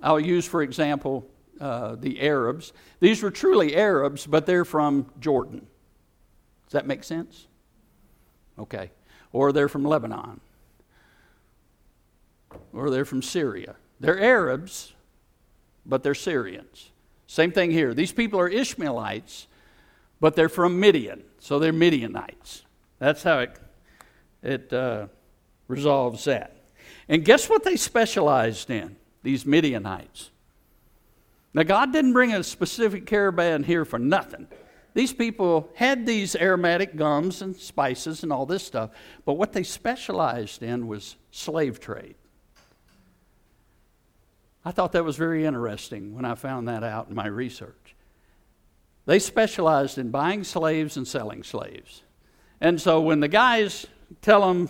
I'll 0.01 0.19
use 0.19 0.47
for 0.47 0.61
example 0.61 1.27
uh, 1.59 1.95
the 1.95 2.21
Arabs. 2.21 2.73
These 2.99 3.23
were 3.23 3.31
truly 3.31 3.75
Arabs, 3.75 4.27
but 4.27 4.45
they're 4.45 4.65
from 4.65 5.11
Jordan. 5.19 5.65
Does 6.65 6.73
that 6.73 6.87
make 6.87 7.03
sense? 7.03 7.47
Okay. 8.59 8.91
Or 9.31 9.51
they're 9.51 9.69
from 9.69 9.83
Lebanon. 9.83 10.39
Or 12.71 12.89
they're 12.89 13.05
from 13.05 13.21
Syria. 13.21 13.75
They're 13.99 14.19
Arabs, 14.19 14.93
but 15.85 16.03
they're 16.03 16.15
Syrians. 16.15 16.91
Same 17.27 17.51
thing 17.51 17.71
here. 17.71 17.93
These 17.93 18.11
people 18.11 18.39
are 18.39 18.49
Ishmaelites, 18.49 19.47
but 20.19 20.35
they're 20.35 20.49
from 20.49 20.79
Midian, 20.79 21.23
so 21.39 21.57
they're 21.57 21.73
Midianites. 21.73 22.63
That's 23.03 23.21
how 23.21 23.39
it, 23.39 23.59
it 24.41 24.71
uh, 24.71 25.07
resolves 25.67 26.23
that. 26.23 26.55
And 27.09 27.25
guess 27.25 27.49
what 27.49 27.65
they 27.65 27.75
specialized 27.75 28.69
in, 28.69 28.95
these 29.23 29.45
Midianites? 29.45 30.31
Now, 31.53 31.63
God 31.63 31.91
didn't 31.91 32.13
bring 32.13 32.33
a 32.33 32.41
specific 32.43 33.05
caravan 33.05 33.63
here 33.63 33.83
for 33.83 33.99
nothing. 33.99 34.47
These 34.93 35.11
people 35.11 35.69
had 35.75 36.05
these 36.05 36.33
aromatic 36.37 36.95
gums 36.95 37.41
and 37.41 37.57
spices 37.57 38.23
and 38.23 38.31
all 38.31 38.45
this 38.45 38.65
stuff, 38.65 38.91
but 39.25 39.33
what 39.33 39.51
they 39.51 39.63
specialized 39.63 40.63
in 40.63 40.87
was 40.87 41.17
slave 41.29 41.81
trade. 41.81 42.15
I 44.63 44.71
thought 44.71 44.93
that 44.93 45.03
was 45.03 45.17
very 45.17 45.43
interesting 45.45 46.15
when 46.15 46.23
I 46.23 46.35
found 46.35 46.69
that 46.69 46.85
out 46.85 47.09
in 47.09 47.15
my 47.15 47.27
research. 47.27 47.97
They 49.05 49.19
specialized 49.19 49.97
in 49.97 50.09
buying 50.09 50.45
slaves 50.45 50.95
and 50.95 51.05
selling 51.05 51.43
slaves. 51.43 52.03
And 52.63 52.79
so 52.79 53.01
when 53.01 53.19
the 53.19 53.27
guys 53.27 53.85
tell 54.21 54.47
them, 54.47 54.69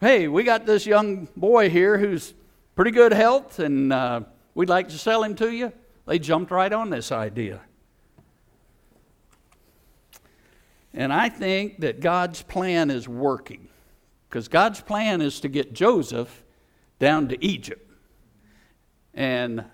hey, 0.00 0.26
we 0.26 0.42
got 0.42 0.66
this 0.66 0.84
young 0.86 1.28
boy 1.36 1.70
here 1.70 1.96
who's 1.96 2.34
pretty 2.74 2.90
good 2.90 3.12
health 3.12 3.60
and 3.60 3.92
uh, 3.92 4.22
we'd 4.56 4.68
like 4.68 4.88
to 4.88 4.98
sell 4.98 5.22
him 5.22 5.36
to 5.36 5.48
you, 5.52 5.72
they 6.04 6.18
jumped 6.18 6.50
right 6.50 6.72
on 6.72 6.90
this 6.90 7.12
idea. 7.12 7.60
And 10.92 11.12
I 11.12 11.28
think 11.28 11.78
that 11.78 12.00
God's 12.00 12.42
plan 12.42 12.90
is 12.90 13.08
working 13.08 13.68
because 14.28 14.48
God's 14.48 14.80
plan 14.80 15.22
is 15.22 15.38
to 15.38 15.48
get 15.48 15.72
Joseph 15.72 16.42
down 16.98 17.28
to 17.28 17.44
Egypt 17.44 17.88
and 19.14 19.64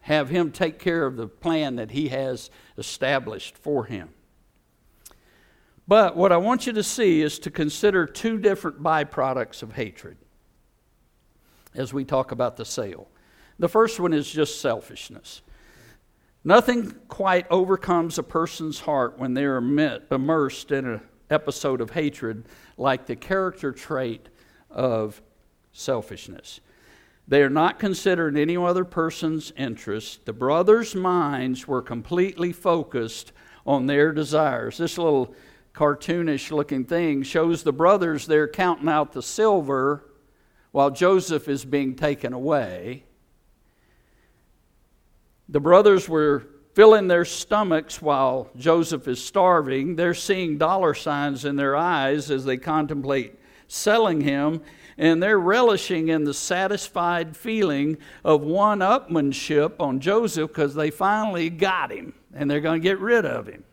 have 0.00 0.28
him 0.28 0.52
take 0.52 0.78
care 0.78 1.06
of 1.06 1.16
the 1.16 1.26
plan 1.26 1.76
that 1.76 1.92
he 1.92 2.08
has 2.08 2.50
established 2.76 3.56
for 3.56 3.86
him. 3.86 4.10
But 5.88 6.16
what 6.16 6.32
I 6.32 6.36
want 6.36 6.66
you 6.66 6.72
to 6.74 6.82
see 6.82 7.22
is 7.22 7.38
to 7.40 7.50
consider 7.50 8.06
two 8.06 8.38
different 8.38 8.82
byproducts 8.82 9.62
of 9.62 9.72
hatred 9.72 10.16
as 11.74 11.92
we 11.92 12.04
talk 12.04 12.32
about 12.32 12.56
the 12.56 12.64
sale. 12.64 13.08
The 13.58 13.68
first 13.68 13.98
one 13.98 14.12
is 14.12 14.30
just 14.30 14.60
selfishness. 14.60 15.42
Nothing 16.44 16.92
quite 17.08 17.46
overcomes 17.50 18.18
a 18.18 18.22
person's 18.22 18.80
heart 18.80 19.18
when 19.18 19.34
they 19.34 19.44
are 19.44 19.58
immersed 19.58 20.72
in 20.72 20.86
an 20.86 21.00
episode 21.30 21.80
of 21.80 21.90
hatred 21.90 22.44
like 22.76 23.06
the 23.06 23.16
character 23.16 23.72
trait 23.72 24.28
of 24.70 25.22
selfishness. 25.72 26.60
They 27.28 27.42
are 27.42 27.50
not 27.50 27.78
considering 27.78 28.36
any 28.36 28.56
other 28.56 28.84
person's 28.84 29.52
interest. 29.56 30.26
The 30.26 30.32
brothers' 30.32 30.94
minds 30.94 31.68
were 31.68 31.80
completely 31.80 32.52
focused 32.52 33.32
on 33.64 33.86
their 33.86 34.12
desires. 34.12 34.78
This 34.78 34.98
little 34.98 35.34
cartoonish 35.74 36.50
looking 36.50 36.84
thing 36.84 37.22
shows 37.22 37.62
the 37.62 37.72
brothers 37.72 38.26
there 38.26 38.48
counting 38.48 38.88
out 38.88 39.12
the 39.12 39.22
silver 39.22 40.04
while 40.70 40.90
Joseph 40.90 41.48
is 41.48 41.64
being 41.64 41.94
taken 41.94 42.32
away. 42.32 43.04
The 45.48 45.60
brothers 45.60 46.08
were 46.08 46.46
filling 46.74 47.08
their 47.08 47.24
stomachs 47.24 48.00
while 48.00 48.50
Joseph 48.56 49.06
is 49.06 49.22
starving. 49.22 49.96
They're 49.96 50.14
seeing 50.14 50.56
dollar 50.56 50.94
signs 50.94 51.44
in 51.44 51.56
their 51.56 51.76
eyes 51.76 52.30
as 52.30 52.44
they 52.44 52.56
contemplate 52.56 53.38
selling 53.68 54.20
him, 54.20 54.60
and 54.98 55.22
they're 55.22 55.38
relishing 55.38 56.08
in 56.08 56.24
the 56.24 56.34
satisfied 56.34 57.36
feeling 57.36 57.96
of 58.24 58.42
one 58.42 58.80
upmanship 58.80 59.74
on 59.80 60.00
Joseph 60.00 60.48
because 60.48 60.74
they 60.74 60.90
finally 60.90 61.48
got 61.50 61.90
him 61.90 62.14
and 62.34 62.50
they're 62.50 62.60
going 62.60 62.80
to 62.80 62.88
get 62.88 62.98
rid 62.98 63.24
of 63.24 63.46
him. 63.46 63.64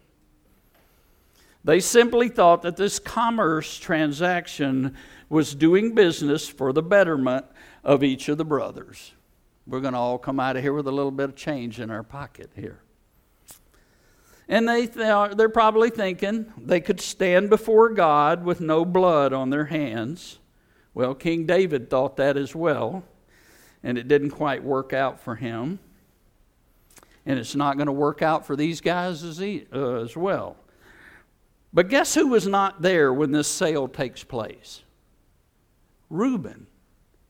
They 1.69 1.81
simply 1.81 2.29
thought 2.29 2.63
that 2.63 2.77
this 2.77 2.97
commerce 2.97 3.77
transaction 3.77 4.95
was 5.29 5.53
doing 5.53 5.93
business 5.93 6.47
for 6.47 6.73
the 6.73 6.81
betterment 6.81 7.45
of 7.83 8.03
each 8.03 8.27
of 8.27 8.39
the 8.39 8.43
brothers. 8.43 9.11
We're 9.67 9.81
going 9.81 9.93
to 9.93 9.99
all 9.99 10.17
come 10.17 10.39
out 10.39 10.55
of 10.55 10.63
here 10.63 10.73
with 10.73 10.87
a 10.87 10.91
little 10.91 11.11
bit 11.11 11.29
of 11.29 11.35
change 11.35 11.79
in 11.79 11.91
our 11.91 12.01
pocket 12.01 12.49
here. 12.55 12.79
And 14.47 14.67
they 14.67 14.87
th- 14.87 15.37
they're 15.37 15.47
probably 15.47 15.91
thinking 15.91 16.51
they 16.57 16.81
could 16.81 16.99
stand 16.99 17.51
before 17.51 17.89
God 17.89 18.43
with 18.43 18.61
no 18.61 18.83
blood 18.83 19.31
on 19.31 19.51
their 19.51 19.65
hands. 19.65 20.39
Well, 20.95 21.13
King 21.13 21.45
David 21.45 21.87
thought 21.87 22.17
that 22.17 22.35
as 22.35 22.55
well, 22.55 23.03
and 23.83 23.95
it 23.95 24.07
didn't 24.07 24.31
quite 24.31 24.63
work 24.63 24.91
out 24.91 25.19
for 25.19 25.35
him. 25.35 25.77
And 27.27 27.37
it's 27.37 27.55
not 27.55 27.77
going 27.77 27.85
to 27.85 27.91
work 27.91 28.23
out 28.23 28.47
for 28.47 28.55
these 28.55 28.81
guys 28.81 29.23
as, 29.23 29.39
uh, 29.39 30.01
as 30.01 30.17
well. 30.17 30.57
But 31.73 31.89
guess 31.89 32.15
who 32.15 32.27
was 32.27 32.47
not 32.47 32.81
there 32.81 33.13
when 33.13 33.31
this 33.31 33.47
sale 33.47 33.87
takes 33.87 34.23
place? 34.23 34.81
Reuben. 36.09 36.67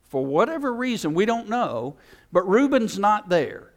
For 0.05 0.25
whatever 0.25 0.73
reason, 0.73 1.13
we 1.13 1.25
don't 1.25 1.49
know, 1.49 1.97
but 2.31 2.47
Reuben's 2.47 2.97
not 2.97 3.29
there. 3.29 3.73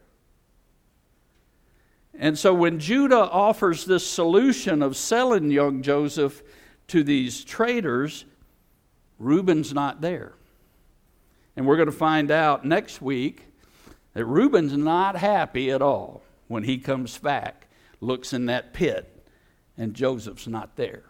And 2.14 2.38
so 2.38 2.54
when 2.54 2.78
Judah 2.78 3.28
offers 3.30 3.84
this 3.84 4.06
solution 4.06 4.82
of 4.82 4.96
selling 4.96 5.50
young 5.50 5.82
Joseph 5.82 6.42
to 6.88 7.02
these 7.02 7.44
traders, 7.44 8.24
Reuben's 9.18 9.74
not 9.74 10.00
there. 10.00 10.34
And 11.56 11.66
we're 11.66 11.76
going 11.76 11.86
to 11.86 11.92
find 11.92 12.30
out 12.30 12.64
next 12.64 13.02
week 13.02 13.46
that 14.14 14.24
Reuben's 14.24 14.76
not 14.76 15.16
happy 15.16 15.70
at 15.70 15.82
all 15.82 16.22
when 16.48 16.64
he 16.64 16.78
comes 16.78 17.18
back, 17.18 17.66
looks 18.00 18.32
in 18.32 18.46
that 18.46 18.72
pit, 18.72 19.11
and 19.76 19.94
Joseph's 19.94 20.46
not 20.46 20.76
there. 20.76 21.04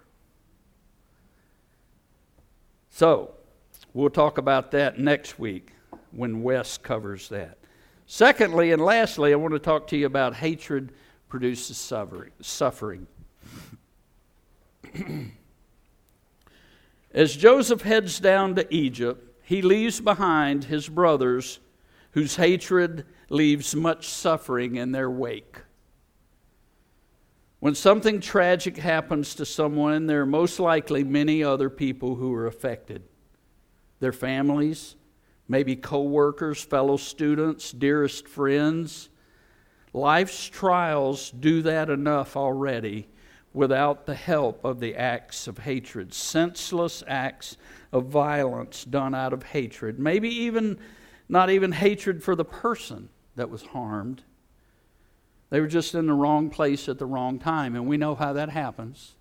So, 2.91 3.35
we'll 3.95 4.11
talk 4.11 4.39
about 4.39 4.71
that 4.73 4.99
next 4.99 5.39
week 5.39 5.73
when 6.11 6.43
Wes 6.43 6.79
covers 6.79 7.29
that. 7.31 7.59
Secondly, 8.07 8.73
and 8.73 8.83
lastly, 8.83 9.33
I 9.33 9.37
want 9.37 9.55
to 9.55 9.59
talk 9.59 9.87
to 9.89 9.97
you 9.97 10.07
about 10.07 10.35
hatred 10.35 10.93
produces 11.29 11.79
suffering. 11.79 13.07
As 17.15 17.37
Joseph 17.37 17.83
heads 17.83 18.21
down 18.21 18.55
to 18.57 18.75
Egypt, 18.75 19.41
he 19.43 19.63
leaves 19.63 20.01
behind 20.01 20.65
his 20.65 20.89
brothers 20.89 21.61
whose 22.13 22.37
hatred 22.37 23.07
leaves 23.29 23.75
much 23.75 24.09
suffering 24.09 24.77
in 24.77 24.93
their 24.93 25.11
wake. 25.11 25.59
When 27.63 27.77
something 27.77 28.19
tragic 28.19 28.77
happens 28.77 29.37
to 29.37 29.47
someone, 29.47 30.07
there 30.07 30.23
are 30.23 30.27
most 30.27 30.59
likely 30.59 31.05
many 31.05 31.45
other 31.45 31.71
people 31.71 32.17
who 32.17 32.35
are 32.35 32.49
affected 32.49 33.05
their 34.01 34.13
families, 34.13 34.97
maybe 35.47 35.77
co-workers, 35.77 36.61
fellow 36.61 36.97
students, 36.97 37.71
dearest 37.71 38.27
friends. 38.27 39.11
Life's 39.93 40.49
trials 40.49 41.31
do 41.31 41.63
that 41.63 41.89
enough 41.89 42.37
already 42.37 43.07
without 43.53 44.07
the 44.07 44.17
help 44.17 44.65
of 44.65 44.81
the 44.81 44.97
acts 44.97 45.47
of 45.47 45.59
hatred, 45.59 46.13
senseless 46.13 47.05
acts 47.07 47.57
of 47.93 48.07
violence 48.07 48.85
done 48.85 49.15
out 49.15 49.33
of 49.33 49.45
hatred. 49.45 50.01
Maybe 50.01 50.29
even 50.31 50.81
not 51.29 51.49
even 51.49 51.71
hatred 51.71 52.25
for 52.25 52.35
the 52.35 52.45
person 52.45 53.09
that 53.37 53.51
was 53.51 53.63
harmed. 53.63 54.25
They 55.53 55.61
were 55.61 55.67
just 55.67 55.95
in 55.95 56.07
the 56.07 56.15
wrong 56.15 56.49
place 56.49 56.89
at 56.89 56.99
the 56.99 57.05
wrong 57.05 57.39
time, 57.39 57.77
and 57.77 57.87
we 57.87 57.99
know 57.99 58.15
how 58.15 58.33
that 58.33 58.49
happens. 58.49 59.17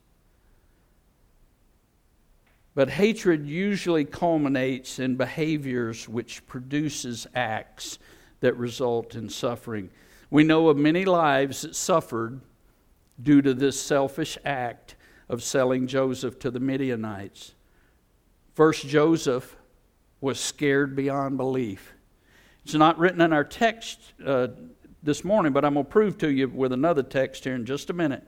But 2.73 2.91
hatred 2.91 3.45
usually 3.45 4.05
culminates 4.05 4.97
in 4.97 5.17
behaviors 5.17 6.07
which 6.07 6.47
produces 6.47 7.27
acts 7.35 7.99
that 8.39 8.55
result 8.55 9.13
in 9.13 9.27
suffering. 9.27 9.89
We 10.29 10.45
know 10.45 10.69
of 10.69 10.77
many 10.77 11.03
lives 11.03 11.63
that 11.63 11.75
suffered 11.75 12.39
due 13.21 13.41
to 13.41 13.53
this 13.53 13.77
selfish 13.77 14.37
act 14.45 14.95
of 15.27 15.43
selling 15.43 15.85
Joseph 15.85 16.39
to 16.39 16.49
the 16.49 16.61
Midianites. 16.61 17.55
First, 18.53 18.87
Joseph 18.87 19.57
was 20.21 20.39
scared 20.39 20.95
beyond 20.95 21.35
belief. 21.35 21.91
It's 22.63 22.73
not 22.73 22.97
written 22.97 23.19
in 23.19 23.33
our 23.33 23.43
text 23.43 23.99
uh, 24.25 24.47
this 25.03 25.23
morning, 25.23 25.53
but 25.53 25.65
I'm 25.65 25.73
going 25.73 25.85
to 25.85 25.91
prove 25.91 26.17
to 26.19 26.29
you 26.29 26.47
with 26.47 26.71
another 26.71 27.03
text 27.03 27.43
here 27.43 27.55
in 27.55 27.65
just 27.65 27.89
a 27.89 27.93
minute 27.93 28.23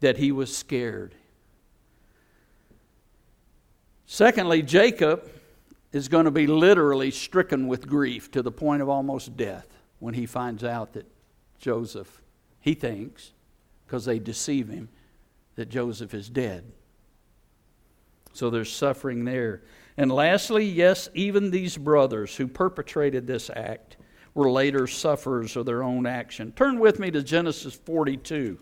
that 0.00 0.16
he 0.16 0.30
was 0.32 0.54
scared. 0.56 1.14
Secondly, 4.06 4.62
Jacob 4.62 5.28
is 5.92 6.08
going 6.08 6.26
to 6.26 6.30
be 6.30 6.46
literally 6.46 7.10
stricken 7.10 7.66
with 7.66 7.88
grief 7.88 8.30
to 8.30 8.42
the 8.42 8.52
point 8.52 8.82
of 8.82 8.88
almost 8.88 9.36
death 9.36 9.66
when 9.98 10.14
he 10.14 10.26
finds 10.26 10.62
out 10.62 10.92
that 10.92 11.06
Joseph, 11.58 12.22
he 12.60 12.74
thinks, 12.74 13.32
because 13.86 14.04
they 14.04 14.18
deceive 14.18 14.68
him, 14.68 14.88
that 15.56 15.68
Joseph 15.68 16.12
is 16.14 16.28
dead. 16.28 16.64
So 18.32 18.50
there's 18.50 18.70
suffering 18.70 19.24
there. 19.24 19.62
And 19.96 20.12
lastly, 20.12 20.64
yes, 20.64 21.08
even 21.14 21.50
these 21.50 21.78
brothers 21.78 22.36
who 22.36 22.46
perpetrated 22.46 23.26
this 23.26 23.48
act 23.48 23.96
were 24.36 24.50
later 24.50 24.86
sufferers 24.86 25.56
of 25.56 25.64
their 25.64 25.82
own 25.82 26.04
action. 26.04 26.52
Turn 26.52 26.78
with 26.78 26.98
me 26.98 27.10
to 27.10 27.22
Genesis 27.22 27.74
42. 27.74 28.58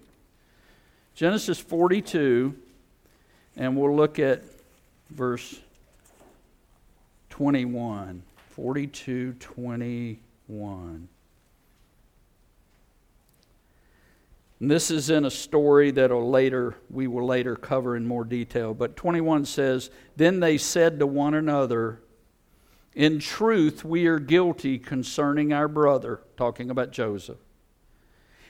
Genesis 1.17 1.59
42, 1.59 2.55
and 3.57 3.77
we'll 3.77 3.95
look 3.95 4.21
at 4.21 4.45
verse 5.11 5.61
21. 7.31 8.23
42 8.51 9.33
21. 9.33 11.09
And 14.61 14.71
this 14.71 14.93
is 14.93 15.11
in 15.11 15.25
a 15.25 15.31
story 15.31 15.91
that 15.91 16.15
later 16.15 16.77
we 16.89 17.09
will 17.09 17.27
later 17.27 17.57
cover 17.57 17.97
in 17.97 18.07
more 18.07 18.25
detail. 18.25 18.75
But 18.75 18.95
21 18.95 19.45
says, 19.45 19.91
Then 20.15 20.39
they 20.39 20.57
said 20.57 21.01
to 21.01 21.07
one 21.09 21.35
another, 21.35 21.99
In 22.95 23.19
truth, 23.19 23.85
we 23.85 24.07
are 24.07 24.19
guilty 24.19 24.79
concerning 24.79 25.53
our 25.53 25.69
brother, 25.69 26.21
talking 26.37 26.71
about 26.71 26.93
Joseph, 26.93 27.39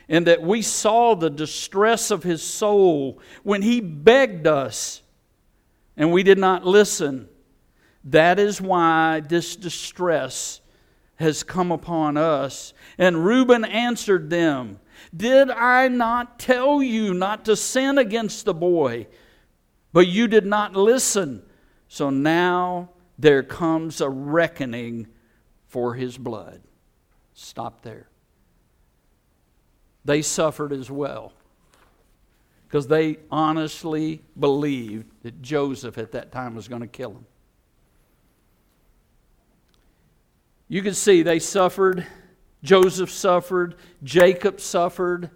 and 0.07 0.27
that 0.27 0.41
we 0.41 0.61
saw 0.61 1.15
the 1.15 1.31
distress 1.31 2.11
of 2.11 2.23
his 2.23 2.43
soul 2.43 3.19
when 3.43 3.63
he 3.63 3.81
begged 3.81 4.45
us, 4.45 5.01
and 5.97 6.11
we 6.11 6.21
did 6.21 6.37
not 6.37 6.65
listen. 6.65 7.27
That 8.03 8.37
is 8.37 8.61
why 8.61 9.21
this 9.21 9.55
distress 9.55 10.61
has 11.15 11.41
come 11.41 11.71
upon 11.71 12.17
us. 12.17 12.73
And 12.97 13.25
Reuben 13.25 13.65
answered 13.65 14.29
them, 14.29 14.79
did 15.15 15.49
I 15.49 15.87
not 15.87 16.39
tell 16.39 16.83
you 16.83 17.13
not 17.13 17.45
to 17.45 17.55
sin 17.55 17.97
against 17.97 18.45
the 18.45 18.53
boy? 18.53 19.07
But 19.91 20.07
you 20.07 20.27
did 20.27 20.45
not 20.45 20.75
listen. 20.75 21.41
So 21.87 22.09
now 22.09 22.89
there 23.17 23.43
comes 23.43 24.01
a 24.01 24.09
reckoning 24.09 25.07
for 25.67 25.93
his 25.93 26.17
blood. 26.17 26.61
Stop 27.33 27.81
there. 27.81 28.07
They 30.03 30.21
suffered 30.21 30.71
as 30.71 30.91
well 30.91 31.33
because 32.67 32.87
they 32.87 33.17
honestly 33.31 34.21
believed 34.39 35.07
that 35.23 35.41
Joseph 35.41 35.97
at 35.97 36.11
that 36.11 36.31
time 36.31 36.55
was 36.55 36.67
going 36.67 36.81
to 36.81 36.87
kill 36.87 37.11
him. 37.11 37.25
You 40.67 40.81
can 40.81 40.93
see 40.93 41.23
they 41.23 41.39
suffered 41.39 42.05
Joseph 42.65 43.11
suffered, 43.11 43.75
Jacob 44.03 44.59
suffered. 44.59 45.29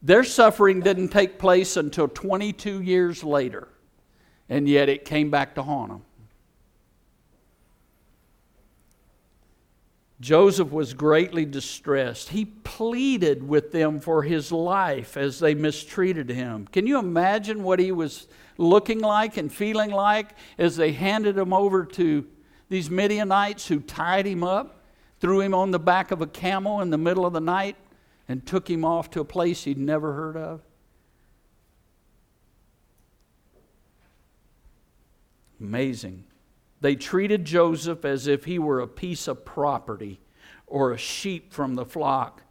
Their 0.00 0.24
suffering 0.24 0.80
didn't 0.80 1.10
take 1.10 1.38
place 1.38 1.76
until 1.76 2.08
22 2.08 2.82
years 2.82 3.22
later, 3.22 3.68
and 4.48 4.66
yet 4.66 4.88
it 4.88 5.04
came 5.04 5.30
back 5.30 5.54
to 5.54 5.62
haunt 5.62 5.90
them. 5.90 6.02
Joseph 10.22 10.70
was 10.70 10.94
greatly 10.94 11.44
distressed. 11.44 12.30
He 12.30 12.46
pleaded 12.46 13.46
with 13.46 13.72
them 13.72 14.00
for 14.00 14.22
his 14.22 14.50
life 14.50 15.18
as 15.18 15.38
they 15.38 15.54
mistreated 15.54 16.30
him. 16.30 16.66
Can 16.72 16.86
you 16.86 16.98
imagine 16.98 17.62
what 17.62 17.78
he 17.78 17.92
was 17.92 18.26
looking 18.56 19.00
like 19.00 19.36
and 19.36 19.52
feeling 19.52 19.90
like 19.90 20.30
as 20.56 20.76
they 20.76 20.92
handed 20.92 21.36
him 21.36 21.52
over 21.52 21.84
to 21.84 22.26
these 22.70 22.88
Midianites 22.88 23.68
who 23.68 23.80
tied 23.80 24.24
him 24.24 24.42
up? 24.42 24.78
threw 25.22 25.40
him 25.40 25.54
on 25.54 25.70
the 25.70 25.78
back 25.78 26.10
of 26.10 26.20
a 26.20 26.26
camel 26.26 26.80
in 26.80 26.90
the 26.90 26.98
middle 26.98 27.24
of 27.24 27.32
the 27.32 27.40
night, 27.40 27.76
and 28.28 28.44
took 28.44 28.68
him 28.68 28.84
off 28.84 29.08
to 29.08 29.20
a 29.20 29.24
place 29.24 29.62
he'd 29.62 29.78
never 29.78 30.14
heard 30.14 30.36
of? 30.36 30.60
Amazing. 35.60 36.24
They 36.82 36.96
treated 36.96 37.44
Joseph 37.44 38.04
as 38.04 38.26
if 38.26 38.44
he 38.44 38.58
were 38.58 38.80
a 38.80 38.88
piece 38.88 39.28
of 39.28 39.44
property 39.44 40.20
or 40.66 40.90
a 40.90 40.98
sheep 40.98 41.52
from 41.52 41.76
the 41.76 41.84
flock. 41.84 42.42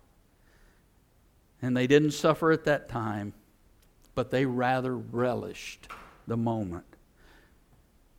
And 1.61 1.75
they 1.75 1.85
didn't 1.85 2.11
suffer 2.11 2.49
at 2.53 2.63
that 2.63 2.87
time, 2.87 3.33
but 4.15 4.31
they 4.31 4.45
rather 4.45 4.95
relished 4.95 5.89
the 6.27 6.37
moment. 6.37 6.85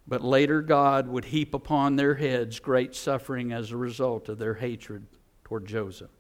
But 0.07 0.23
later, 0.23 0.61
God 0.61 1.09
would 1.09 1.25
heap 1.25 1.55
upon 1.55 1.97
their 1.97 2.17
heads 2.17 2.61
great 2.61 2.95
suffering 2.95 3.51
as 3.51 3.71
a 3.71 3.79
result 3.79 4.29
of 4.29 4.37
their 4.37 4.55
hatred 4.55 5.07
toward 5.45 5.65
Joseph. 5.65 6.11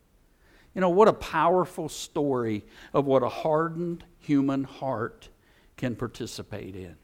You 0.74 0.80
know, 0.80 0.88
what 0.88 1.08
a 1.08 1.12
powerful 1.12 1.90
story 1.90 2.64
of 2.94 3.04
what 3.04 3.22
a 3.22 3.28
hardened 3.28 4.04
human 4.20 4.64
heart 4.64 5.28
can 5.76 5.96
participate 5.96 6.76
in. 6.76 6.96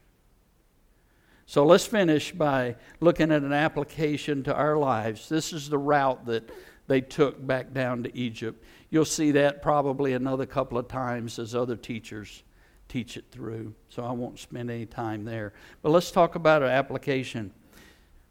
So 1.49 1.65
let's 1.65 1.87
finish 1.87 2.31
by 2.31 2.75
looking 2.99 3.31
at 3.31 3.41
an 3.41 3.53
application 3.53 4.43
to 4.43 4.53
our 4.53 4.77
lives. 4.77 5.27
This 5.27 5.51
is 5.51 5.67
the 5.67 5.79
route 5.79 6.27
that 6.27 6.47
they 6.85 7.01
took 7.01 7.43
back 7.43 7.73
down 7.73 8.03
to 8.03 8.15
Egypt. 8.15 8.63
You'll 8.91 9.03
see 9.03 9.31
that 9.31 9.63
probably 9.63 10.13
another 10.13 10.45
couple 10.45 10.77
of 10.77 10.87
times 10.87 11.39
as 11.39 11.55
other 11.55 11.75
teachers 11.75 12.43
teach 12.87 13.17
it 13.17 13.25
through, 13.31 13.73
so 13.89 14.03
I 14.03 14.11
won't 14.11 14.37
spend 14.37 14.69
any 14.69 14.85
time 14.85 15.25
there. 15.25 15.53
But 15.81 15.89
let's 15.89 16.11
talk 16.11 16.35
about 16.35 16.61
an 16.61 16.69
application. 16.69 17.51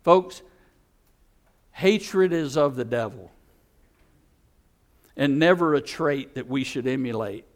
Folks, 0.05 0.43
hatred 1.73 2.33
is 2.33 2.57
of 2.57 2.77
the 2.77 2.85
devil 2.85 3.33
and 5.17 5.41
never 5.41 5.75
a 5.75 5.81
trait 5.81 6.37
that 6.37 6.47
we 6.47 6.63
should 6.63 6.87
emulate. 6.87 7.47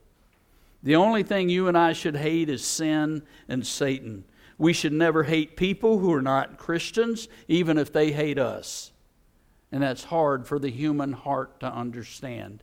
The 0.83 0.97
only 0.97 1.23
thing 1.23 1.49
you 1.49 1.69
and 1.69 1.79
I 1.79 1.93
should 1.93 2.17
hate 2.17 2.49
is 2.49 2.65
sin 2.65 3.23
and 3.49 3.65
Satan. 3.65 4.25
We 4.63 4.73
should 4.73 4.93
never 4.93 5.25
hate 5.25 5.57
people 5.57 5.99
who 5.99 6.13
are 6.15 6.23
not 6.23 6.57
Christians, 6.57 7.27
even 7.49 7.79
if 7.79 7.93
they 7.93 8.13
hate 8.13 8.39
us. 8.39 8.93
And 9.73 9.83
that's 9.83 10.05
hard 10.05 10.47
for 10.47 10.61
the 10.61 10.71
human 10.71 11.15
heart 11.15 11.59
to 11.59 11.67
understand. 11.67 12.63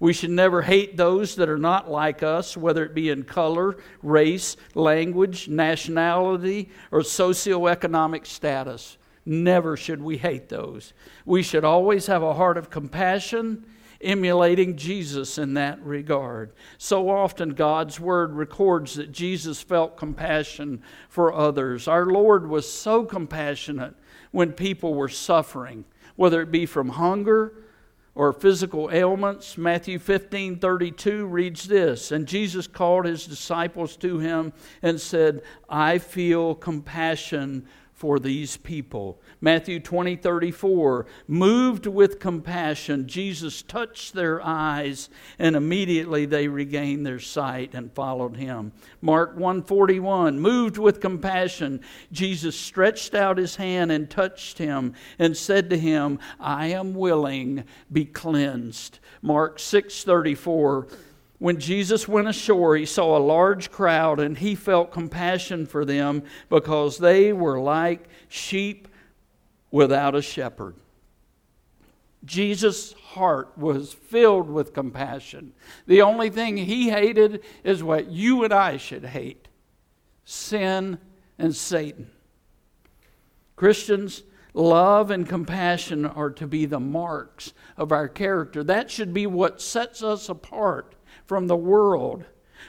We 0.00 0.12
should 0.12 0.30
never 0.30 0.62
hate 0.62 0.96
those 0.96 1.36
that 1.36 1.48
are 1.48 1.56
not 1.56 1.88
like 1.88 2.24
us, 2.24 2.56
whether 2.56 2.84
it 2.84 2.96
be 2.96 3.10
in 3.10 3.22
color, 3.22 3.76
race, 4.02 4.56
language, 4.74 5.46
nationality, 5.46 6.70
or 6.90 7.02
socioeconomic 7.02 8.26
status. 8.26 8.98
Never 9.24 9.76
should 9.76 10.02
we 10.02 10.16
hate 10.16 10.48
those. 10.48 10.94
We 11.24 11.44
should 11.44 11.62
always 11.62 12.08
have 12.08 12.24
a 12.24 12.34
heart 12.34 12.58
of 12.58 12.70
compassion, 12.70 13.64
emulating 14.04 14.76
Jesus 14.76 15.38
in 15.38 15.54
that 15.54 15.82
regard. 15.82 16.52
So 16.78 17.08
often, 17.08 17.50
God's 17.50 17.98
Word 17.98 18.34
records 18.34 18.94
that 18.94 19.10
Jesus 19.10 19.62
felt 19.62 19.96
compassion 19.96 20.82
for 21.08 21.32
others. 21.32 21.88
Our 21.88 22.06
Lord 22.06 22.48
was 22.48 22.70
so 22.70 23.04
compassionate 23.04 23.94
when 24.30 24.52
people 24.52 24.94
were 24.94 25.08
suffering, 25.08 25.84
whether 26.16 26.40
it 26.42 26.50
be 26.50 26.66
from 26.66 26.90
hunger, 26.90 27.54
or 28.14 28.32
physical 28.32 28.90
ailments. 28.92 29.58
Matthew 29.58 29.98
15 29.98 30.58
32 30.58 31.26
reads 31.26 31.64
this 31.64 32.12
And 32.12 32.26
Jesus 32.26 32.66
called 32.66 33.06
his 33.06 33.26
disciples 33.26 33.96
to 33.98 34.18
him 34.18 34.52
and 34.82 35.00
said, 35.00 35.42
I 35.68 35.98
feel 35.98 36.54
compassion 36.54 37.66
for 38.04 38.18
these 38.18 38.58
people. 38.58 39.18
Matthew 39.40 39.80
20, 39.80 40.16
34. 40.16 41.06
Moved 41.26 41.86
with 41.86 42.20
compassion, 42.20 43.08
Jesus 43.08 43.62
touched 43.62 44.12
their 44.12 44.44
eyes, 44.44 45.08
and 45.38 45.56
immediately 45.56 46.26
they 46.26 46.46
regained 46.46 47.06
their 47.06 47.18
sight 47.18 47.72
and 47.72 47.90
followed 47.94 48.36
him. 48.36 48.72
Mark 49.00 49.36
141. 49.38 50.38
Moved 50.38 50.76
with 50.76 51.00
compassion, 51.00 51.80
Jesus 52.12 52.60
stretched 52.60 53.14
out 53.14 53.38
his 53.38 53.56
hand 53.56 53.90
and 53.90 54.10
touched 54.10 54.58
him 54.58 54.92
and 55.18 55.34
said 55.34 55.70
to 55.70 55.78
him, 55.78 56.18
I 56.38 56.66
am 56.66 56.92
willing, 56.92 57.64
be 57.90 58.04
cleansed. 58.04 58.98
Mark 59.22 59.58
6, 59.58 60.04
34 60.04 60.88
when 61.44 61.60
Jesus 61.60 62.08
went 62.08 62.26
ashore, 62.26 62.74
he 62.74 62.86
saw 62.86 63.18
a 63.18 63.20
large 63.20 63.70
crowd 63.70 64.18
and 64.18 64.38
he 64.38 64.54
felt 64.54 64.90
compassion 64.90 65.66
for 65.66 65.84
them 65.84 66.22
because 66.48 66.96
they 66.96 67.34
were 67.34 67.60
like 67.60 68.08
sheep 68.28 68.88
without 69.70 70.14
a 70.14 70.22
shepherd. 70.22 70.74
Jesus' 72.24 72.94
heart 72.94 73.58
was 73.58 73.92
filled 73.92 74.48
with 74.48 74.72
compassion. 74.72 75.52
The 75.86 76.00
only 76.00 76.30
thing 76.30 76.56
he 76.56 76.88
hated 76.88 77.44
is 77.62 77.84
what 77.84 78.10
you 78.10 78.42
and 78.44 78.54
I 78.54 78.78
should 78.78 79.04
hate 79.04 79.46
sin 80.24 80.96
and 81.36 81.54
Satan. 81.54 82.10
Christians, 83.54 84.22
love 84.54 85.10
and 85.10 85.28
compassion 85.28 86.06
are 86.06 86.30
to 86.30 86.46
be 86.46 86.64
the 86.64 86.80
marks 86.80 87.52
of 87.76 87.92
our 87.92 88.08
character. 88.08 88.64
That 88.64 88.90
should 88.90 89.12
be 89.12 89.26
what 89.26 89.60
sets 89.60 90.02
us 90.02 90.30
apart 90.30 90.94
from 91.26 91.46
the 91.46 91.56
world. 91.56 92.24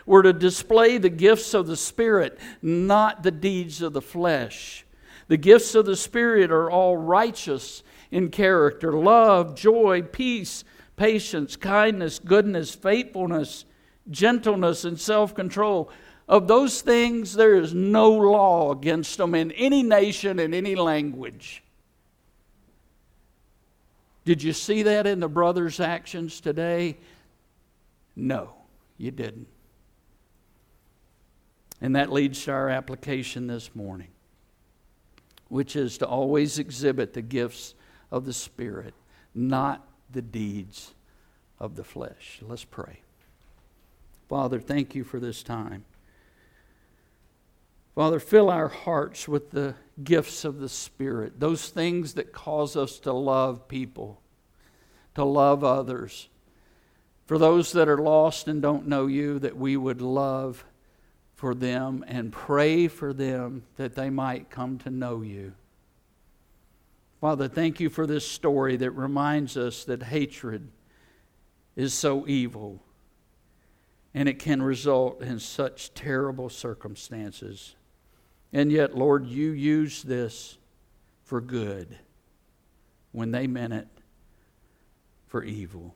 We're 0.05 0.23
to 0.23 0.33
display 0.33 0.97
the 0.97 1.09
gifts 1.09 1.53
of 1.53 1.67
the 1.67 1.77
Spirit, 1.77 2.37
not 2.61 3.23
the 3.23 3.31
deeds 3.31 3.81
of 3.81 3.93
the 3.93 4.01
flesh. 4.01 4.85
The 5.27 5.37
gifts 5.37 5.73
of 5.75 5.85
the 5.85 5.95
Spirit 5.95 6.51
are 6.51 6.69
all 6.69 6.97
righteous 6.97 7.83
in 8.11 8.29
character 8.29 8.93
love, 8.93 9.55
joy, 9.55 10.03
peace, 10.03 10.63
patience, 10.95 11.55
kindness, 11.55 12.19
goodness, 12.19 12.75
faithfulness, 12.75 13.65
gentleness, 14.09 14.85
and 14.85 14.99
self 14.99 15.33
control. 15.33 15.89
Of 16.27 16.47
those 16.47 16.81
things, 16.81 17.33
there 17.33 17.55
is 17.55 17.73
no 17.73 18.11
law 18.11 18.71
against 18.71 19.17
them 19.17 19.35
in 19.35 19.51
any 19.51 19.83
nation, 19.83 20.39
in 20.39 20.53
any 20.53 20.75
language. 20.75 21.63
Did 24.25 24.41
you 24.41 24.53
see 24.53 24.81
that 24.83 25.05
in 25.05 25.19
the 25.19 25.27
brothers' 25.27 25.79
actions 25.79 26.41
today? 26.41 26.97
No, 28.15 28.53
you 28.97 29.11
didn't. 29.11 29.47
And 31.81 31.95
that 31.95 32.11
leads 32.11 32.43
to 32.45 32.51
our 32.51 32.69
application 32.69 33.47
this 33.47 33.75
morning, 33.75 34.09
which 35.49 35.75
is 35.75 35.97
to 35.97 36.07
always 36.07 36.57
exhibit 36.57 37.13
the 37.13 37.21
gifts 37.21 37.75
of 38.11 38.25
the 38.25 38.33
Spirit, 38.33 38.93
not 39.33 39.85
the 40.11 40.21
deeds 40.21 40.93
of 41.59 41.75
the 41.75 41.83
flesh. 41.83 42.39
Let's 42.41 42.63
pray. 42.63 43.01
Father, 44.29 44.59
thank 44.59 44.95
you 44.95 45.03
for 45.03 45.19
this 45.19 45.43
time. 45.43 45.85
Father, 47.93 48.19
fill 48.19 48.49
our 48.49 48.67
hearts 48.67 49.27
with 49.27 49.51
the 49.51 49.75
gifts 50.03 50.43
of 50.43 50.59
the 50.59 50.67
Spirit, 50.67 51.39
those 51.39 51.69
things 51.69 52.15
that 52.15 52.33
cause 52.33 52.75
us 52.75 52.99
to 52.99 53.13
love 53.13 53.67
people, 53.67 54.21
to 55.15 55.23
love 55.23 55.63
others. 55.63 56.27
For 57.25 57.37
those 57.37 57.71
that 57.71 57.89
are 57.89 57.97
lost 57.97 58.47
and 58.47 58.61
don't 58.61 58.87
know 58.87 59.07
you, 59.07 59.39
that 59.39 59.57
we 59.57 59.77
would 59.77 60.01
love 60.01 60.63
for 61.35 61.53
them 61.53 62.03
and 62.07 62.31
pray 62.31 62.87
for 62.87 63.13
them 63.13 63.63
that 63.77 63.95
they 63.95 64.09
might 64.09 64.49
come 64.49 64.77
to 64.79 64.89
know 64.89 65.21
you. 65.21 65.53
Father, 67.19 67.47
thank 67.47 67.79
you 67.79 67.89
for 67.89 68.05
this 68.05 68.27
story 68.27 68.77
that 68.77 68.91
reminds 68.91 69.57
us 69.57 69.83
that 69.85 70.03
hatred 70.03 70.69
is 71.75 71.93
so 71.93 72.27
evil 72.27 72.81
and 74.13 74.29
it 74.29 74.39
can 74.39 74.61
result 74.61 75.21
in 75.21 75.39
such 75.39 75.93
terrible 75.93 76.49
circumstances. 76.49 77.75
And 78.53 78.71
yet, 78.71 78.95
Lord, 78.95 79.25
you 79.25 79.51
use 79.51 80.03
this 80.03 80.57
for 81.23 81.41
good 81.41 81.97
when 83.11 83.31
they 83.31 83.47
meant 83.47 83.73
it 83.73 83.87
for 85.27 85.43
evil. 85.43 85.95